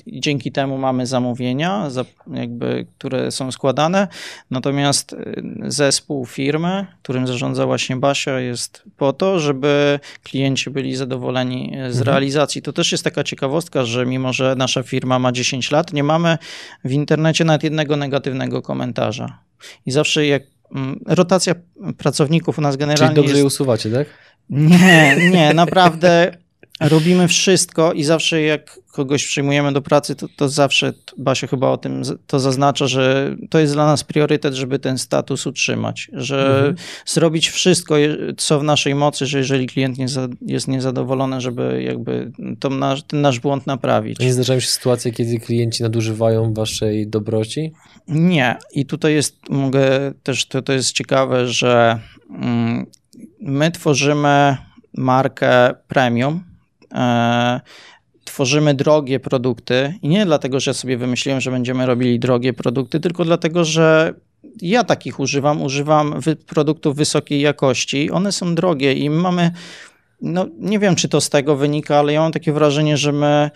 i, 0.06 0.20
dzięki 0.20 0.52
temu 0.52 0.78
mamy 0.78 1.08
zamówienia, 1.08 1.90
jakby, 2.34 2.86
które 2.98 3.32
są 3.32 3.52
składane. 3.52 4.08
Natomiast 4.52 5.14
y, 5.14 5.44
zespół 5.68 6.26
firmy, 6.26 6.88
którym 7.04 7.28
zarządza 7.28 7.66
właśnie 7.66 7.96
Basia, 7.96 8.40
jest 8.40 8.84
po 8.98 9.14
to, 9.14 9.40
żeby 9.40 10.00
klienci 10.24 10.70
byli 10.70 10.96
zadowoleni 10.96 11.72
z 11.90 11.98
mhm. 11.98 12.06
realizacji. 12.06 12.62
To 12.62 12.74
też 12.74 12.92
jest 12.92 13.04
taka 13.04 13.24
ciekawostka, 13.24 13.86
że 13.86 14.06
mimo, 14.06 14.34
że 14.34 14.56
nasza 14.58 14.84
firma 14.84 15.20
ma 15.20 15.32
10 15.32 15.72
lat, 15.72 15.94
nie 15.94 16.04
mamy 16.04 16.38
w 16.84 16.92
internecie 16.92 17.46
nawet 17.46 17.64
jednego 17.64 17.96
negatywnego 17.96 18.62
komentarza. 18.62 19.40
I 19.86 19.92
zawsze 19.92 20.28
jak 20.28 20.44
mm, 20.76 21.00
rotacja 21.08 21.56
pracowników 21.98 22.58
u 22.60 22.62
nas 22.62 22.78
generalnie 22.78 23.08
Czyli 23.08 23.16
dobrze 23.16 23.30
jest... 23.30 23.40
je 23.40 23.46
usuwacie, 23.46 23.92
tak? 23.92 24.08
Nie, 24.50 25.30
nie, 25.32 25.54
naprawdę 25.54 26.38
robimy 26.80 27.28
wszystko 27.28 27.94
i 27.94 28.04
zawsze 28.04 28.42
jak 28.42 28.80
kogoś 28.92 29.26
przyjmujemy 29.26 29.74
do 29.74 29.82
pracy, 29.82 30.16
to, 30.16 30.28
to 30.36 30.50
zawsze 30.50 30.94
Basia 31.18 31.48
chyba 31.48 31.70
o 31.70 31.78
tym 31.78 32.02
to 32.28 32.40
zaznacza, 32.40 32.88
że 32.88 33.36
to 33.50 33.60
jest 33.60 33.74
dla 33.74 33.86
nas 33.86 34.04
priorytet, 34.04 34.54
żeby 34.54 34.80
ten 34.80 34.98
status 34.98 35.48
utrzymać, 35.48 36.10
że 36.14 36.56
mhm. 36.56 36.76
zrobić 37.06 37.50
wszystko, 37.50 37.96
co 38.38 38.60
w 38.60 38.64
naszej 38.64 38.96
mocy, 38.96 39.26
że 39.26 39.38
jeżeli 39.38 39.68
klient 39.68 39.98
nie 39.98 40.08
za, 40.08 40.28
jest 40.42 40.68
niezadowolony, 40.68 41.42
żeby 41.42 41.84
jakby 41.84 42.32
nasz, 42.70 43.04
ten 43.04 43.22
nasz 43.22 43.40
błąd 43.40 43.68
naprawić. 43.68 44.20
Nie 44.20 44.34
zdarzają 44.34 44.60
się 44.60 44.68
sytuacje, 44.68 45.12
kiedy 45.12 45.40
klienci 45.40 45.84
nadużywają 45.84 46.54
waszej 46.54 47.08
dobroci? 47.08 47.72
Nie. 48.08 48.58
I 48.74 48.86
tutaj 48.86 49.14
jest, 49.14 49.36
mogę 49.50 50.14
też, 50.24 50.46
to, 50.46 50.62
to 50.62 50.74
jest 50.74 50.92
ciekawe, 50.92 51.48
że 51.48 52.00
mm, 52.30 52.86
my 53.42 53.72
tworzymy 53.72 54.58
markę 54.98 55.74
premium. 55.88 56.44
E, 56.94 57.60
tworzymy 58.24 58.74
drogie 58.74 59.20
produkty 59.20 59.94
i 60.02 60.08
nie 60.08 60.26
dlatego, 60.26 60.60
że 60.60 60.74
sobie 60.74 60.98
wymyśliłem, 60.98 61.42
że 61.42 61.52
będziemy 61.52 61.86
robili 61.86 62.20
drogie 62.20 62.54
produkty, 62.54 63.00
tylko 63.00 63.26
dlatego, 63.26 63.66
że 63.66 64.14
ja 64.62 64.84
takich 64.84 65.20
używam. 65.20 65.62
Używam 65.62 66.16
produktów 66.48 66.96
wysokiej 66.96 67.42
jakości. 67.42 68.12
One 68.12 68.32
są 68.32 68.56
drogie 68.56 68.94
i 68.94 69.10
mamy. 69.10 69.52
No, 70.22 70.48
nie 70.60 70.80
wiem, 70.80 70.96
czy 70.96 71.10
to 71.10 71.22
z 71.22 71.30
tego 71.30 71.56
wynika, 71.56 72.00
ale 72.00 72.14
ja 72.14 72.22
mam 72.22 72.32
takie 72.32 72.54
wrażenie, 72.54 72.98
że 72.98 73.12
my 73.12 73.52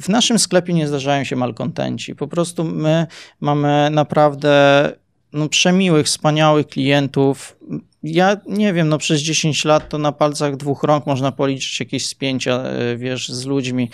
w 0.00 0.08
naszym 0.08 0.38
sklepie 0.38 0.72
nie 0.74 0.88
zdarzają 0.88 1.24
się 1.24 1.36
malkontenci. 1.36 2.14
Po 2.14 2.28
prostu 2.28 2.64
my 2.64 3.06
mamy 3.40 3.88
naprawdę 3.90 4.92
no, 5.32 5.48
przemiłych, 5.48 6.06
wspaniałych 6.06 6.66
klientów. 6.66 7.56
Ja 8.02 8.36
nie 8.46 8.72
wiem, 8.72 8.88
no 8.88 8.98
przez 8.98 9.20
10 9.20 9.64
lat 9.64 9.88
to 9.88 9.98
na 9.98 10.12
palcach 10.12 10.56
dwóch 10.56 10.82
rąk 10.82 11.06
można 11.06 11.32
policzyć 11.32 11.80
jakieś 11.80 12.06
spięcia, 12.06 12.62
e, 12.62 12.96
wiesz, 12.96 13.28
z 13.28 13.46
ludźmi. 13.46 13.90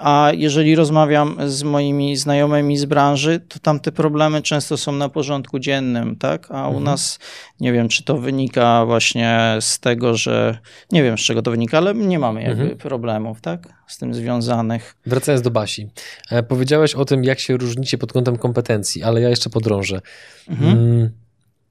a 0.00 0.30
jeżeli 0.34 0.74
rozmawiam 0.74 1.36
z 1.46 1.62
moimi 1.62 2.16
znajomymi 2.16 2.76
z 2.78 2.84
branży, 2.84 3.40
to 3.48 3.58
tam 3.58 3.80
te 3.80 3.92
problemy 3.92 4.42
często 4.42 4.76
są 4.76 4.92
na 4.92 5.08
porządku 5.08 5.58
dziennym, 5.58 6.16
tak? 6.16 6.50
A 6.50 6.62
u 6.62 6.66
mhm. 6.66 6.84
nas 6.84 7.18
nie 7.60 7.72
wiem, 7.72 7.88
czy 7.88 8.04
to 8.04 8.18
wynika 8.18 8.86
właśnie 8.86 9.56
z 9.60 9.80
tego, 9.80 10.16
że 10.16 10.58
nie 10.92 11.02
wiem 11.02 11.18
z 11.18 11.20
czego 11.20 11.42
to 11.42 11.50
wynika, 11.50 11.78
ale 11.78 11.94
nie 11.94 12.18
mamy 12.18 12.42
jakby 12.42 12.62
mhm. 12.62 12.78
problemów, 12.78 13.40
tak? 13.40 13.68
Z 13.86 13.98
tym 13.98 14.14
związanych. 14.14 14.96
Wracając 15.06 15.42
do 15.42 15.50
Basi. 15.50 15.88
E, 16.30 16.42
powiedziałeś 16.42 16.94
o 16.94 17.04
tym, 17.04 17.24
jak 17.24 17.40
się 17.40 17.56
różnicie 17.56 17.98
pod 17.98 18.12
kątem 18.12 18.38
kompetencji, 18.38 19.02
ale 19.02 19.20
ja 19.20 19.28
jeszcze 19.28 19.50
podrążę. 19.50 20.00
Mhm. 20.48 20.78
Mm, 20.78 21.10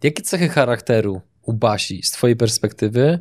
jakie 0.04 0.24
cechy 0.24 0.50
charakteru 0.50 1.22
u 1.46 1.54
Basi 1.54 2.04
z 2.04 2.12
twojej 2.12 2.36
perspektywy 2.36 3.20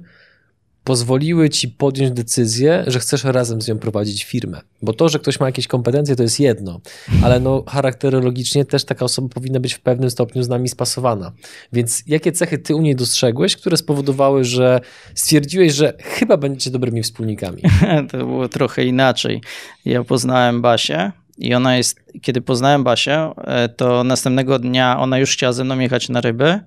pozwoliły 0.84 1.50
ci 1.50 1.68
podjąć 1.68 2.10
decyzję, 2.10 2.84
że 2.86 2.98
chcesz 2.98 3.24
razem 3.24 3.62
z 3.62 3.68
nią 3.68 3.78
prowadzić 3.78 4.24
firmę. 4.24 4.60
Bo 4.82 4.92
to, 4.92 5.08
że 5.08 5.18
ktoś 5.18 5.40
ma 5.40 5.46
jakieś 5.46 5.66
kompetencje, 5.66 6.16
to 6.16 6.22
jest 6.22 6.40
jedno, 6.40 6.80
ale 7.22 7.40
no 7.40 7.64
charakterologicznie 7.68 8.64
też 8.64 8.84
taka 8.84 9.04
osoba 9.04 9.28
powinna 9.28 9.60
być 9.60 9.74
w 9.74 9.80
pewnym 9.80 10.10
stopniu 10.10 10.42
z 10.42 10.48
nami 10.48 10.68
spasowana. 10.68 11.32
Więc 11.72 12.02
jakie 12.06 12.32
cechy 12.32 12.58
ty 12.58 12.74
u 12.74 12.80
niej 12.80 12.96
dostrzegłeś, 12.96 13.56
które 13.56 13.76
spowodowały, 13.76 14.44
że 14.44 14.80
stwierdziłeś, 15.14 15.72
że 15.72 15.94
chyba 16.00 16.36
będziecie 16.36 16.70
dobrymi 16.70 17.02
wspólnikami? 17.02 17.62
to 18.10 18.18
było 18.18 18.48
trochę 18.48 18.84
inaczej. 18.84 19.40
Ja 19.84 20.04
poznałem 20.04 20.62
Basię, 20.62 21.12
i 21.38 21.54
ona 21.54 21.76
jest, 21.76 22.00
kiedy 22.22 22.40
poznałem 22.40 22.84
Basię, 22.84 23.30
e, 23.36 23.68
to 23.68 24.04
następnego 24.04 24.58
dnia 24.58 24.98
ona 24.98 25.18
już 25.18 25.30
chciała 25.30 25.52
ze 25.52 25.64
mną 25.64 25.78
jechać 25.78 26.08
na 26.08 26.20
ryby, 26.20 26.60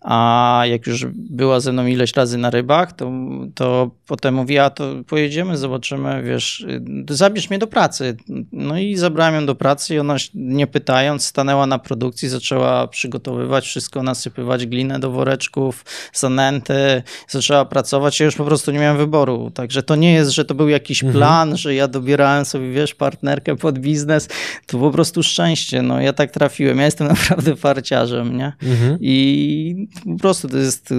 a 0.00 0.62
jak 0.66 0.86
już 0.86 1.06
była 1.14 1.60
ze 1.60 1.72
mną 1.72 1.86
ileś 1.86 2.16
razy 2.16 2.38
na 2.38 2.50
rybach, 2.50 2.92
to, 2.92 3.12
to 3.54 3.90
potem 4.06 4.34
mówiła, 4.34 4.70
to 4.70 4.84
pojedziemy, 5.06 5.56
zobaczymy, 5.56 6.22
wiesz, 6.22 6.66
zabierz 7.10 7.50
mnie 7.50 7.58
do 7.58 7.66
pracy. 7.66 8.16
No 8.52 8.78
i 8.78 8.96
zabrałem 8.96 9.34
ją 9.34 9.46
do 9.46 9.54
pracy 9.54 9.94
i 9.94 9.98
ona 9.98 10.16
nie 10.34 10.66
pytając 10.66 11.26
stanęła 11.26 11.66
na 11.66 11.78
produkcji, 11.78 12.28
zaczęła 12.28 12.88
przygotowywać 12.88 13.64
wszystko, 13.64 14.02
nasypywać 14.02 14.66
glinę 14.66 14.98
do 14.98 15.10
woreczków, 15.10 15.84
zanęty, 16.12 17.02
zaczęła 17.28 17.64
pracować, 17.64 18.20
ja 18.20 18.26
już 18.26 18.36
po 18.36 18.44
prostu 18.44 18.72
nie 18.72 18.78
miałem 18.78 18.96
wyboru. 18.96 19.50
Także 19.54 19.82
to 19.82 19.96
nie 19.96 20.12
jest, 20.12 20.30
że 20.30 20.44
to 20.44 20.54
był 20.54 20.68
jakiś 20.68 21.04
mhm. 21.04 21.18
plan, 21.18 21.56
że 21.56 21.74
ja 21.74 21.88
dobierałem 21.88 22.44
sobie, 22.44 22.70
wiesz, 22.70 22.94
partnerkę 22.94 23.56
pod 23.56 23.78
biznes, 23.78 24.28
to 24.66 24.78
po 24.90 24.94
prostu 24.94 25.22
szczęście, 25.22 25.82
no 25.82 26.00
ja 26.00 26.12
tak 26.12 26.30
trafiłem, 26.30 26.78
ja 26.78 26.84
jestem 26.84 27.08
naprawdę 27.14 27.56
farciarzem, 27.56 28.36
nie? 28.36 28.52
Mhm. 28.62 28.98
I 29.00 29.88
po 30.04 30.18
prostu 30.18 30.48
to 30.48 30.56
jest 30.56 30.94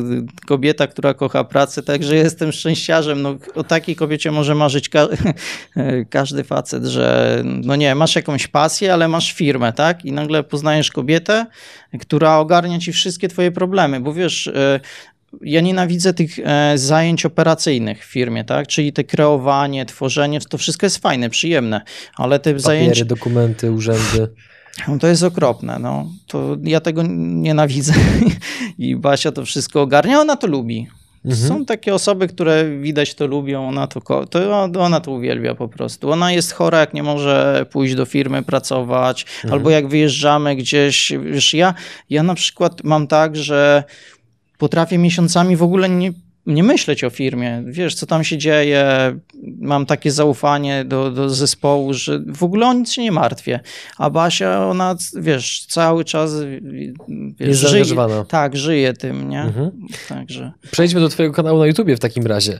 kobieta, 0.47 0.87
która 0.87 1.13
kocha 1.13 1.43
pracę, 1.43 1.83
także 1.83 2.15
jestem 2.15 2.51
szczęściarzem. 2.51 3.21
No, 3.21 3.35
o 3.55 3.63
takiej 3.63 3.95
kobiecie 3.95 4.31
może 4.31 4.55
marzyć 4.55 4.89
ka 4.89 5.07
każdy 6.09 6.43
facet, 6.43 6.85
że 6.85 7.37
no 7.45 7.75
nie, 7.75 7.95
masz 7.95 8.15
jakąś 8.15 8.47
pasję, 8.47 8.93
ale 8.93 9.07
masz 9.07 9.33
firmę, 9.33 9.73
tak? 9.73 10.05
I 10.05 10.11
nagle 10.11 10.43
poznajesz 10.43 10.91
kobietę, 10.91 11.45
która 11.99 12.37
ogarnia 12.37 12.79
ci 12.79 12.93
wszystkie 12.93 13.27
twoje 13.27 13.51
problemy, 13.51 13.99
bo 13.99 14.13
wiesz, 14.13 14.47
e, 14.47 14.79
ja 15.41 15.61
nienawidzę 15.61 16.13
tych 16.13 16.39
e, 16.39 16.77
zajęć 16.77 17.25
operacyjnych 17.25 18.05
w 18.05 18.11
firmie, 18.11 18.43
tak? 18.43 18.67
Czyli 18.67 18.93
te 18.93 19.03
kreowanie, 19.03 19.85
tworzenie, 19.85 20.41
to 20.41 20.57
wszystko 20.57 20.85
jest 20.85 20.97
fajne, 20.97 21.29
przyjemne, 21.29 21.81
ale 22.15 22.39
te 22.39 22.43
Papiery, 22.43 22.59
zajęcia... 22.59 23.05
dokumenty, 23.05 23.71
urzędy. 23.71 24.27
No 24.87 24.97
to 24.99 25.07
jest 25.07 25.23
okropne. 25.23 25.79
No. 25.79 26.11
To 26.27 26.57
ja 26.63 26.79
tego 26.79 27.03
nienawidzę. 27.07 27.93
I 28.77 28.95
Basia 28.95 29.31
to 29.31 29.45
wszystko 29.45 29.81
ogarnia, 29.81 30.19
ona 30.19 30.35
to 30.35 30.47
lubi. 30.47 30.87
Mhm. 31.25 31.47
Są 31.47 31.65
takie 31.65 31.93
osoby, 31.95 32.27
które 32.27 32.79
widać 32.79 33.15
to 33.15 33.27
lubią, 33.27 33.67
ona 33.67 33.87
to, 33.87 34.25
to, 34.25 34.63
ona 34.79 34.99
to 34.99 35.11
uwielbia 35.11 35.55
po 35.55 35.67
prostu. 35.67 36.11
Ona 36.11 36.31
jest 36.31 36.51
chora, 36.51 36.79
jak 36.79 36.93
nie 36.93 37.03
może 37.03 37.65
pójść 37.71 37.95
do 37.95 38.05
firmy 38.05 38.43
pracować, 38.43 39.25
mhm. 39.35 39.53
albo 39.53 39.69
jak 39.69 39.87
wyjeżdżamy 39.87 40.55
gdzieś. 40.55 41.11
Wiesz, 41.23 41.53
ja, 41.53 41.73
ja 42.09 42.23
na 42.23 42.35
przykład 42.35 42.83
mam 42.83 43.07
tak, 43.07 43.35
że 43.35 43.83
potrafię 44.61 44.97
miesiącami 44.97 45.55
w 45.55 45.63
ogóle 45.63 45.89
nie 45.89 46.13
nie 46.45 46.63
myśleć 46.63 47.03
o 47.03 47.09
firmie. 47.09 47.63
Wiesz, 47.65 47.95
co 47.95 48.05
tam 48.05 48.23
się 48.23 48.37
dzieje, 48.37 48.85
mam 49.59 49.85
takie 49.85 50.11
zaufanie 50.11 50.85
do, 50.85 51.11
do 51.11 51.29
zespołu, 51.29 51.93
że 51.93 52.19
w 52.27 52.43
ogóle 52.43 52.67
o 52.67 52.73
nic 52.73 52.91
się 52.91 53.01
nie 53.01 53.11
martwię. 53.11 53.59
A 53.97 54.09
Basia, 54.09 54.67
ona, 54.67 54.95
wiesz, 55.15 55.65
cały 55.69 56.05
czas 56.05 56.33
wiesz, 57.39 57.49
jest 57.49 57.61
żyje, 57.61 57.85
tak, 58.27 58.57
żyje 58.57 58.93
tym, 58.93 59.29
nie? 59.29 59.41
Mhm. 59.41 59.71
Także. 60.09 60.51
Przejdźmy 60.71 61.01
do 61.01 61.09
twojego 61.09 61.35
kanału 61.35 61.59
na 61.59 61.67
YouTubie 61.67 61.95
w 61.95 61.99
takim 61.99 62.27
razie, 62.27 62.59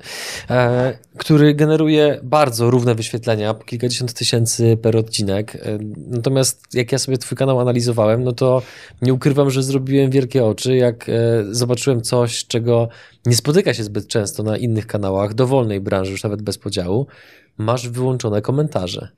e, 0.50 0.98
który 1.18 1.54
generuje 1.54 2.20
bardzo 2.24 2.70
równe 2.70 2.96
wyświetlenia, 2.96 3.54
po 3.54 3.64
kilkadziesiąt 3.64 4.14
tysięcy 4.14 4.78
per 4.82 4.98
odcinek. 4.98 5.56
E, 5.56 5.60
natomiast 6.08 6.62
jak 6.74 6.92
ja 6.92 6.98
sobie 6.98 7.18
twój 7.18 7.38
kanał 7.38 7.60
analizowałem, 7.60 8.24
no 8.24 8.32
to 8.32 8.62
nie 9.02 9.14
ukrywam, 9.14 9.52
że 9.52 9.64
zrobiłem 9.64 10.12
wielkie 10.12 10.46
oczy, 10.46 10.76
jak 10.76 11.10
e, 11.10 11.14
zobaczyłem 11.52 12.02
coś, 12.02 12.46
czego 12.48 12.90
nie 13.26 13.36
spotyka 13.36 13.74
się 13.74 13.84
zbyt 13.84 14.08
często 14.08 14.44
na 14.44 14.58
innych 14.58 14.88
kanałach 14.88 15.34
dowolnej 15.34 15.82
branży, 15.82 16.12
już 16.12 16.24
nawet 16.24 16.42
bez 16.42 16.58
podziału, 16.58 17.08
masz 17.58 17.90
wyłączone 17.90 18.42
komentarze 18.42 19.10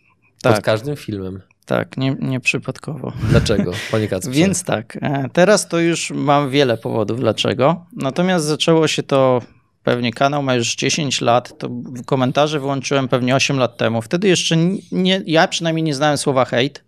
tak. 0.42 0.56
pod 0.56 0.66
każdym 0.66 0.96
filmem. 0.96 1.42
Tak, 1.66 1.98
nie, 1.98 2.16
nieprzypadkowo. 2.20 3.14
Dlaczego, 3.30 3.72
panie 3.92 4.08
Kacprze? 4.14 4.32
Więc 4.32 4.64
tak, 4.64 4.98
e, 5.02 5.30
teraz 5.34 5.68
to 5.68 5.80
już 5.80 6.12
mam 6.12 6.50
wiele 6.50 6.78
powodów 6.78 7.20
dlaczego. 7.20 7.86
Natomiast 7.94 8.46
zaczęło 8.46 8.88
się 8.88 9.04
to 9.04 9.42
pewnie 9.84 10.14
kanał 10.14 10.44
ma 10.44 10.56
już 10.56 10.76
10 10.76 11.22
lat, 11.22 11.58
to 11.58 11.70
komentarze 12.06 12.60
wyłączyłem 12.60 13.08
pewnie 13.08 13.36
8 13.36 13.58
lat 13.58 13.78
temu. 13.78 14.02
Wtedy 14.02 14.28
jeszcze 14.28 14.58
nie, 14.92 15.22
ja 15.26 15.48
przynajmniej 15.48 15.84
nie 15.84 15.96
znałem 15.96 16.18
słowa 16.18 16.46
hate. 16.46 16.82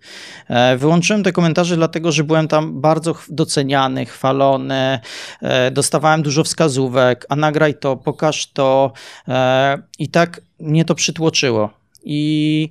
E, 0.47 0.77
wyłączyłem 0.77 1.23
te 1.23 1.31
komentarze 1.31 1.75
dlatego, 1.75 2.11
że 2.11 2.23
byłem 2.23 2.47
tam 2.47 2.81
bardzo 2.81 3.15
doceniany, 3.29 4.05
chwalony, 4.05 4.99
e, 5.41 5.71
dostawałem 5.71 6.23
dużo 6.23 6.43
wskazówek, 6.43 7.25
a 7.29 7.35
nagraj 7.35 7.75
to, 7.75 7.97
pokaż 7.97 8.51
to 8.51 8.93
e, 9.27 9.77
i 9.99 10.09
tak 10.09 10.41
mnie 10.59 10.85
to 10.85 10.95
przytłoczyło. 10.95 11.69
I 12.03 12.69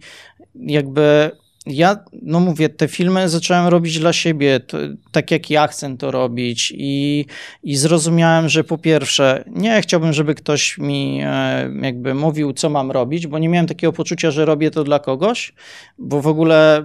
jakby 0.54 1.30
ja, 1.66 2.04
no 2.22 2.40
mówię, 2.40 2.68
te 2.68 2.88
filmy 2.88 3.28
zacząłem 3.28 3.66
robić 3.66 3.98
dla 3.98 4.12
siebie, 4.12 4.60
to, 4.60 4.78
tak 5.12 5.30
jak 5.30 5.50
ja 5.50 5.66
chcę 5.66 5.96
to 5.96 6.10
robić 6.10 6.72
i, 6.76 7.26
i 7.62 7.76
zrozumiałem, 7.76 8.48
że 8.48 8.64
po 8.64 8.78
pierwsze, 8.78 9.44
nie 9.46 9.82
chciałbym, 9.82 10.12
żeby 10.12 10.34
ktoś 10.34 10.78
mi 10.78 11.20
e, 11.24 11.70
jakby 11.82 12.14
mówił, 12.14 12.52
co 12.52 12.70
mam 12.70 12.90
robić, 12.90 13.26
bo 13.26 13.38
nie 13.38 13.48
miałem 13.48 13.66
takiego 13.66 13.92
poczucia, 13.92 14.30
że 14.30 14.44
robię 14.44 14.70
to 14.70 14.84
dla 14.84 14.98
kogoś, 14.98 15.52
bo 15.98 16.20
w 16.20 16.26
ogóle 16.26 16.84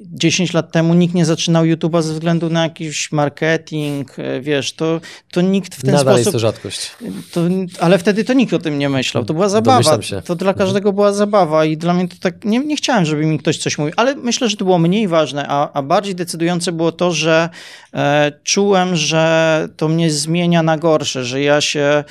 10 0.00 0.52
lat 0.52 0.72
temu 0.72 0.94
nikt 0.94 1.14
nie 1.14 1.24
zaczynał 1.24 1.64
YouTube'a 1.64 2.02
ze 2.02 2.12
względu 2.12 2.50
na 2.50 2.62
jakiś 2.62 3.12
marketing, 3.12 4.18
e, 4.18 4.40
wiesz, 4.40 4.72
to, 4.72 5.00
to 5.32 5.40
nikt 5.40 5.74
w 5.74 5.82
ten 5.82 5.94
Nadal 5.94 6.14
sposób... 6.14 6.18
jest 6.18 6.32
to 6.32 6.38
rzadkość. 6.38 6.90
To, 7.32 7.40
ale 7.80 7.98
wtedy 7.98 8.24
to 8.24 8.32
nikt 8.32 8.52
o 8.52 8.58
tym 8.58 8.78
nie 8.78 8.88
myślał, 8.88 9.24
to 9.24 9.34
była 9.34 9.48
zabawa. 9.48 9.98
To 10.24 10.34
dla 10.34 10.54
każdego 10.54 10.92
była 10.92 11.12
zabawa 11.12 11.64
i 11.64 11.76
dla 11.76 11.94
mnie 11.94 12.08
to 12.08 12.16
tak, 12.20 12.44
nie, 12.44 12.58
nie 12.58 12.76
chciałem, 12.76 13.04
żeby 13.04 13.26
mi 13.26 13.38
ktoś 13.38 13.58
coś 13.58 13.78
mówił, 13.78 13.94
ale 13.96 14.14
myślę, 14.14 14.48
że 14.48 14.56
to 14.56 14.64
było 14.64 14.78
mniej 14.78 15.08
ważne, 15.08 15.46
a, 15.48 15.72
a 15.72 15.82
bardziej 15.82 16.14
decydujące 16.14 16.72
było 16.72 16.92
to, 16.92 17.12
że 17.12 17.48
e, 17.94 18.32
czułem, 18.44 18.96
że 18.96 19.68
to 19.76 19.88
mnie 19.88 20.10
zmienia 20.10 20.62
na 20.62 20.78
gorsze, 20.78 21.24
że 21.24 21.42
ja 21.42 21.60
się 21.60 22.04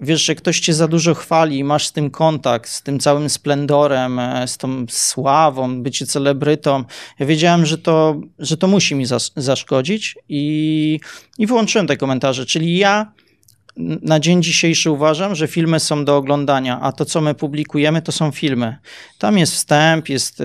wiesz, 0.00 0.24
że 0.24 0.34
ktoś 0.34 0.60
cię 0.60 0.74
za 0.74 0.88
dużo 0.88 1.14
chwali 1.14 1.58
i 1.58 1.64
masz 1.64 1.86
z 1.86 1.92
tym 1.92 2.10
kontakt, 2.10 2.70
z 2.70 2.82
tym 2.82 2.98
całym 2.98 3.30
splendorem, 3.30 4.18
e, 4.18 4.48
z 4.48 4.58
tą 4.58 4.86
sławą, 4.88 5.82
bycie 5.82 6.06
celebrytą. 6.06 6.84
Ja 7.18 7.26
wiedziałem, 7.26 7.66
że 7.66 7.78
to, 7.78 8.20
że 8.38 8.56
to 8.56 8.66
musi 8.66 8.94
mi 8.94 9.06
zas 9.06 9.32
zaszkodzić 9.36 10.18
i, 10.28 11.00
i 11.38 11.46
wyłączyłem 11.46 11.86
te 11.86 11.96
komentarze. 11.96 12.46
Czyli 12.46 12.78
ja 12.78 13.12
na 14.02 14.20
dzień 14.20 14.42
dzisiejszy 14.42 14.90
uważam, 14.90 15.34
że 15.34 15.48
filmy 15.48 15.80
są 15.80 16.04
do 16.04 16.16
oglądania, 16.16 16.80
a 16.80 16.92
to, 16.92 17.04
co 17.04 17.20
my 17.20 17.34
publikujemy, 17.34 18.02
to 18.02 18.12
są 18.12 18.30
filmy. 18.30 18.76
Tam 19.18 19.38
jest 19.38 19.52
wstęp, 19.52 20.08
jest, 20.08 20.40
e, 20.40 20.44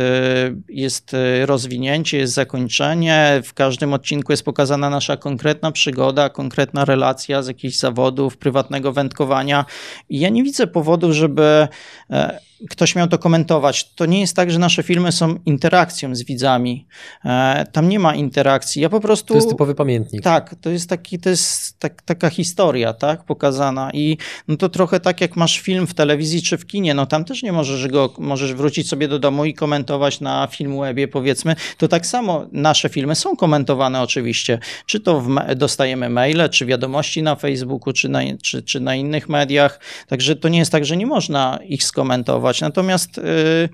jest 0.70 1.14
e, 1.14 1.46
rozwinięcie, 1.46 2.18
jest 2.18 2.34
zakończenie. 2.34 3.42
W 3.46 3.54
każdym 3.54 3.94
odcinku 3.94 4.34
jest 4.34 4.44
pokazana 4.44 4.90
nasza 4.90 5.18
konkretna 5.18 5.72
przygoda, 5.72 6.30
konkretna 6.30 6.86
relacja 6.86 7.44
z 7.44 7.48
jakichś 7.48 7.78
zawodów, 7.78 8.38
prywatnego 8.38 8.94
wędkowania. 8.94 9.66
I 10.10 10.20
ja 10.20 10.30
nie 10.30 10.44
widzę 10.44 10.68
powodów, 10.68 11.12
żeby 11.14 11.68
e, 12.10 12.40
ktoś 12.70 12.96
miał 12.96 13.08
to 13.08 13.18
komentować. 13.18 13.94
To 13.94 14.06
nie 14.06 14.20
jest 14.20 14.36
tak, 14.36 14.52
że 14.52 14.60
nasze 14.60 14.84
filmy 14.84 15.12
są 15.12 15.40
interakcją 15.46 16.16
z 16.16 16.24
widzami. 16.24 16.88
E, 17.26 17.66
tam 17.72 17.90
nie 17.90 18.00
ma 18.00 18.16
interakcji. 18.16 18.82
Ja 18.82 18.90
po 18.90 19.00
prostu. 19.00 19.28
To 19.28 19.36
jest 19.36 19.50
typowy 19.50 19.76
pamiętnik. 19.76 20.24
Tak, 20.24 20.56
to 20.62 20.70
jest, 20.70 20.90
taki, 20.90 21.20
to 21.20 21.30
jest 21.30 21.80
tak, 21.80 22.02
taka 22.02 22.30
historia, 22.30 22.94
tak, 22.94 23.24
pokazana. 23.24 23.92
I 23.94 24.18
no 24.48 24.58
to 24.58 24.70
trochę 24.70 25.00
tak, 25.00 25.22
jak 25.22 25.36
masz 25.36 25.60
film 25.60 25.88
w 25.88 25.94
telewizji 25.94 26.42
czy 26.42 26.58
w 26.58 26.66
kinie, 26.66 26.94
no 26.94 27.06
tam 27.06 27.26
też 27.26 27.44
nie 27.44 27.52
możesz 27.52 27.88
go, 27.88 28.14
możesz 28.18 28.54
wrócić 28.54 28.90
sobie 28.90 29.08
do 29.08 29.20
domu 29.20 29.46
i 29.46 29.54
komentować 29.54 30.22
na 30.22 30.48
Filmwebie, 30.52 31.08
powiedzmy. 31.08 31.56
To 31.78 31.88
tak 31.88 32.06
samo 32.06 32.46
nasze 32.52 32.90
filmy 32.90 33.16
są 33.16 33.36
komentowane 33.36 34.02
oczywiście. 34.02 34.60
Czy 34.86 35.00
to 35.00 35.24
dostajemy 35.56 36.10
maile, 36.10 36.50
czy 36.50 36.66
wiadomości 36.66 37.24
na 37.24 37.36
Facebooku, 37.36 37.94
czy 37.94 38.10
na, 38.10 38.20
czy, 38.44 38.64
czy 38.64 38.80
na 38.80 38.96
innych 38.96 39.30
mediach. 39.30 39.80
Także 40.08 40.36
to 40.36 40.50
nie 40.50 40.60
jest 40.60 40.72
tak, 40.72 40.86
że 40.86 40.98
nie 40.98 41.06
można 41.06 41.60
ich 41.68 41.84
skomentować 41.84 42.55
Natomiast 42.62 43.18
y, 43.18 43.70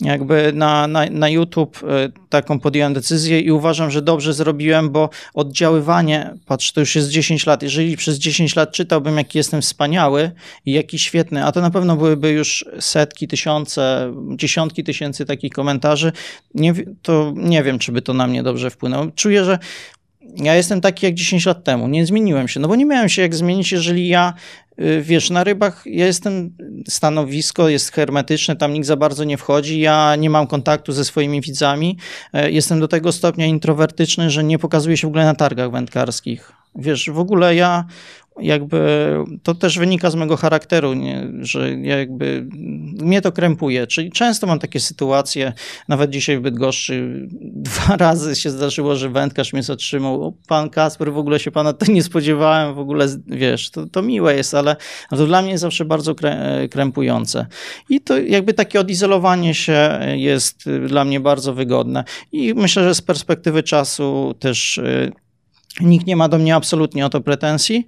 jakby 0.00 0.52
na, 0.54 0.86
na, 0.86 1.06
na 1.10 1.28
YouTube 1.28 1.84
e, 1.84 2.08
taką 2.28 2.60
podjąłem 2.60 2.94
decyzję 2.94 3.40
i 3.40 3.50
uważam, 3.50 3.90
że 3.90 4.02
dobrze 4.02 4.34
zrobiłem, 4.34 4.90
bo 4.90 5.10
oddziaływanie, 5.34 6.34
patrz, 6.46 6.72
to 6.72 6.80
już 6.80 6.94
jest 6.94 7.08
10 7.08 7.46
lat, 7.46 7.62
jeżeli 7.62 7.96
przez 7.96 8.18
10 8.18 8.56
lat 8.56 8.72
czytałbym, 8.72 9.16
jaki 9.18 9.38
jestem 9.38 9.62
wspaniały 9.62 10.30
i 10.66 10.72
jaki 10.72 10.98
świetny, 10.98 11.44
a 11.44 11.52
to 11.52 11.60
na 11.60 11.70
pewno 11.70 11.96
byłyby 11.96 12.30
już 12.30 12.64
setki, 12.80 13.28
tysiące, 13.28 14.12
dziesiątki 14.36 14.84
tysięcy 14.84 15.24
takich 15.24 15.52
komentarzy, 15.52 16.12
nie, 16.54 16.74
to 17.02 17.32
nie 17.36 17.62
wiem, 17.62 17.78
czy 17.78 17.92
by 17.92 18.02
to 18.02 18.14
na 18.14 18.26
mnie 18.26 18.42
dobrze 18.42 18.70
wpłynęło. 18.70 19.06
Czuję, 19.14 19.44
że 19.44 19.58
ja 20.36 20.54
jestem 20.54 20.80
taki 20.80 21.06
jak 21.06 21.14
10 21.14 21.46
lat 21.46 21.64
temu, 21.64 21.88
nie 21.88 22.06
zmieniłem 22.06 22.48
się, 22.48 22.60
no 22.60 22.68
bo 22.68 22.76
nie 22.76 22.86
miałem 22.86 23.08
się 23.08 23.22
jak 23.22 23.34
zmienić, 23.34 23.72
jeżeli 23.72 24.08
ja, 24.08 24.34
y, 24.80 25.02
wiesz, 25.02 25.30
na 25.30 25.44
rybach 25.44 25.82
ja 25.86 26.06
jestem, 26.06 26.56
stanowisko 26.88 27.68
jest 27.68 27.92
hermetyczne, 27.92 28.56
tam 28.56 28.72
nikt 28.72 28.86
za 28.86 28.96
bardzo 28.96 29.24
nie 29.24 29.36
wchodzi, 29.36 29.80
ja 29.80 30.16
nie 30.16 30.30
mam 30.30 30.46
kontaktu 30.46 30.92
ze 30.92 31.04
swoimi 31.04 31.40
widzami, 31.40 31.98
e, 32.32 32.50
jestem 32.50 32.80
do 32.80 32.88
tego 32.88 33.12
stopnia 33.12 33.46
introwertyczny, 33.46 34.30
że 34.30 34.44
nie 34.44 34.58
pokazuję 34.58 34.96
się 34.96 35.06
w 35.06 35.10
ogóle 35.10 35.24
na 35.24 35.34
targach 35.34 35.70
wędkarskich. 35.70 36.52
Wiesz, 36.74 37.10
w 37.10 37.18
ogóle 37.18 37.54
ja 37.54 37.84
jakby 38.40 39.14
to 39.42 39.54
też 39.54 39.78
wynika 39.78 40.10
z 40.10 40.14
mojego 40.14 40.36
charakteru, 40.36 40.94
nie? 40.94 41.28
że 41.40 41.70
jakby 41.70 42.46
mnie 43.02 43.22
to 43.22 43.32
krępuje. 43.32 43.86
Czyli 43.86 44.10
często 44.10 44.46
mam 44.46 44.58
takie 44.58 44.80
sytuacje, 44.80 45.52
nawet 45.88 46.10
dzisiaj 46.10 46.38
w 46.38 46.40
Bydgoszczy 46.40 47.26
dwa 47.68 47.96
razy 47.96 48.36
się 48.36 48.50
zdarzyło, 48.50 48.96
że 48.96 49.08
wędkarz 49.08 49.52
mnie 49.52 49.62
zatrzymał. 49.62 50.24
O, 50.24 50.32
pan 50.46 50.70
Kasper, 50.70 51.12
w 51.12 51.18
ogóle 51.18 51.38
się 51.38 51.50
pana 51.50 51.72
to 51.72 51.92
nie 51.92 52.02
spodziewałem, 52.02 52.74
w 52.74 52.78
ogóle 52.78 53.06
wiesz, 53.26 53.70
to, 53.70 53.86
to 53.86 54.02
miłe 54.02 54.36
jest, 54.36 54.54
ale 54.54 54.76
to 55.10 55.26
dla 55.26 55.42
mnie 55.42 55.50
jest 55.50 55.62
zawsze 55.62 55.84
bardzo 55.84 56.14
krępujące. 56.70 57.46
I 57.88 58.00
to 58.00 58.18
jakby 58.18 58.54
takie 58.54 58.80
odizolowanie 58.80 59.54
się 59.54 59.98
jest 60.14 60.70
dla 60.86 61.04
mnie 61.04 61.20
bardzo 61.20 61.54
wygodne. 61.54 62.04
I 62.32 62.54
myślę, 62.54 62.84
że 62.84 62.94
z 62.94 63.02
perspektywy 63.02 63.62
czasu 63.62 64.34
też 64.38 64.78
y, 64.78 65.12
Nikt 65.80 66.06
nie 66.06 66.16
ma 66.16 66.28
do 66.28 66.38
mnie 66.38 66.54
absolutnie 66.54 67.06
o 67.06 67.08
to 67.08 67.20
pretensji, 67.20 67.86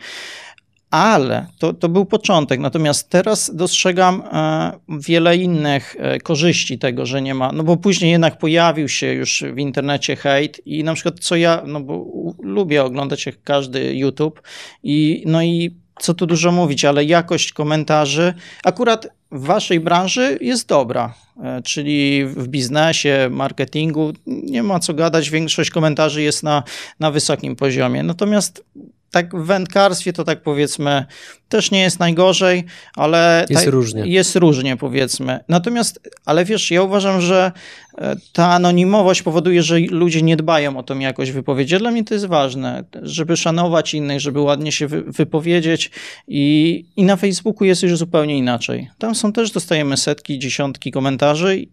ale 0.90 1.46
to, 1.58 1.72
to 1.72 1.88
był 1.88 2.04
początek. 2.04 2.60
Natomiast 2.60 3.10
teraz 3.10 3.50
dostrzegam 3.54 4.22
e, 4.32 4.72
wiele 4.88 5.36
innych 5.36 5.96
e, 5.98 6.18
korzyści 6.18 6.78
tego, 6.78 7.06
że 7.06 7.22
nie 7.22 7.34
ma, 7.34 7.52
no 7.52 7.64
bo 7.64 7.76
później 7.76 8.10
jednak 8.10 8.38
pojawił 8.38 8.88
się 8.88 9.12
już 9.12 9.44
w 9.54 9.58
internecie 9.58 10.16
hejt 10.16 10.66
i 10.66 10.84
na 10.84 10.94
przykład 10.94 11.20
co 11.20 11.36
ja, 11.36 11.62
no 11.66 11.80
bo 11.80 12.06
lubię 12.42 12.84
oglądać 12.84 13.26
jak 13.26 13.42
każdy 13.42 13.94
YouTube 13.94 14.42
i 14.82 15.22
no 15.26 15.42
i 15.42 15.80
co 16.00 16.14
tu 16.14 16.26
dużo 16.26 16.52
mówić, 16.52 16.84
ale 16.84 17.04
jakość 17.04 17.52
komentarzy 17.52 18.34
akurat 18.64 19.08
w 19.32 19.44
waszej 19.44 19.80
branży 19.80 20.38
jest 20.40 20.68
dobra, 20.68 21.14
e, 21.42 21.62
czyli 21.62 22.24
w 22.26 22.48
biznesie, 22.48 23.28
marketingu, 23.30 24.12
nie 24.26 24.62
ma 24.62 24.80
co 24.80 24.94
gadać, 24.94 25.30
większość 25.30 25.70
komentarzy 25.70 26.22
jest 26.22 26.42
na, 26.42 26.62
na 27.00 27.10
wysokim 27.10 27.56
poziomie. 27.56 28.02
Natomiast 28.02 28.64
tak 29.10 29.36
w 29.36 29.46
wędkarstwie 29.46 30.12
to 30.12 30.24
tak 30.24 30.42
powiedzmy 30.42 31.04
też 31.48 31.70
nie 31.70 31.80
jest 31.80 31.98
najgorzej, 32.00 32.64
ale 32.96 33.46
jest 33.50 33.64
ta, 33.64 33.70
różnie. 33.70 34.06
Jest 34.06 34.36
różnie 34.36 34.76
powiedzmy. 34.76 35.40
Natomiast, 35.48 36.00
ale 36.24 36.44
wiesz, 36.44 36.70
ja 36.70 36.82
uważam, 36.82 37.20
że 37.20 37.52
e, 37.98 38.16
ta 38.32 38.52
anonimowość 38.52 39.22
powoduje, 39.22 39.62
że 39.62 39.78
ludzie 39.78 40.22
nie 40.22 40.36
dbają 40.36 40.76
o 40.76 40.82
tą 40.82 40.98
jakość 40.98 41.30
wypowiedzi. 41.30 41.78
Dla 41.78 41.90
mnie 41.90 42.04
to 42.04 42.14
jest 42.14 42.26
ważne, 42.26 42.84
żeby 43.02 43.36
szanować 43.36 43.94
innych, 43.94 44.20
żeby 44.20 44.40
ładnie 44.40 44.72
się 44.72 44.86
wypowiedzieć 44.88 45.90
i, 46.28 46.84
i 46.96 47.04
na 47.04 47.16
Facebooku 47.16 47.64
jest 47.64 47.82
już 47.82 47.96
zupełnie 47.96 48.38
inaczej. 48.38 48.90
Tam 48.98 49.14
są 49.14 49.32
też, 49.32 49.50
dostajemy 49.50 49.96
setki, 49.96 50.38
dziesiątki 50.38 50.90
komentarzy 50.90 51.66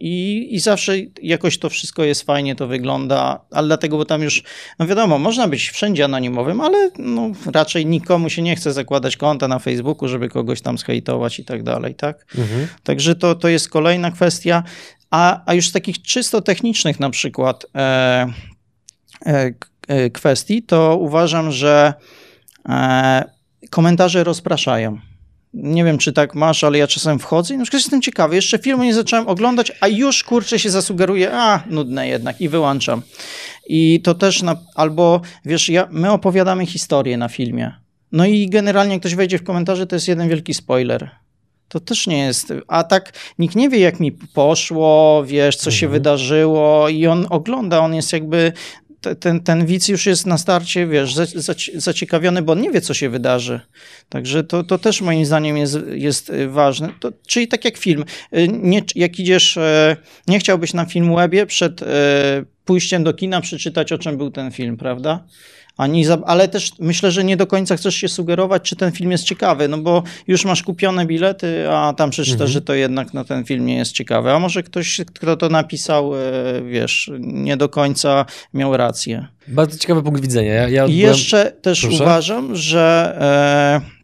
i, 0.00 0.48
I 0.54 0.60
zawsze 0.60 0.92
jakoś 1.22 1.58
to 1.58 1.70
wszystko 1.70 2.04
jest 2.04 2.22
fajnie, 2.22 2.54
to 2.54 2.66
wygląda, 2.66 3.40
ale 3.50 3.66
dlatego, 3.66 3.96
bo 3.96 4.04
tam 4.04 4.22
już, 4.22 4.42
no 4.78 4.86
wiadomo, 4.86 5.18
można 5.18 5.48
być 5.48 5.70
wszędzie 5.70 6.04
anonimowym, 6.04 6.60
ale 6.60 6.90
no, 6.98 7.30
raczej 7.46 7.86
nikomu 7.86 8.30
się 8.30 8.42
nie 8.42 8.56
chce 8.56 8.72
zakładać 8.72 9.16
konta 9.16 9.48
na 9.48 9.58
Facebooku, 9.58 10.08
żeby 10.08 10.28
kogoś 10.28 10.60
tam 10.60 10.78
zhejtować 10.78 11.38
i 11.38 11.44
tak 11.44 11.62
dalej, 11.62 11.94
tak? 11.94 12.26
Mhm. 12.38 12.68
Także 12.82 13.14
to, 13.14 13.34
to 13.34 13.48
jest 13.48 13.68
kolejna 13.68 14.10
kwestia. 14.10 14.62
A, 15.10 15.42
a 15.46 15.54
już 15.54 15.68
z 15.68 15.72
takich 15.72 16.02
czysto 16.02 16.40
technicznych 16.40 17.00
na 17.00 17.10
przykład 17.10 17.66
e, 17.74 18.26
e, 19.26 19.52
e 19.88 20.10
kwestii, 20.10 20.62
to 20.62 20.96
uważam, 20.96 21.52
że 21.52 21.94
e, 22.68 23.24
komentarze 23.70 24.24
rozpraszają. 24.24 25.07
Nie 25.54 25.84
wiem, 25.84 25.98
czy 25.98 26.12
tak 26.12 26.34
masz, 26.34 26.64
ale 26.64 26.78
ja 26.78 26.86
czasem 26.86 27.18
wchodzę 27.18 27.54
i 27.54 27.56
na 27.56 27.64
przykład 27.64 27.82
jestem 27.82 28.02
ciekawy. 28.02 28.34
Jeszcze 28.34 28.58
filmu 28.58 28.84
nie 28.84 28.94
zacząłem 28.94 29.28
oglądać, 29.28 29.72
a 29.80 29.88
już 29.88 30.24
kurczę 30.24 30.58
się 30.58 30.70
zasugeruje, 30.70 31.32
a 31.32 31.62
nudne 31.70 32.08
jednak 32.08 32.40
i 32.40 32.48
wyłączam. 32.48 33.02
I 33.68 34.00
to 34.04 34.14
też, 34.14 34.42
na, 34.42 34.56
albo 34.74 35.20
wiesz, 35.44 35.68
ja, 35.68 35.88
my 35.90 36.12
opowiadamy 36.12 36.66
historię 36.66 37.16
na 37.16 37.28
filmie. 37.28 37.74
No 38.12 38.26
i 38.26 38.48
generalnie 38.48 38.92
jak 38.92 39.00
ktoś 39.00 39.14
wejdzie 39.14 39.38
w 39.38 39.44
komentarze, 39.44 39.86
to 39.86 39.96
jest 39.96 40.08
jeden 40.08 40.28
wielki 40.28 40.54
spoiler. 40.54 41.10
To 41.68 41.80
też 41.80 42.06
nie 42.06 42.18
jest. 42.18 42.52
A 42.68 42.84
tak 42.84 43.12
nikt 43.38 43.56
nie 43.56 43.68
wie, 43.68 43.78
jak 43.78 44.00
mi 44.00 44.12
poszło, 44.12 45.24
wiesz, 45.26 45.56
co 45.56 45.70
mhm. 45.70 45.76
się 45.76 45.88
wydarzyło, 45.88 46.88
i 46.88 47.06
on 47.06 47.26
ogląda, 47.30 47.80
on 47.80 47.94
jest 47.94 48.12
jakby 48.12 48.52
ten, 49.20 49.40
ten 49.40 49.66
widz 49.66 49.88
już 49.88 50.06
jest 50.06 50.26
na 50.26 50.38
starcie, 50.38 50.86
wiesz, 50.86 51.14
zaciekawiony, 51.74 52.42
bo 52.42 52.52
on 52.52 52.60
nie 52.60 52.70
wie, 52.70 52.80
co 52.80 52.94
się 52.94 53.08
wydarzy. 53.08 53.60
Także 54.08 54.44
to, 54.44 54.64
to 54.64 54.78
też 54.78 55.00
moim 55.00 55.26
zdaniem 55.26 55.56
jest, 55.56 55.78
jest 55.92 56.30
y, 56.30 56.48
ważne. 56.48 56.88
To, 57.00 57.12
czyli 57.26 57.48
tak 57.48 57.64
jak 57.64 57.76
film. 57.76 58.04
Y, 58.36 58.48
nie, 58.48 58.82
jak 58.94 59.18
idziesz, 59.18 59.56
y, 59.56 59.96
nie 60.28 60.38
chciałbyś 60.38 60.74
na 60.74 60.84
film 60.84 61.16
webie 61.16 61.46
przed 61.46 61.80
pójściem 62.64 63.04
do 63.04 63.14
kina 63.14 63.40
przeczytać, 63.40 63.92
o 63.92 63.98
czym 63.98 64.16
był 64.16 64.30
ten 64.30 64.50
film, 64.50 64.76
prawda? 64.76 65.24
Ani 65.78 66.04
za, 66.04 66.18
ale 66.26 66.48
też 66.48 66.72
myślę, 66.78 67.10
że 67.10 67.24
nie 67.24 67.36
do 67.36 67.46
końca 67.46 67.76
chcesz 67.76 67.94
się 67.94 68.08
sugerować, 68.08 68.62
czy 68.62 68.76
ten 68.76 68.92
film 68.92 69.10
jest 69.10 69.24
ciekawy, 69.24 69.68
no 69.68 69.78
bo 69.78 70.02
już 70.26 70.44
masz 70.44 70.62
kupione 70.62 71.06
bilety, 71.06 71.70
a 71.70 71.92
tam 71.96 72.10
przeczytasz, 72.10 72.40
mhm. 72.40 72.50
że 72.50 72.62
to 72.62 72.74
jednak 72.74 73.14
no, 73.14 73.24
ten 73.24 73.44
film 73.44 73.66
nie 73.66 73.76
jest 73.76 73.92
ciekawy. 73.92 74.32
A 74.32 74.38
może 74.38 74.62
ktoś, 74.62 75.00
kto 75.14 75.36
to 75.36 75.48
napisał, 75.48 76.16
e, 76.16 76.18
wiesz, 76.62 77.10
nie 77.20 77.56
do 77.56 77.68
końca 77.68 78.24
miał 78.54 78.76
rację. 78.76 79.26
Bardzo 79.48 79.78
ciekawy 79.78 80.02
punkt 80.02 80.22
widzenia. 80.22 80.54
Ja, 80.54 80.68
ja 80.68 80.86
Jeszcze 80.86 81.44
byłem... 81.44 81.62
też 81.62 81.80
Proszę? 81.80 82.04
uważam, 82.04 82.56
że 82.56 83.16
e, 83.84 83.97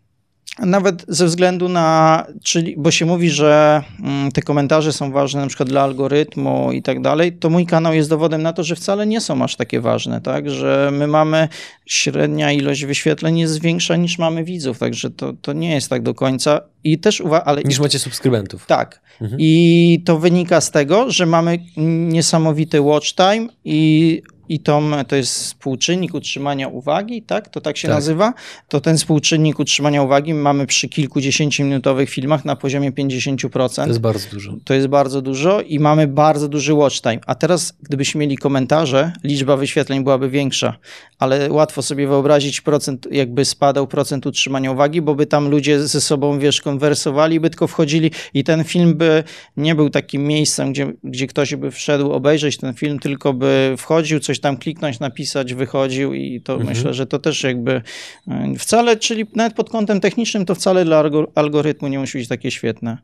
nawet 0.59 1.05
ze 1.09 1.27
względu 1.27 1.69
na, 1.69 2.27
czyli, 2.43 2.75
bo 2.79 2.91
się 2.91 3.07
mówi, 3.07 3.31
że 3.31 3.83
mm, 4.01 4.33
te 4.33 4.43
komentarze 4.43 4.93
są 4.93 5.13
ważne 5.13 5.41
na 5.41 5.47
przykład 5.47 5.69
dla 5.69 5.83
algorytmu 5.83 6.73
i 6.73 6.83
tak 6.83 7.01
dalej, 7.01 7.33
to 7.33 7.51
mój 7.51 7.67
kanał 7.67 7.95
jest 7.95 8.11
dowodem 8.11 8.43
na 8.43 8.53
to, 8.53 8.65
że 8.65 8.77
wcale 8.77 9.07
nie 9.07 9.21
są 9.21 9.43
aż 9.43 9.57
takie 9.57 9.81
ważne, 9.81 10.21
tak? 10.21 10.51
Że 10.51 10.91
my 10.93 11.07
mamy, 11.07 11.49
średnia 11.87 12.53
ilość 12.53 12.85
wyświetleń 12.85 13.39
jest 13.39 13.61
większa 13.61 13.97
niż 13.97 14.19
mamy 14.19 14.45
widzów, 14.45 14.79
także 14.79 15.11
to, 15.11 15.33
to 15.33 15.53
nie 15.53 15.75
jest 15.75 15.91
tak 15.91 16.03
do 16.03 16.15
końca. 16.15 16.61
I 16.85 16.99
też 16.99 17.21
uwa- 17.21 17.43
ale 17.45 17.63
Niż 17.63 17.81
macie 17.81 17.99
subskrybentów. 17.99 18.67
Tak. 18.67 19.01
Mhm. 19.21 19.41
I 19.41 20.03
to 20.05 20.19
wynika 20.19 20.61
z 20.61 20.71
tego, 20.71 21.11
że 21.11 21.27
mamy 21.27 21.59
niesamowity 21.77 22.81
watch 22.81 23.15
time 23.15 23.49
i 23.65 24.23
i 24.49 24.61
to, 24.61 24.83
to 25.09 25.17
jest 25.17 25.33
współczynnik 25.33 26.15
utrzymania 26.15 26.69
uwagi, 26.69 27.23
tak? 27.23 27.49
To 27.49 27.61
tak 27.61 27.77
się 27.77 27.89
tak. 27.89 27.97
nazywa. 27.97 28.35
To 28.69 28.81
ten 28.81 28.97
współczynnik 28.97 29.59
utrzymania 29.59 30.03
uwagi 30.03 30.35
mamy 30.35 30.67
przy 30.67 30.89
kilkudziesięciominutowych 30.89 32.11
filmach 32.11 32.45
na 32.45 32.57
poziomie 32.57 32.93
50%. 32.93 33.75
To 33.75 33.87
jest 33.87 34.01
bardzo 34.01 34.31
dużo. 34.31 34.53
To 34.65 34.75
jest 34.75 34.87
bardzo 34.87 35.23
dużo 35.23 35.61
i 35.61 35.79
mamy 35.79 36.07
bardzo 36.07 36.49
duży 36.49 36.75
watch 36.75 37.01
time. 37.01 37.19
A 37.27 37.35
teraz, 37.35 37.73
gdybyśmy 37.83 38.19
mieli 38.19 38.37
komentarze, 38.37 39.13
liczba 39.25 39.57
wyświetleń 39.57 40.05
byłaby 40.05 40.31
większa, 40.31 40.77
ale 41.19 41.53
łatwo 41.53 41.83
sobie 41.83 42.09
wyobrazić 42.09 42.61
procent, 42.61 43.09
jakby 43.11 43.45
spadał 43.45 43.87
procent 43.87 44.27
utrzymania 44.27 44.73
uwagi, 44.73 45.03
bo 45.03 45.15
by 45.15 45.27
tam 45.27 45.49
ludzie 45.49 45.89
ze 45.89 46.01
sobą, 46.01 46.39
wiesz, 46.39 46.63
konwersowali, 46.63 47.41
by 47.41 47.51
tylko 47.51 47.67
wchodzili 47.67 48.11
i 48.35 48.45
ten 48.45 48.65
film 48.65 48.95
by 48.95 49.25
nie 49.57 49.75
był 49.75 49.91
takim 49.91 50.25
miejscem, 50.25 50.73
gdzie, 50.73 50.93
gdzie 51.05 51.27
ktoś 51.27 51.55
by 51.55 51.71
wszedł 51.71 52.13
obejrzeć 52.13 52.57
ten 52.57 52.75
film, 52.75 52.99
tylko 52.99 53.33
by 53.33 53.75
wchodził, 53.79 54.21
coś 54.21 54.34
coś 54.35 54.41
tam 54.41 54.57
kliknąć, 54.57 55.01
napisać, 55.01 55.55
wychodził 55.55 56.15
i 56.15 56.41
to 56.41 56.53
mhm. 56.53 56.71
myślę, 56.71 56.95
że 56.95 57.07
to 57.07 57.19
też 57.19 57.43
jakby 57.43 57.83
e, 58.29 58.55
wcale, 58.59 58.97
czyli 58.97 59.27
nawet 59.35 59.55
pod 59.55 59.71
kątem 59.71 60.01
technicznym 60.01 60.47
to 60.47 60.55
wcale 60.55 60.85
dla 60.85 61.05
algorytmu 61.35 61.89
nie 61.89 61.99
musi 61.99 62.19
być 62.19 62.29
takie 62.29 62.51
świetne. 62.51 62.99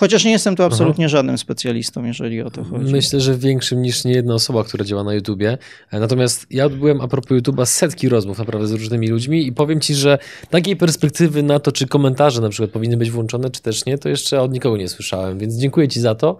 Chociaż 0.00 0.24
nie 0.24 0.30
jestem 0.30 0.56
tu 0.56 0.62
absolutnie 0.62 1.04
Aha. 1.04 1.10
żadnym 1.10 1.38
specjalistą, 1.38 2.04
jeżeli 2.04 2.42
o 2.42 2.50
to 2.50 2.64
chodzi. 2.64 2.92
Myślę, 2.92 3.20
że 3.20 3.34
większym 3.34 3.82
niż 3.82 4.04
nie 4.04 4.12
jedna 4.12 4.34
osoba, 4.34 4.64
która 4.64 4.84
działa 4.84 5.04
na 5.04 5.14
YouTubie. 5.14 5.58
Natomiast 5.92 6.46
ja 6.50 6.66
odbyłem 6.66 7.00
a 7.00 7.08
propos 7.08 7.38
YouTube'a 7.38 7.66
setki 7.66 8.08
rozmów 8.08 8.38
naprawdę 8.38 8.66
z 8.66 8.72
różnymi 8.72 9.08
ludźmi 9.08 9.46
i 9.46 9.52
powiem 9.52 9.80
ci, 9.80 9.94
że 9.94 10.18
takiej 10.50 10.76
perspektywy 10.76 11.42
na 11.42 11.58
to, 11.58 11.72
czy 11.72 11.86
komentarze 11.86 12.40
na 12.40 12.48
przykład 12.48 12.70
powinny 12.70 12.96
być 12.96 13.10
włączone, 13.10 13.50
czy 13.50 13.62
też 13.62 13.86
nie, 13.86 13.98
to 13.98 14.08
jeszcze 14.08 14.40
od 14.40 14.52
nikogo 14.52 14.76
nie 14.76 14.88
słyszałem, 14.88 15.38
więc 15.38 15.54
dziękuję 15.54 15.88
ci 15.88 16.00
za 16.00 16.14
to 16.14 16.38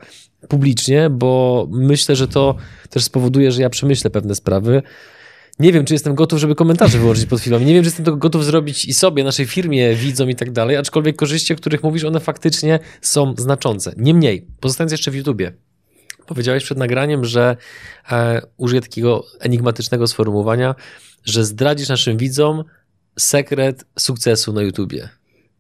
publicznie, 0.48 1.10
bo 1.10 1.66
myślę, 1.70 2.16
że 2.16 2.28
to 2.28 2.54
też 2.90 3.04
spowoduje, 3.04 3.52
że 3.52 3.62
ja 3.62 3.70
przemyślę 3.70 4.10
pewne 4.10 4.34
sprawy. 4.34 4.82
Nie 5.60 5.72
wiem, 5.72 5.84
czy 5.84 5.94
jestem 5.94 6.14
gotów, 6.14 6.38
żeby 6.38 6.54
komentarze 6.54 6.98
wyłożyć 6.98 7.26
pod 7.26 7.40
filmem. 7.40 7.64
Nie 7.66 7.74
wiem, 7.74 7.82
czy 7.82 7.86
jestem 7.86 8.04
tego 8.04 8.16
gotów 8.16 8.44
zrobić 8.44 8.84
i 8.84 8.94
sobie, 8.94 9.24
naszej 9.24 9.46
firmie, 9.46 9.94
widzom 9.94 10.30
i 10.30 10.34
tak 10.34 10.52
dalej, 10.52 10.76
aczkolwiek 10.76 11.16
korzyści, 11.16 11.52
o 11.52 11.56
których 11.56 11.82
mówisz, 11.82 12.04
one 12.04 12.20
faktycznie 12.20 12.78
są 13.00 13.34
znaczące. 13.38 13.92
Niemniej, 13.96 14.46
pozostając 14.60 14.92
jeszcze 14.92 15.10
w 15.10 15.14
YouTubie, 15.14 15.52
powiedziałeś 16.26 16.64
przed 16.64 16.78
nagraniem, 16.78 17.24
że 17.24 17.56
e, 18.10 18.42
użyję 18.56 18.80
takiego 18.80 19.24
enigmatycznego 19.40 20.06
sformułowania, 20.06 20.74
że 21.24 21.44
zdradzisz 21.44 21.88
naszym 21.88 22.16
widzom 22.16 22.64
sekret 23.18 23.84
sukcesu 23.98 24.52
na 24.52 24.62
YouTubie. 24.62 25.08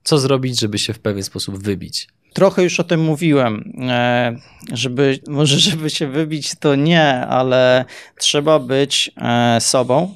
Co 0.04 0.18
zrobić, 0.18 0.60
żeby 0.60 0.78
się 0.78 0.92
w 0.92 0.98
pewien 0.98 1.22
sposób 1.22 1.58
wybić? 1.58 2.08
Trochę 2.32 2.62
już 2.62 2.80
o 2.80 2.84
tym 2.84 3.00
mówiłem, 3.00 3.72
e, 3.88 4.36
żeby, 4.72 5.18
może 5.28 5.58
żeby 5.58 5.90
się 5.90 6.06
wybić 6.06 6.54
to 6.60 6.74
nie, 6.74 7.26
ale 7.26 7.84
trzeba 8.18 8.58
być 8.58 9.10
e, 9.16 9.60
sobą 9.60 10.14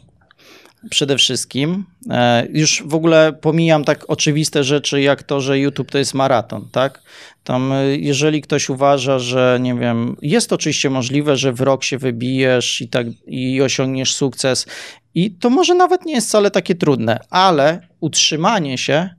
przede 0.90 1.18
wszystkim. 1.18 1.84
E, 2.10 2.46
już 2.50 2.82
w 2.86 2.94
ogóle 2.94 3.32
pomijam 3.32 3.84
tak 3.84 4.04
oczywiste 4.08 4.64
rzeczy, 4.64 5.00
jak 5.00 5.22
to, 5.22 5.40
że 5.40 5.58
YouTube 5.58 5.90
to 5.90 5.98
jest 5.98 6.14
maraton, 6.14 6.68
tak? 6.72 7.02
Tam, 7.44 7.72
jeżeli 7.98 8.42
ktoś 8.42 8.68
uważa, 8.68 9.18
że 9.18 9.58
nie 9.60 9.74
wiem, 9.74 10.16
jest 10.22 10.52
oczywiście 10.52 10.90
możliwe, 10.90 11.36
że 11.36 11.52
w 11.52 11.60
rok 11.60 11.84
się 11.84 11.98
wybijesz 11.98 12.80
i, 12.80 12.88
tak, 12.88 13.06
i 13.26 13.62
osiągniesz 13.62 14.14
sukces, 14.14 14.66
i 15.14 15.30
to 15.30 15.50
może 15.50 15.74
nawet 15.74 16.06
nie 16.06 16.14
jest 16.14 16.28
wcale 16.28 16.50
takie 16.50 16.74
trudne, 16.74 17.20
ale 17.30 17.88
utrzymanie 18.00 18.78
się 18.78 19.10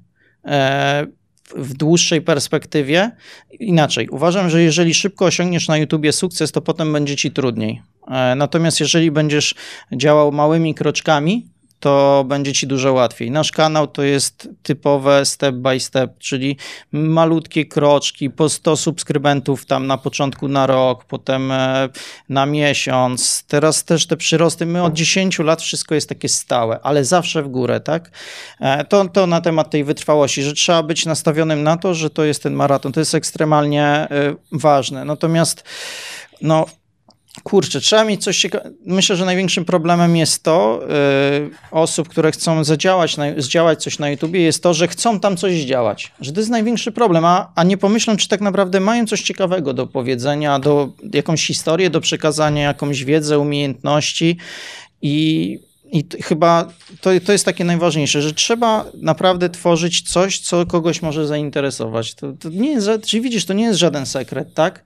w 1.55 1.73
dłuższej 1.73 2.21
perspektywie. 2.21 3.11
Inaczej, 3.59 4.09
uważam, 4.09 4.49
że 4.49 4.61
jeżeli 4.61 4.93
szybko 4.93 5.25
osiągniesz 5.25 5.67
na 5.67 5.77
YouTubie 5.77 6.11
sukces, 6.11 6.51
to 6.51 6.61
potem 6.61 6.93
będzie 6.93 7.15
ci 7.15 7.31
trudniej. 7.31 7.81
E, 8.07 8.35
natomiast 8.35 8.79
jeżeli 8.79 9.11
będziesz 9.11 9.55
działał 9.91 10.31
małymi 10.31 10.75
kroczkami, 10.75 11.54
to 11.79 12.25
będzie 12.27 12.53
ci 12.53 12.67
dużo 12.67 12.93
łatwiej. 12.93 13.31
Nasz 13.31 13.51
kanał 13.51 13.87
to 13.87 14.03
jest 14.03 14.49
typowe 14.63 15.25
step 15.25 15.55
by 15.55 15.79
step, 15.79 16.17
czyli 16.19 16.57
malutkie 16.91 17.65
kroczki, 17.65 18.29
po 18.29 18.49
100 18.49 18.75
subskrybentów 18.75 19.65
tam 19.65 19.87
na 19.87 19.97
początku 19.97 20.47
na 20.47 20.67
rok, 20.67 21.05
potem 21.05 21.51
e, 21.51 21.89
na 22.29 22.45
miesiąc. 22.45 23.43
Teraz 23.47 23.83
też 23.83 24.07
te 24.07 24.17
przyrosty, 24.17 24.65
my 24.65 24.83
od 24.83 24.93
10 24.93 25.39
lat 25.39 25.61
wszystko 25.61 25.95
jest 25.95 26.09
takie 26.09 26.29
stałe, 26.29 26.79
ale 26.83 27.05
zawsze 27.05 27.43
w 27.43 27.47
górę, 27.47 27.79
tak? 27.79 28.11
E, 28.59 28.85
to, 28.85 29.05
to 29.09 29.27
na 29.27 29.41
temat 29.41 29.69
tej 29.69 29.83
wytrwałości, 29.83 30.43
że 30.43 30.53
trzeba 30.53 30.83
być 30.83 31.05
nastawionym 31.05 31.63
na 31.63 31.77
to, 31.77 31.93
że 31.93 32.09
to 32.09 32.23
jest 32.23 32.43
ten 32.43 32.53
maraton. 32.53 32.91
To 32.91 32.99
jest 32.99 33.15
ekstremalnie 33.15 33.85
e, 33.85 34.07
ważne. 34.51 35.05
Natomiast 35.05 35.63
no, 36.41 36.65
Kurczę, 37.45 37.81
trzeba 37.81 38.03
mieć 38.03 38.23
coś 38.23 38.39
ciekawego. 38.39 38.75
Myślę, 38.85 39.15
że 39.15 39.25
największym 39.25 39.65
problemem 39.65 40.15
jest 40.15 40.43
to, 40.43 40.81
yy, 41.41 41.49
osób, 41.71 42.09
które 42.09 42.31
chcą 42.31 42.63
zadziałać, 42.63 43.17
na, 43.17 43.25
zdziałać 43.37 43.83
coś 43.83 43.99
na 43.99 44.09
YouTubie, 44.09 44.41
jest 44.41 44.63
to, 44.63 44.73
że 44.73 44.87
chcą 44.87 45.19
tam 45.19 45.37
coś 45.37 45.61
zdziałać. 45.61 46.11
Że 46.21 46.33
to 46.33 46.39
jest 46.39 46.49
największy 46.51 46.91
problem, 46.91 47.25
a, 47.25 47.51
a 47.55 47.63
nie 47.63 47.77
pomyślą, 47.77 48.17
czy 48.17 48.27
tak 48.27 48.41
naprawdę 48.41 48.79
mają 48.79 49.07
coś 49.07 49.21
ciekawego 49.21 49.73
do 49.73 49.87
powiedzenia, 49.87 50.59
do 50.59 50.89
jakąś 51.13 51.47
historię, 51.47 51.89
do 51.89 52.01
przekazania, 52.01 52.63
jakąś 52.63 53.03
wiedzę, 53.03 53.39
umiejętności. 53.39 54.37
I 55.01 55.59
i 55.91 56.05
chyba 56.23 56.69
to, 57.01 57.09
to 57.25 57.31
jest 57.31 57.45
takie 57.45 57.65
najważniejsze, 57.65 58.21
że 58.21 58.33
trzeba 58.33 58.85
naprawdę 59.01 59.49
tworzyć 59.49 60.01
coś, 60.01 60.39
co 60.39 60.65
kogoś 60.65 61.01
może 61.01 61.27
zainteresować. 61.27 62.13
To, 62.13 62.33
to 62.33 62.49
nie 62.49 62.71
jest, 62.71 62.89
czyli 63.05 63.23
widzisz, 63.23 63.45
to 63.45 63.53
nie 63.53 63.63
jest 63.63 63.79
żaden 63.79 64.05
sekret, 64.05 64.53
tak? 64.53 64.83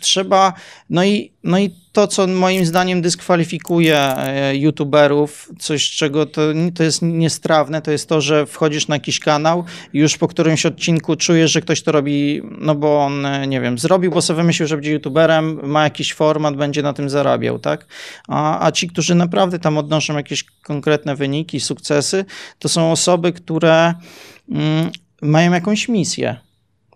Trzeba, 0.00 0.52
no 0.90 1.04
i, 1.04 1.32
no 1.44 1.58
i 1.58 1.70
to, 1.96 2.06
co 2.06 2.26
moim 2.26 2.66
zdaniem 2.66 3.02
dyskwalifikuje 3.02 3.98
e, 3.98 4.56
youtuberów, 4.56 5.48
coś 5.58 5.90
czego 5.90 6.26
to, 6.26 6.42
to 6.74 6.82
jest 6.82 7.02
niestrawne, 7.02 7.82
to 7.82 7.90
jest 7.90 8.08
to, 8.08 8.20
że 8.20 8.46
wchodzisz 8.46 8.88
na 8.88 8.96
jakiś 8.96 9.20
kanał 9.20 9.64
i 9.92 9.98
już 9.98 10.16
po 10.16 10.28
którymś 10.28 10.66
odcinku 10.66 11.16
czujesz, 11.16 11.52
że 11.52 11.60
ktoś 11.60 11.82
to 11.82 11.92
robi, 11.92 12.42
no 12.58 12.74
bo 12.74 13.04
on, 13.04 13.26
e, 13.26 13.46
nie 13.46 13.60
wiem, 13.60 13.78
zrobił, 13.78 14.10
bo 14.10 14.22
sobie 14.22 14.36
wymyślił, 14.36 14.68
że 14.68 14.76
będzie 14.76 14.92
youtuberem, 14.92 15.60
ma 15.62 15.84
jakiś 15.84 16.14
format, 16.14 16.56
będzie 16.56 16.82
na 16.82 16.92
tym 16.92 17.10
zarabiał, 17.10 17.58
tak? 17.58 17.86
A, 18.28 18.66
a 18.66 18.72
ci, 18.72 18.88
którzy 18.88 19.14
naprawdę 19.14 19.58
tam 19.58 19.78
odnoszą 19.78 20.16
jakieś 20.16 20.44
konkretne 20.44 21.16
wyniki, 21.16 21.60
sukcesy, 21.60 22.24
to 22.58 22.68
są 22.68 22.92
osoby, 22.92 23.32
które 23.32 23.94
mm, 24.50 24.90
mają 25.22 25.52
jakąś 25.52 25.88
misję 25.88 26.45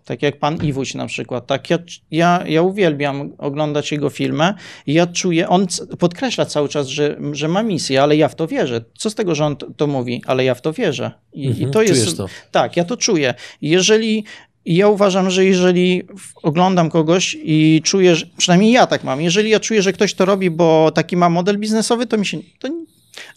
tak 0.05 0.21
jak 0.21 0.39
pan 0.39 0.57
Iwuś 0.63 0.93
na 0.93 1.07
przykład. 1.07 1.47
Tak, 1.47 1.69
ja, 1.69 1.77
ja, 2.11 2.43
ja 2.47 2.61
uwielbiam 2.61 3.33
oglądać 3.37 3.91
jego 3.91 4.09
filmy 4.09 4.53
i 4.87 4.93
ja 4.93 5.07
czuję, 5.07 5.49
on 5.49 5.67
podkreśla 5.99 6.45
cały 6.45 6.69
czas, 6.69 6.87
że, 6.87 7.17
że 7.31 7.47
ma 7.47 7.63
misję, 7.63 8.03
ale 8.03 8.15
ja 8.17 8.27
w 8.27 8.35
to 8.35 8.47
wierzę. 8.47 8.81
Co 8.97 9.09
z 9.09 9.15
tego, 9.15 9.35
że 9.35 9.45
on 9.45 9.55
to, 9.55 9.87
mówi, 9.87 10.21
ale 10.25 10.43
ja 10.43 10.55
w 10.55 10.61
to 10.61 10.73
wierzę. 10.73 11.11
I, 11.33 11.47
mhm, 11.47 11.69
i 11.69 11.73
to 11.73 11.81
jest. 11.81 12.17
To. 12.17 12.25
Tak, 12.51 12.77
ja 12.77 12.83
to 12.83 12.97
czuję. 12.97 13.33
Jeżeli 13.61 14.23
ja 14.65 14.87
uważam, 14.87 15.29
że 15.29 15.45
jeżeli 15.45 16.03
oglądam 16.43 16.89
kogoś 16.89 17.37
i 17.43 17.81
czuję, 17.83 18.15
że, 18.15 18.25
przynajmniej 18.37 18.71
ja 18.71 18.87
tak 18.87 19.03
mam, 19.03 19.21
jeżeli 19.21 19.49
ja 19.49 19.59
czuję, 19.59 19.81
że 19.81 19.93
ktoś 19.93 20.13
to 20.13 20.25
robi, 20.25 20.49
bo 20.49 20.91
taki 20.91 21.17
ma 21.17 21.29
model 21.29 21.57
biznesowy, 21.57 22.07
to 22.07 22.17
mi 22.17 22.25
się, 22.25 22.37
to 22.59 22.67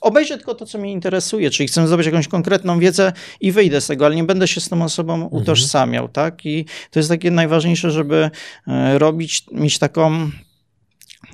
Obejrzę 0.01 0.37
tylko 0.37 0.55
to, 0.55 0.67
co 0.67 0.79
mnie 0.79 0.93
interesuje, 0.93 1.51
czyli 1.51 1.67
chcę 1.69 1.87
zdobyć 1.87 2.07
jakąś 2.07 2.29
konkretną 2.29 2.79
wiedzę 2.79 3.13
i 3.41 3.53
wyjdę 3.53 3.81
z 3.81 3.87
tego, 3.87 4.07
ale 4.07 4.15
nie 4.15 4.25
będę 4.25 4.49
się 4.49 4.61
z 4.61 4.69
tą 4.69 4.85
osobą 4.85 5.15
mhm. 5.15 5.43
utożsamiał, 5.43 6.09
tak? 6.09 6.47
I 6.47 6.65
to 6.91 6.99
jest 6.99 7.09
takie 7.09 7.31
najważniejsze, 7.31 7.91
żeby 7.91 8.31
e, 8.69 8.99
robić, 8.99 9.45
mieć 9.53 9.79
taką 9.79 10.31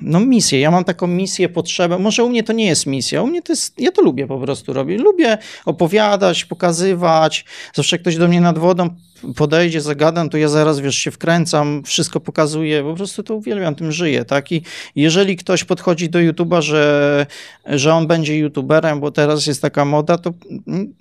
no 0.01 0.19
misję. 0.19 0.59
Ja 0.59 0.71
mam 0.71 0.83
taką 0.83 1.07
misję, 1.07 1.49
potrzebę. 1.49 1.99
Może 1.99 2.23
u 2.23 2.29
mnie 2.29 2.43
to 2.43 2.53
nie 2.53 2.65
jest 2.65 2.85
misja, 2.85 3.21
u 3.21 3.27
mnie 3.27 3.41
to 3.41 3.51
jest, 3.53 3.79
ja 3.79 3.91
to 3.91 4.01
lubię 4.01 4.27
po 4.27 4.39
prostu 4.39 4.73
robić. 4.73 5.01
Lubię 5.01 5.37
opowiadać, 5.65 6.45
pokazywać. 6.45 7.45
Zawsze 7.73 7.99
ktoś 7.99 8.17
do 8.17 8.27
mnie 8.27 8.41
nad 8.41 8.57
wodą 8.57 8.89
podejdzie, 9.35 9.81
zagadam, 9.81 10.29
to 10.29 10.37
ja 10.37 10.49
zaraz, 10.49 10.79
wiesz, 10.79 10.95
się 10.95 11.11
wkręcam, 11.11 11.83
wszystko 11.83 12.19
pokazuję, 12.19 12.83
po 12.83 12.93
prostu 12.93 13.23
to 13.23 13.35
uwielbiam, 13.35 13.75
tym 13.75 13.91
żyję, 13.91 14.25
tak? 14.25 14.51
I 14.51 14.63
jeżeli 14.95 15.37
ktoś 15.37 15.63
podchodzi 15.63 16.09
do 16.09 16.19
YouTube'a, 16.19 16.61
że, 16.61 17.25
że 17.65 17.93
on 17.93 18.07
będzie 18.07 18.37
YouTuberem, 18.37 18.99
bo 18.99 19.11
teraz 19.11 19.47
jest 19.47 19.61
taka 19.61 19.85
moda, 19.85 20.17
to 20.17 20.33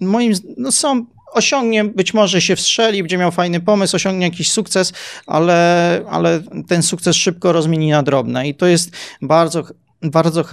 moim, 0.00 0.32
no 0.56 0.72
są 0.72 1.06
osiągnie, 1.32 1.84
być 1.84 2.14
może 2.14 2.40
się 2.40 2.56
wstrzeli, 2.56 3.02
będzie 3.02 3.18
miał 3.18 3.30
fajny 3.30 3.60
pomysł, 3.60 3.96
osiągnie 3.96 4.26
jakiś 4.26 4.52
sukces, 4.52 4.92
ale, 5.26 6.00
ale 6.10 6.40
ten 6.68 6.82
sukces 6.82 7.16
szybko 7.16 7.52
rozmieni 7.52 7.90
na 7.90 8.02
drobne. 8.02 8.48
I 8.48 8.54
to 8.54 8.66
jest 8.66 8.90
bardzo 9.22 9.64
bardzo 10.02 10.44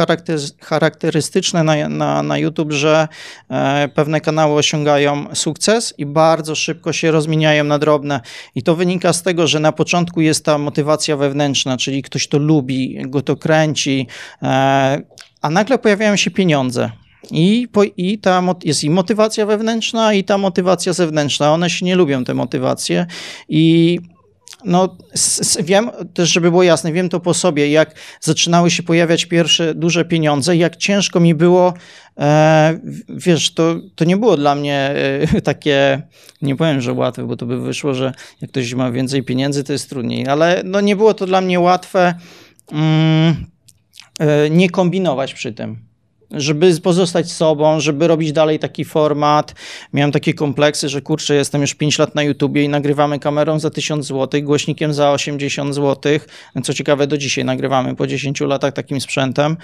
charakterystyczne 0.61 1.63
na, 1.63 1.89
na, 1.89 2.23
na 2.23 2.37
YouTube, 2.37 2.71
że 2.71 3.07
e, 3.49 3.89
pewne 3.95 4.21
kanały 4.21 4.53
osiągają 4.53 5.35
sukces 5.35 5.93
i 5.97 6.05
bardzo 6.05 6.55
szybko 6.55 6.93
się 6.93 7.11
rozmieniają 7.11 7.63
na 7.63 7.79
drobne. 7.79 8.21
I 8.55 8.63
to 8.63 8.75
wynika 8.75 9.13
z 9.13 9.23
tego, 9.23 9.47
że 9.47 9.59
na 9.59 9.71
początku 9.71 10.21
jest 10.21 10.45
ta 10.45 10.57
motywacja 10.57 11.17
wewnętrzna, 11.17 11.77
czyli 11.77 12.01
ktoś 12.03 12.27
to 12.27 12.37
lubi, 12.37 12.97
go 13.05 13.21
to 13.21 13.35
kręci, 13.35 14.07
e, 14.41 15.01
a 15.41 15.49
nagle 15.49 15.77
pojawiają 15.77 16.15
się 16.15 16.31
pieniądze. 16.31 16.91
I, 17.31 17.67
po, 17.71 17.83
I 17.83 18.17
ta 18.17 18.43
jest 18.63 18.83
i 18.83 18.89
motywacja 18.89 19.45
wewnętrzna, 19.45 20.13
i 20.13 20.23
ta 20.23 20.37
motywacja 20.37 20.93
zewnętrzna. 20.93 21.53
One 21.53 21.69
się 21.69 21.85
nie 21.85 21.95
lubią, 21.95 22.23
te 22.23 22.33
motywacje. 22.33 23.05
I 23.49 23.99
no, 24.65 24.97
wiem 25.63 25.91
też, 26.13 26.29
żeby 26.29 26.49
było 26.49 26.63
jasne, 26.63 26.91
wiem 26.91 27.09
to 27.09 27.19
po 27.19 27.33
sobie, 27.33 27.69
jak 27.69 27.95
zaczynały 28.21 28.71
się 28.71 28.83
pojawiać 28.83 29.25
pierwsze 29.25 29.75
duże 29.75 30.05
pieniądze, 30.05 30.57
jak 30.57 30.75
ciężko 30.75 31.19
mi 31.19 31.35
było, 31.35 31.73
e, 32.19 32.79
wiesz, 33.09 33.53
to, 33.53 33.75
to 33.95 34.05
nie 34.05 34.17
było 34.17 34.37
dla 34.37 34.55
mnie 34.55 34.93
e, 35.35 35.41
takie, 35.41 36.01
nie 36.41 36.55
powiem, 36.55 36.81
że 36.81 36.93
łatwe, 36.93 37.27
bo 37.27 37.35
to 37.35 37.45
by 37.45 37.61
wyszło, 37.61 37.93
że 37.93 38.13
jak 38.41 38.51
ktoś 38.51 38.73
ma 38.73 38.91
więcej 38.91 39.23
pieniędzy, 39.23 39.63
to 39.63 39.73
jest 39.73 39.89
trudniej, 39.89 40.27
ale 40.27 40.61
no, 40.65 40.81
nie 40.81 40.95
było 40.95 41.13
to 41.13 41.25
dla 41.25 41.41
mnie 41.41 41.59
łatwe 41.59 42.13
mm, 42.71 43.45
e, 44.19 44.49
nie 44.49 44.69
kombinować 44.69 45.33
przy 45.33 45.53
tym 45.53 45.86
żeby 46.31 46.81
pozostać 46.81 47.31
sobą, 47.31 47.79
żeby 47.79 48.07
robić 48.07 48.31
dalej 48.31 48.59
taki 48.59 48.85
format. 48.85 49.55
Miałem 49.93 50.11
takie 50.11 50.33
kompleksy, 50.33 50.89
że 50.89 51.01
kurczę, 51.01 51.35
jestem 51.35 51.61
już 51.61 51.75
5 51.75 51.99
lat 51.99 52.15
na 52.15 52.23
YouTubie 52.23 52.63
i 52.63 52.69
nagrywamy 52.69 53.19
kamerą 53.19 53.59
za 53.59 53.69
1000 53.69 54.07
zł, 54.07 54.41
głośnikiem 54.43 54.93
za 54.93 55.11
80 55.11 55.75
zł. 55.75 56.19
Co 56.63 56.73
ciekawe, 56.73 57.07
do 57.07 57.17
dzisiaj 57.17 57.45
nagrywamy 57.45 57.95
po 57.95 58.07
10 58.07 58.41
latach 58.41 58.73
takim 58.73 59.01
sprzętem. 59.01 59.57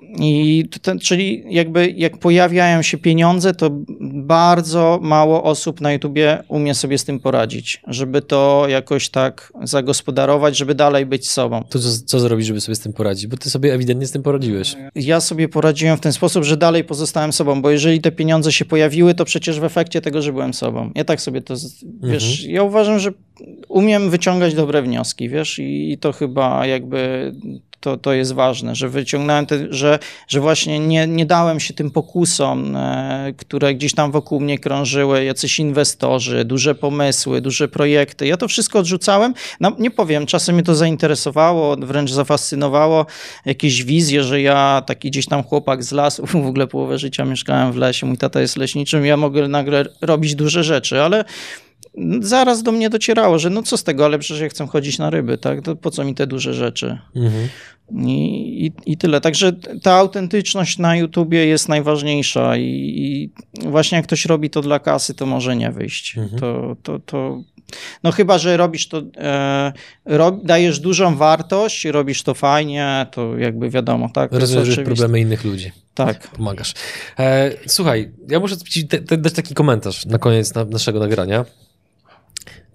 I 0.00 0.64
ten, 0.82 0.98
czyli 0.98 1.44
jakby 1.50 1.90
jak 1.90 2.18
pojawiają 2.18 2.82
się 2.82 2.98
pieniądze, 2.98 3.54
to 3.54 3.70
bardzo 4.12 4.98
mało 5.02 5.42
osób 5.42 5.80
na 5.80 5.92
YouTubie 5.92 6.42
umie 6.48 6.74
sobie 6.74 6.98
z 6.98 7.04
tym 7.04 7.20
poradzić, 7.20 7.82
żeby 7.86 8.22
to 8.22 8.66
jakoś 8.68 9.08
tak 9.08 9.52
zagospodarować, 9.62 10.56
żeby 10.56 10.74
dalej 10.74 11.06
być 11.06 11.30
sobą. 11.30 11.64
To 11.70 11.78
co, 11.78 11.88
co 12.06 12.20
zrobić, 12.20 12.46
żeby 12.46 12.60
sobie 12.60 12.76
z 12.76 12.80
tym 12.80 12.92
poradzić? 12.92 13.26
Bo 13.26 13.36
ty 13.36 13.50
sobie 13.50 13.74
ewidentnie 13.74 14.06
z 14.06 14.10
tym 14.10 14.22
poradziłeś. 14.22 14.76
Ja 14.94 15.20
sobie 15.20 15.48
poradziłem 15.48 15.96
w 15.96 16.00
ten 16.00 16.12
sposób, 16.12 16.44
że 16.44 16.56
dalej 16.56 16.84
pozostałem 16.84 17.32
sobą, 17.32 17.62
bo 17.62 17.70
jeżeli 17.70 18.00
te 18.00 18.12
pieniądze 18.12 18.52
się 18.52 18.64
pojawiły, 18.64 19.14
to 19.14 19.24
przecież 19.24 19.60
w 19.60 19.64
efekcie 19.64 20.00
tego, 20.00 20.22
że 20.22 20.32
byłem 20.32 20.54
sobą. 20.54 20.90
Ja 20.94 21.04
tak 21.04 21.20
sobie 21.20 21.40
to, 21.40 21.54
wiesz, 22.02 22.38
mhm. 22.38 22.54
ja 22.54 22.62
uważam, 22.62 22.98
że 22.98 23.12
umiem 23.68 24.10
wyciągać 24.10 24.54
dobre 24.54 24.82
wnioski, 24.82 25.28
wiesz, 25.28 25.58
i 25.58 25.98
to 26.00 26.12
chyba 26.12 26.66
jakby 26.66 27.32
to, 27.80 27.96
to 27.96 28.12
jest 28.12 28.32
ważne, 28.32 28.74
że 28.74 28.88
wyciągnąłem, 28.88 29.46
te, 29.46 29.66
że, 29.70 29.98
że 30.28 30.40
właśnie 30.40 30.78
nie, 30.78 31.06
nie 31.06 31.26
dałem 31.26 31.60
się 31.60 31.74
tym 31.74 31.90
pokusom, 31.90 32.76
e, 32.76 33.32
które 33.36 33.74
gdzieś 33.74 33.94
tam 33.94 34.12
wokół 34.12 34.40
mnie 34.40 34.58
krążyły, 34.58 35.24
jacyś 35.24 35.58
inwestorzy, 35.58 36.44
duże 36.44 36.74
pomysły, 36.74 37.40
duże 37.40 37.68
projekty. 37.68 38.26
Ja 38.26 38.36
to 38.36 38.48
wszystko 38.48 38.78
odrzucałem. 38.78 39.34
No, 39.60 39.72
nie 39.78 39.90
powiem, 39.90 40.26
czasem 40.26 40.54
mnie 40.54 40.64
to 40.64 40.74
zainteresowało, 40.74 41.76
wręcz 41.76 42.10
zafascynowało. 42.10 43.06
Jakieś 43.44 43.84
wizje, 43.84 44.22
że 44.22 44.40
ja 44.40 44.82
taki 44.86 45.10
gdzieś 45.10 45.26
tam 45.26 45.42
chłopak 45.42 45.84
z 45.84 45.92
lasu, 45.92 46.26
w 46.44 46.46
ogóle 46.46 46.66
połowę 46.66 46.98
życia 46.98 47.24
mieszkałem 47.24 47.72
w 47.72 47.76
lesie, 47.76 48.06
mój 48.06 48.18
tata 48.18 48.40
jest 48.40 48.56
leśniczym, 48.56 49.06
ja 49.06 49.16
mogę 49.16 49.48
nagle 49.48 49.84
robić 50.00 50.34
duże 50.34 50.64
rzeczy, 50.64 51.02
ale 51.02 51.24
zaraz 52.20 52.62
do 52.62 52.72
mnie 52.72 52.90
docierało, 52.90 53.38
że 53.38 53.50
no 53.50 53.62
co 53.62 53.76
z 53.76 53.84
tego, 53.84 54.04
ale 54.04 54.18
przecież 54.18 54.40
ja 54.42 54.48
chcę 54.48 54.66
chodzić 54.66 54.98
na 54.98 55.10
ryby, 55.10 55.38
tak? 55.38 55.62
To 55.62 55.76
po 55.76 55.90
co 55.90 56.04
mi 56.04 56.14
te 56.14 56.26
duże 56.26 56.54
rzeczy? 56.54 56.98
Mhm. 57.16 57.48
I, 57.90 58.66
i, 58.66 58.92
I, 58.92 58.96
tyle. 58.96 59.20
Także 59.20 59.52
ta 59.82 59.94
autentyczność 59.94 60.78
na 60.78 60.96
YouTubie 60.96 61.46
jest 61.46 61.68
najważniejsza 61.68 62.56
i, 62.56 62.62
i, 62.64 63.30
właśnie 63.68 63.96
jak 63.96 64.06
ktoś 64.06 64.24
robi 64.24 64.50
to 64.50 64.60
dla 64.60 64.78
kasy, 64.78 65.14
to 65.14 65.26
może 65.26 65.56
nie 65.56 65.72
wyjść. 65.72 66.18
Mhm. 66.18 66.40
To, 66.40 66.76
to, 66.82 66.98
to, 66.98 67.42
no 68.02 68.12
chyba, 68.12 68.38
że 68.38 68.56
robisz 68.56 68.88
to, 68.88 69.02
e, 69.16 69.72
rob, 70.04 70.44
dajesz 70.44 70.80
dużą 70.80 71.16
wartość, 71.16 71.84
robisz 71.84 72.22
to 72.22 72.34
fajnie, 72.34 73.06
to 73.10 73.38
jakby 73.38 73.70
wiadomo, 73.70 74.08
tak? 74.14 74.32
Rozwiążesz 74.32 74.76
problemy 74.76 75.20
innych 75.20 75.44
ludzi. 75.44 75.72
Tak. 75.94 76.28
Pomagasz. 76.28 76.74
E, 77.18 77.50
słuchaj, 77.66 78.12
ja 78.28 78.40
muszę 78.40 78.56
ci 78.56 78.88
dać 79.18 79.32
taki 79.32 79.54
komentarz 79.54 80.06
na 80.06 80.18
koniec 80.18 80.54
na, 80.54 80.64
naszego 80.64 80.98
nagrania. 80.98 81.44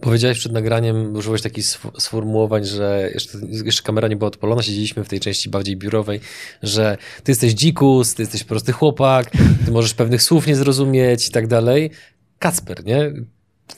Powiedziałeś 0.02 0.40
przed 0.40 0.52
nagraniem, 0.52 1.16
użyłeś 1.16 1.42
takich 1.42 1.66
sformułowań, 2.00 2.66
że 2.66 3.10
jeszcze, 3.14 3.38
jeszcze 3.50 3.84
kamera 3.84 4.08
nie 4.08 4.16
była 4.16 4.28
odpalona, 4.28 4.62
siedzieliśmy 4.62 5.04
w 5.04 5.10
tej 5.10 5.20
części 5.20 5.50
bardziej 5.50 5.78
biurowej, 5.78 6.20
że 6.64 6.98
ty 7.24 7.32
jesteś 7.32 7.54
dzikus, 7.54 8.16
ty 8.16 8.24
jesteś 8.24 8.44
prosty 8.44 8.72
chłopak, 8.72 9.32
ty 9.66 9.72
możesz 9.72 9.94
pewnych 9.94 10.22
słów 10.22 10.48
nie 10.48 10.56
zrozumieć 10.56 11.28
i 11.28 11.32
tak 11.32 11.48
dalej. 11.48 11.92
Kacper, 12.40 12.86
nie? 12.86 13.14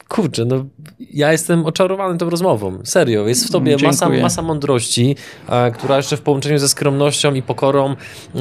Kurczę, 0.07 0.45
no 0.45 0.65
ja 0.99 1.31
jestem 1.31 1.65
oczarowany 1.65 2.17
tą 2.17 2.29
rozmową. 2.29 2.79
Serio, 2.83 3.27
jest 3.27 3.47
w 3.47 3.51
tobie 3.51 3.77
masa, 3.83 4.09
masa 4.09 4.41
mądrości, 4.41 5.15
a, 5.47 5.71
która 5.71 5.97
jeszcze 5.97 6.17
w 6.17 6.21
połączeniu 6.21 6.57
ze 6.57 6.69
skromnością 6.69 7.33
i 7.33 7.41
pokorą 7.41 7.95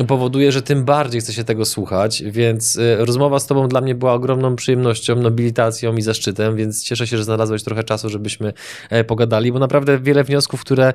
powoduje, 0.07 0.53
że 0.53 0.62
tym 0.62 0.84
bardziej 0.84 1.20
chce 1.20 1.32
się 1.32 1.44
tego 1.44 1.64
słuchać, 1.64 2.22
więc 2.26 2.76
y, 2.76 2.96
rozmowa 2.98 3.40
z 3.40 3.46
tobą 3.46 3.68
dla 3.68 3.80
mnie 3.80 3.94
była 3.94 4.12
ogromną 4.12 4.57
przyjemnością, 4.57 5.16
nobilitacją 5.16 5.96
i 5.96 6.03
zaszczytem, 6.03 6.57
więc 6.57 6.84
cieszę 6.84 7.07
się, 7.07 7.16
że 7.16 7.24
znalazłeś 7.24 7.62
trochę 7.62 7.84
czasu, 7.84 8.09
żebyśmy 8.09 8.53
e, 8.90 9.05
pogadali, 9.05 9.53
bo 9.53 9.59
naprawdę 9.59 9.98
wiele 9.98 10.24
wniosków, 10.24 10.61
które, 10.61 10.92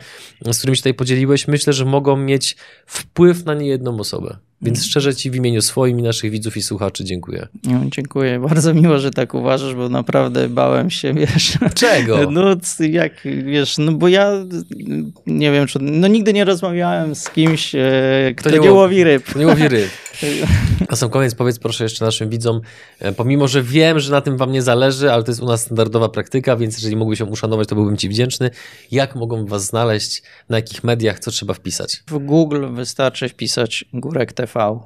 z 0.52 0.58
którymi 0.58 0.78
się 0.78 0.82
tutaj 0.82 0.94
podzieliłeś, 0.94 1.48
myślę, 1.48 1.74
że 1.74 1.86
mogą 1.86 2.18
mieć 2.18 2.56
wpływ 2.86 3.46
na 3.46 3.54
niejedną 3.54 4.00
osobę. 4.00 4.38
Więc 4.62 4.86
szczerze 4.86 5.16
Ci 5.16 5.32
w 5.32 5.36
imieniu 5.36 5.62
swoim 5.62 6.00
i 6.00 6.04
naszych 6.04 6.32
widzów 6.32 6.58
i 6.58 6.62
słuchaczy 6.62 7.04
dziękuję. 7.04 7.48
No, 7.64 7.82
dziękuję. 7.86 8.40
Bardzo 8.40 8.74
miło, 8.74 9.00
że 9.00 9.12
tak 9.12 9.34
uważasz, 9.34 9.76
bo 9.76 9.90
naprawdę 9.90 10.47
bałem 10.50 10.90
się, 10.90 11.14
wiesz. 11.14 11.58
Czego? 11.74 12.18
No 12.32 12.56
jak, 12.80 13.14
wiesz, 13.24 13.78
no 13.78 13.92
bo 13.92 14.08
ja 14.08 14.32
nie 15.28 15.52
wiem, 15.52 15.68
czy, 15.68 15.80
no 15.82 16.08
nigdy 16.08 16.34
nie 16.34 16.46
rozmawiałem 16.46 17.16
z 17.16 17.30
kimś, 17.30 17.76
e, 17.76 18.34
kto 18.38 18.50
nie, 18.50 18.60
nie 18.60 18.72
łowi 18.72 19.04
ryb. 19.04 19.36
Nie 19.36 19.48
łowi 19.48 19.68
ryb. 19.68 19.90
Na 20.90 20.96
sam 20.96 21.10
koniec 21.10 21.36
powiedz 21.36 21.60
proszę 21.60 21.84
jeszcze 21.84 22.06
naszym 22.06 22.30
widzom, 22.30 22.62
e, 23.00 23.12
pomimo, 23.12 23.48
że 23.48 23.64
wiem, 23.64 24.00
że 24.00 24.12
na 24.12 24.22
tym 24.22 24.38
wam 24.38 24.52
nie 24.52 24.62
zależy, 24.62 25.12
ale 25.12 25.24
to 25.24 25.32
jest 25.32 25.42
u 25.42 25.46
nas 25.46 25.62
standardowa 25.62 26.10
praktyka, 26.10 26.56
więc 26.56 26.76
jeżeli 26.76 26.96
mógłbyś 26.96 27.20
się 27.20 27.26
uszanować, 27.26 27.68
to 27.68 27.76
byłbym 27.76 27.98
ci 27.98 28.10
wdzięczny. 28.10 28.50
Jak 28.92 29.16
mogą 29.16 29.46
was 29.46 29.66
znaleźć, 29.66 30.24
na 30.50 30.58
jakich 30.58 30.84
mediach, 30.84 31.20
co 31.20 31.32
trzeba 31.32 31.54
wpisać? 31.54 32.04
W 32.08 32.18
Google 32.18 32.66
wystarczy 32.74 33.30
wpisać 33.30 33.86
Górek 33.94 34.34
TV 34.34 34.80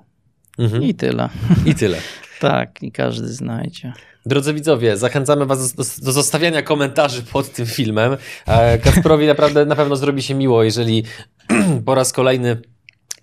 mhm. 0.59 0.83
i 0.83 0.93
tyle. 0.95 1.29
I 1.65 1.75
tyle. 1.75 1.97
tak, 2.39 2.83
i 2.83 2.91
każdy 2.91 3.27
znajdzie. 3.27 3.93
Drodzy 4.25 4.53
widzowie, 4.53 4.97
zachęcamy 4.97 5.45
Was 5.45 5.73
do, 5.73 5.83
do, 6.01 6.11
zostawiania 6.11 6.61
komentarzy 6.61 7.23
pod 7.23 7.53
tym 7.53 7.65
filmem. 7.65 8.17
E, 8.47 8.77
Kasprowi 8.77 9.27
naprawdę 9.27 9.65
na 9.65 9.75
pewno 9.75 9.95
zrobi 9.95 10.23
się 10.23 10.33
miło, 10.33 10.63
jeżeli 10.63 11.03
po 11.85 11.95
raz 11.95 12.13
kolejny 12.13 12.61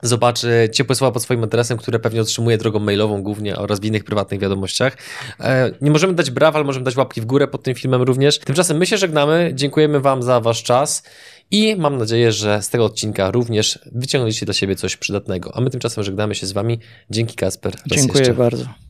zobaczy 0.03 0.69
ciepłe 0.73 0.97
słowa 0.97 1.13
pod 1.13 1.23
swoim 1.23 1.45
adresem, 1.45 1.79
które 1.79 1.99
pewnie 1.99 2.21
otrzymuje 2.21 2.59
drogą 2.59 2.79
mailową 2.79 3.23
głównie 3.23 3.57
oraz 3.57 3.81
w 3.81 3.85
innych 3.85 4.05
prywatnych 4.05 4.41
wiadomościach. 4.41 4.97
E, 5.41 5.71
nie 5.81 5.91
możemy 5.91 6.15
dać 6.15 6.31
brawa, 6.31 6.57
ale 6.57 6.65
możemy 6.65 6.85
dać 6.85 6.97
łapki 6.97 7.21
w 7.21 7.25
górę 7.27 7.49
pod 7.49 7.63
tym 7.63 7.75
filmem 7.75 8.03
również. 8.03 8.39
Tymczasem 8.39 8.77
my 8.77 8.87
się 8.87 8.99
żegnamy, 8.99 9.53
dziękujemy 9.55 10.01
Wam 10.01 10.23
za 10.23 10.41
Wasz 10.41 10.63
czas 10.63 11.03
i 11.51 11.77
mam 11.77 11.99
nadzieję, 11.99 12.33
że 12.33 12.63
z 12.63 12.69
tego 12.69 12.85
odcinka 12.85 13.31
również 13.31 13.79
wyciągnęliście 13.93 14.47
dla 14.47 14.55
siebie 14.55 14.77
coś 14.77 14.97
przydatnego. 14.97 15.57
A 15.57 15.61
my 15.61 15.71
tymczasem 15.71 16.05
żegnamy 16.05 16.35
się 16.35 16.47
z 16.47 16.53
Wami. 16.53 16.79
Dzięki 17.11 17.37
Kasper. 17.37 17.75
Dziękuję 17.87 18.35
bardzo. 18.35 18.88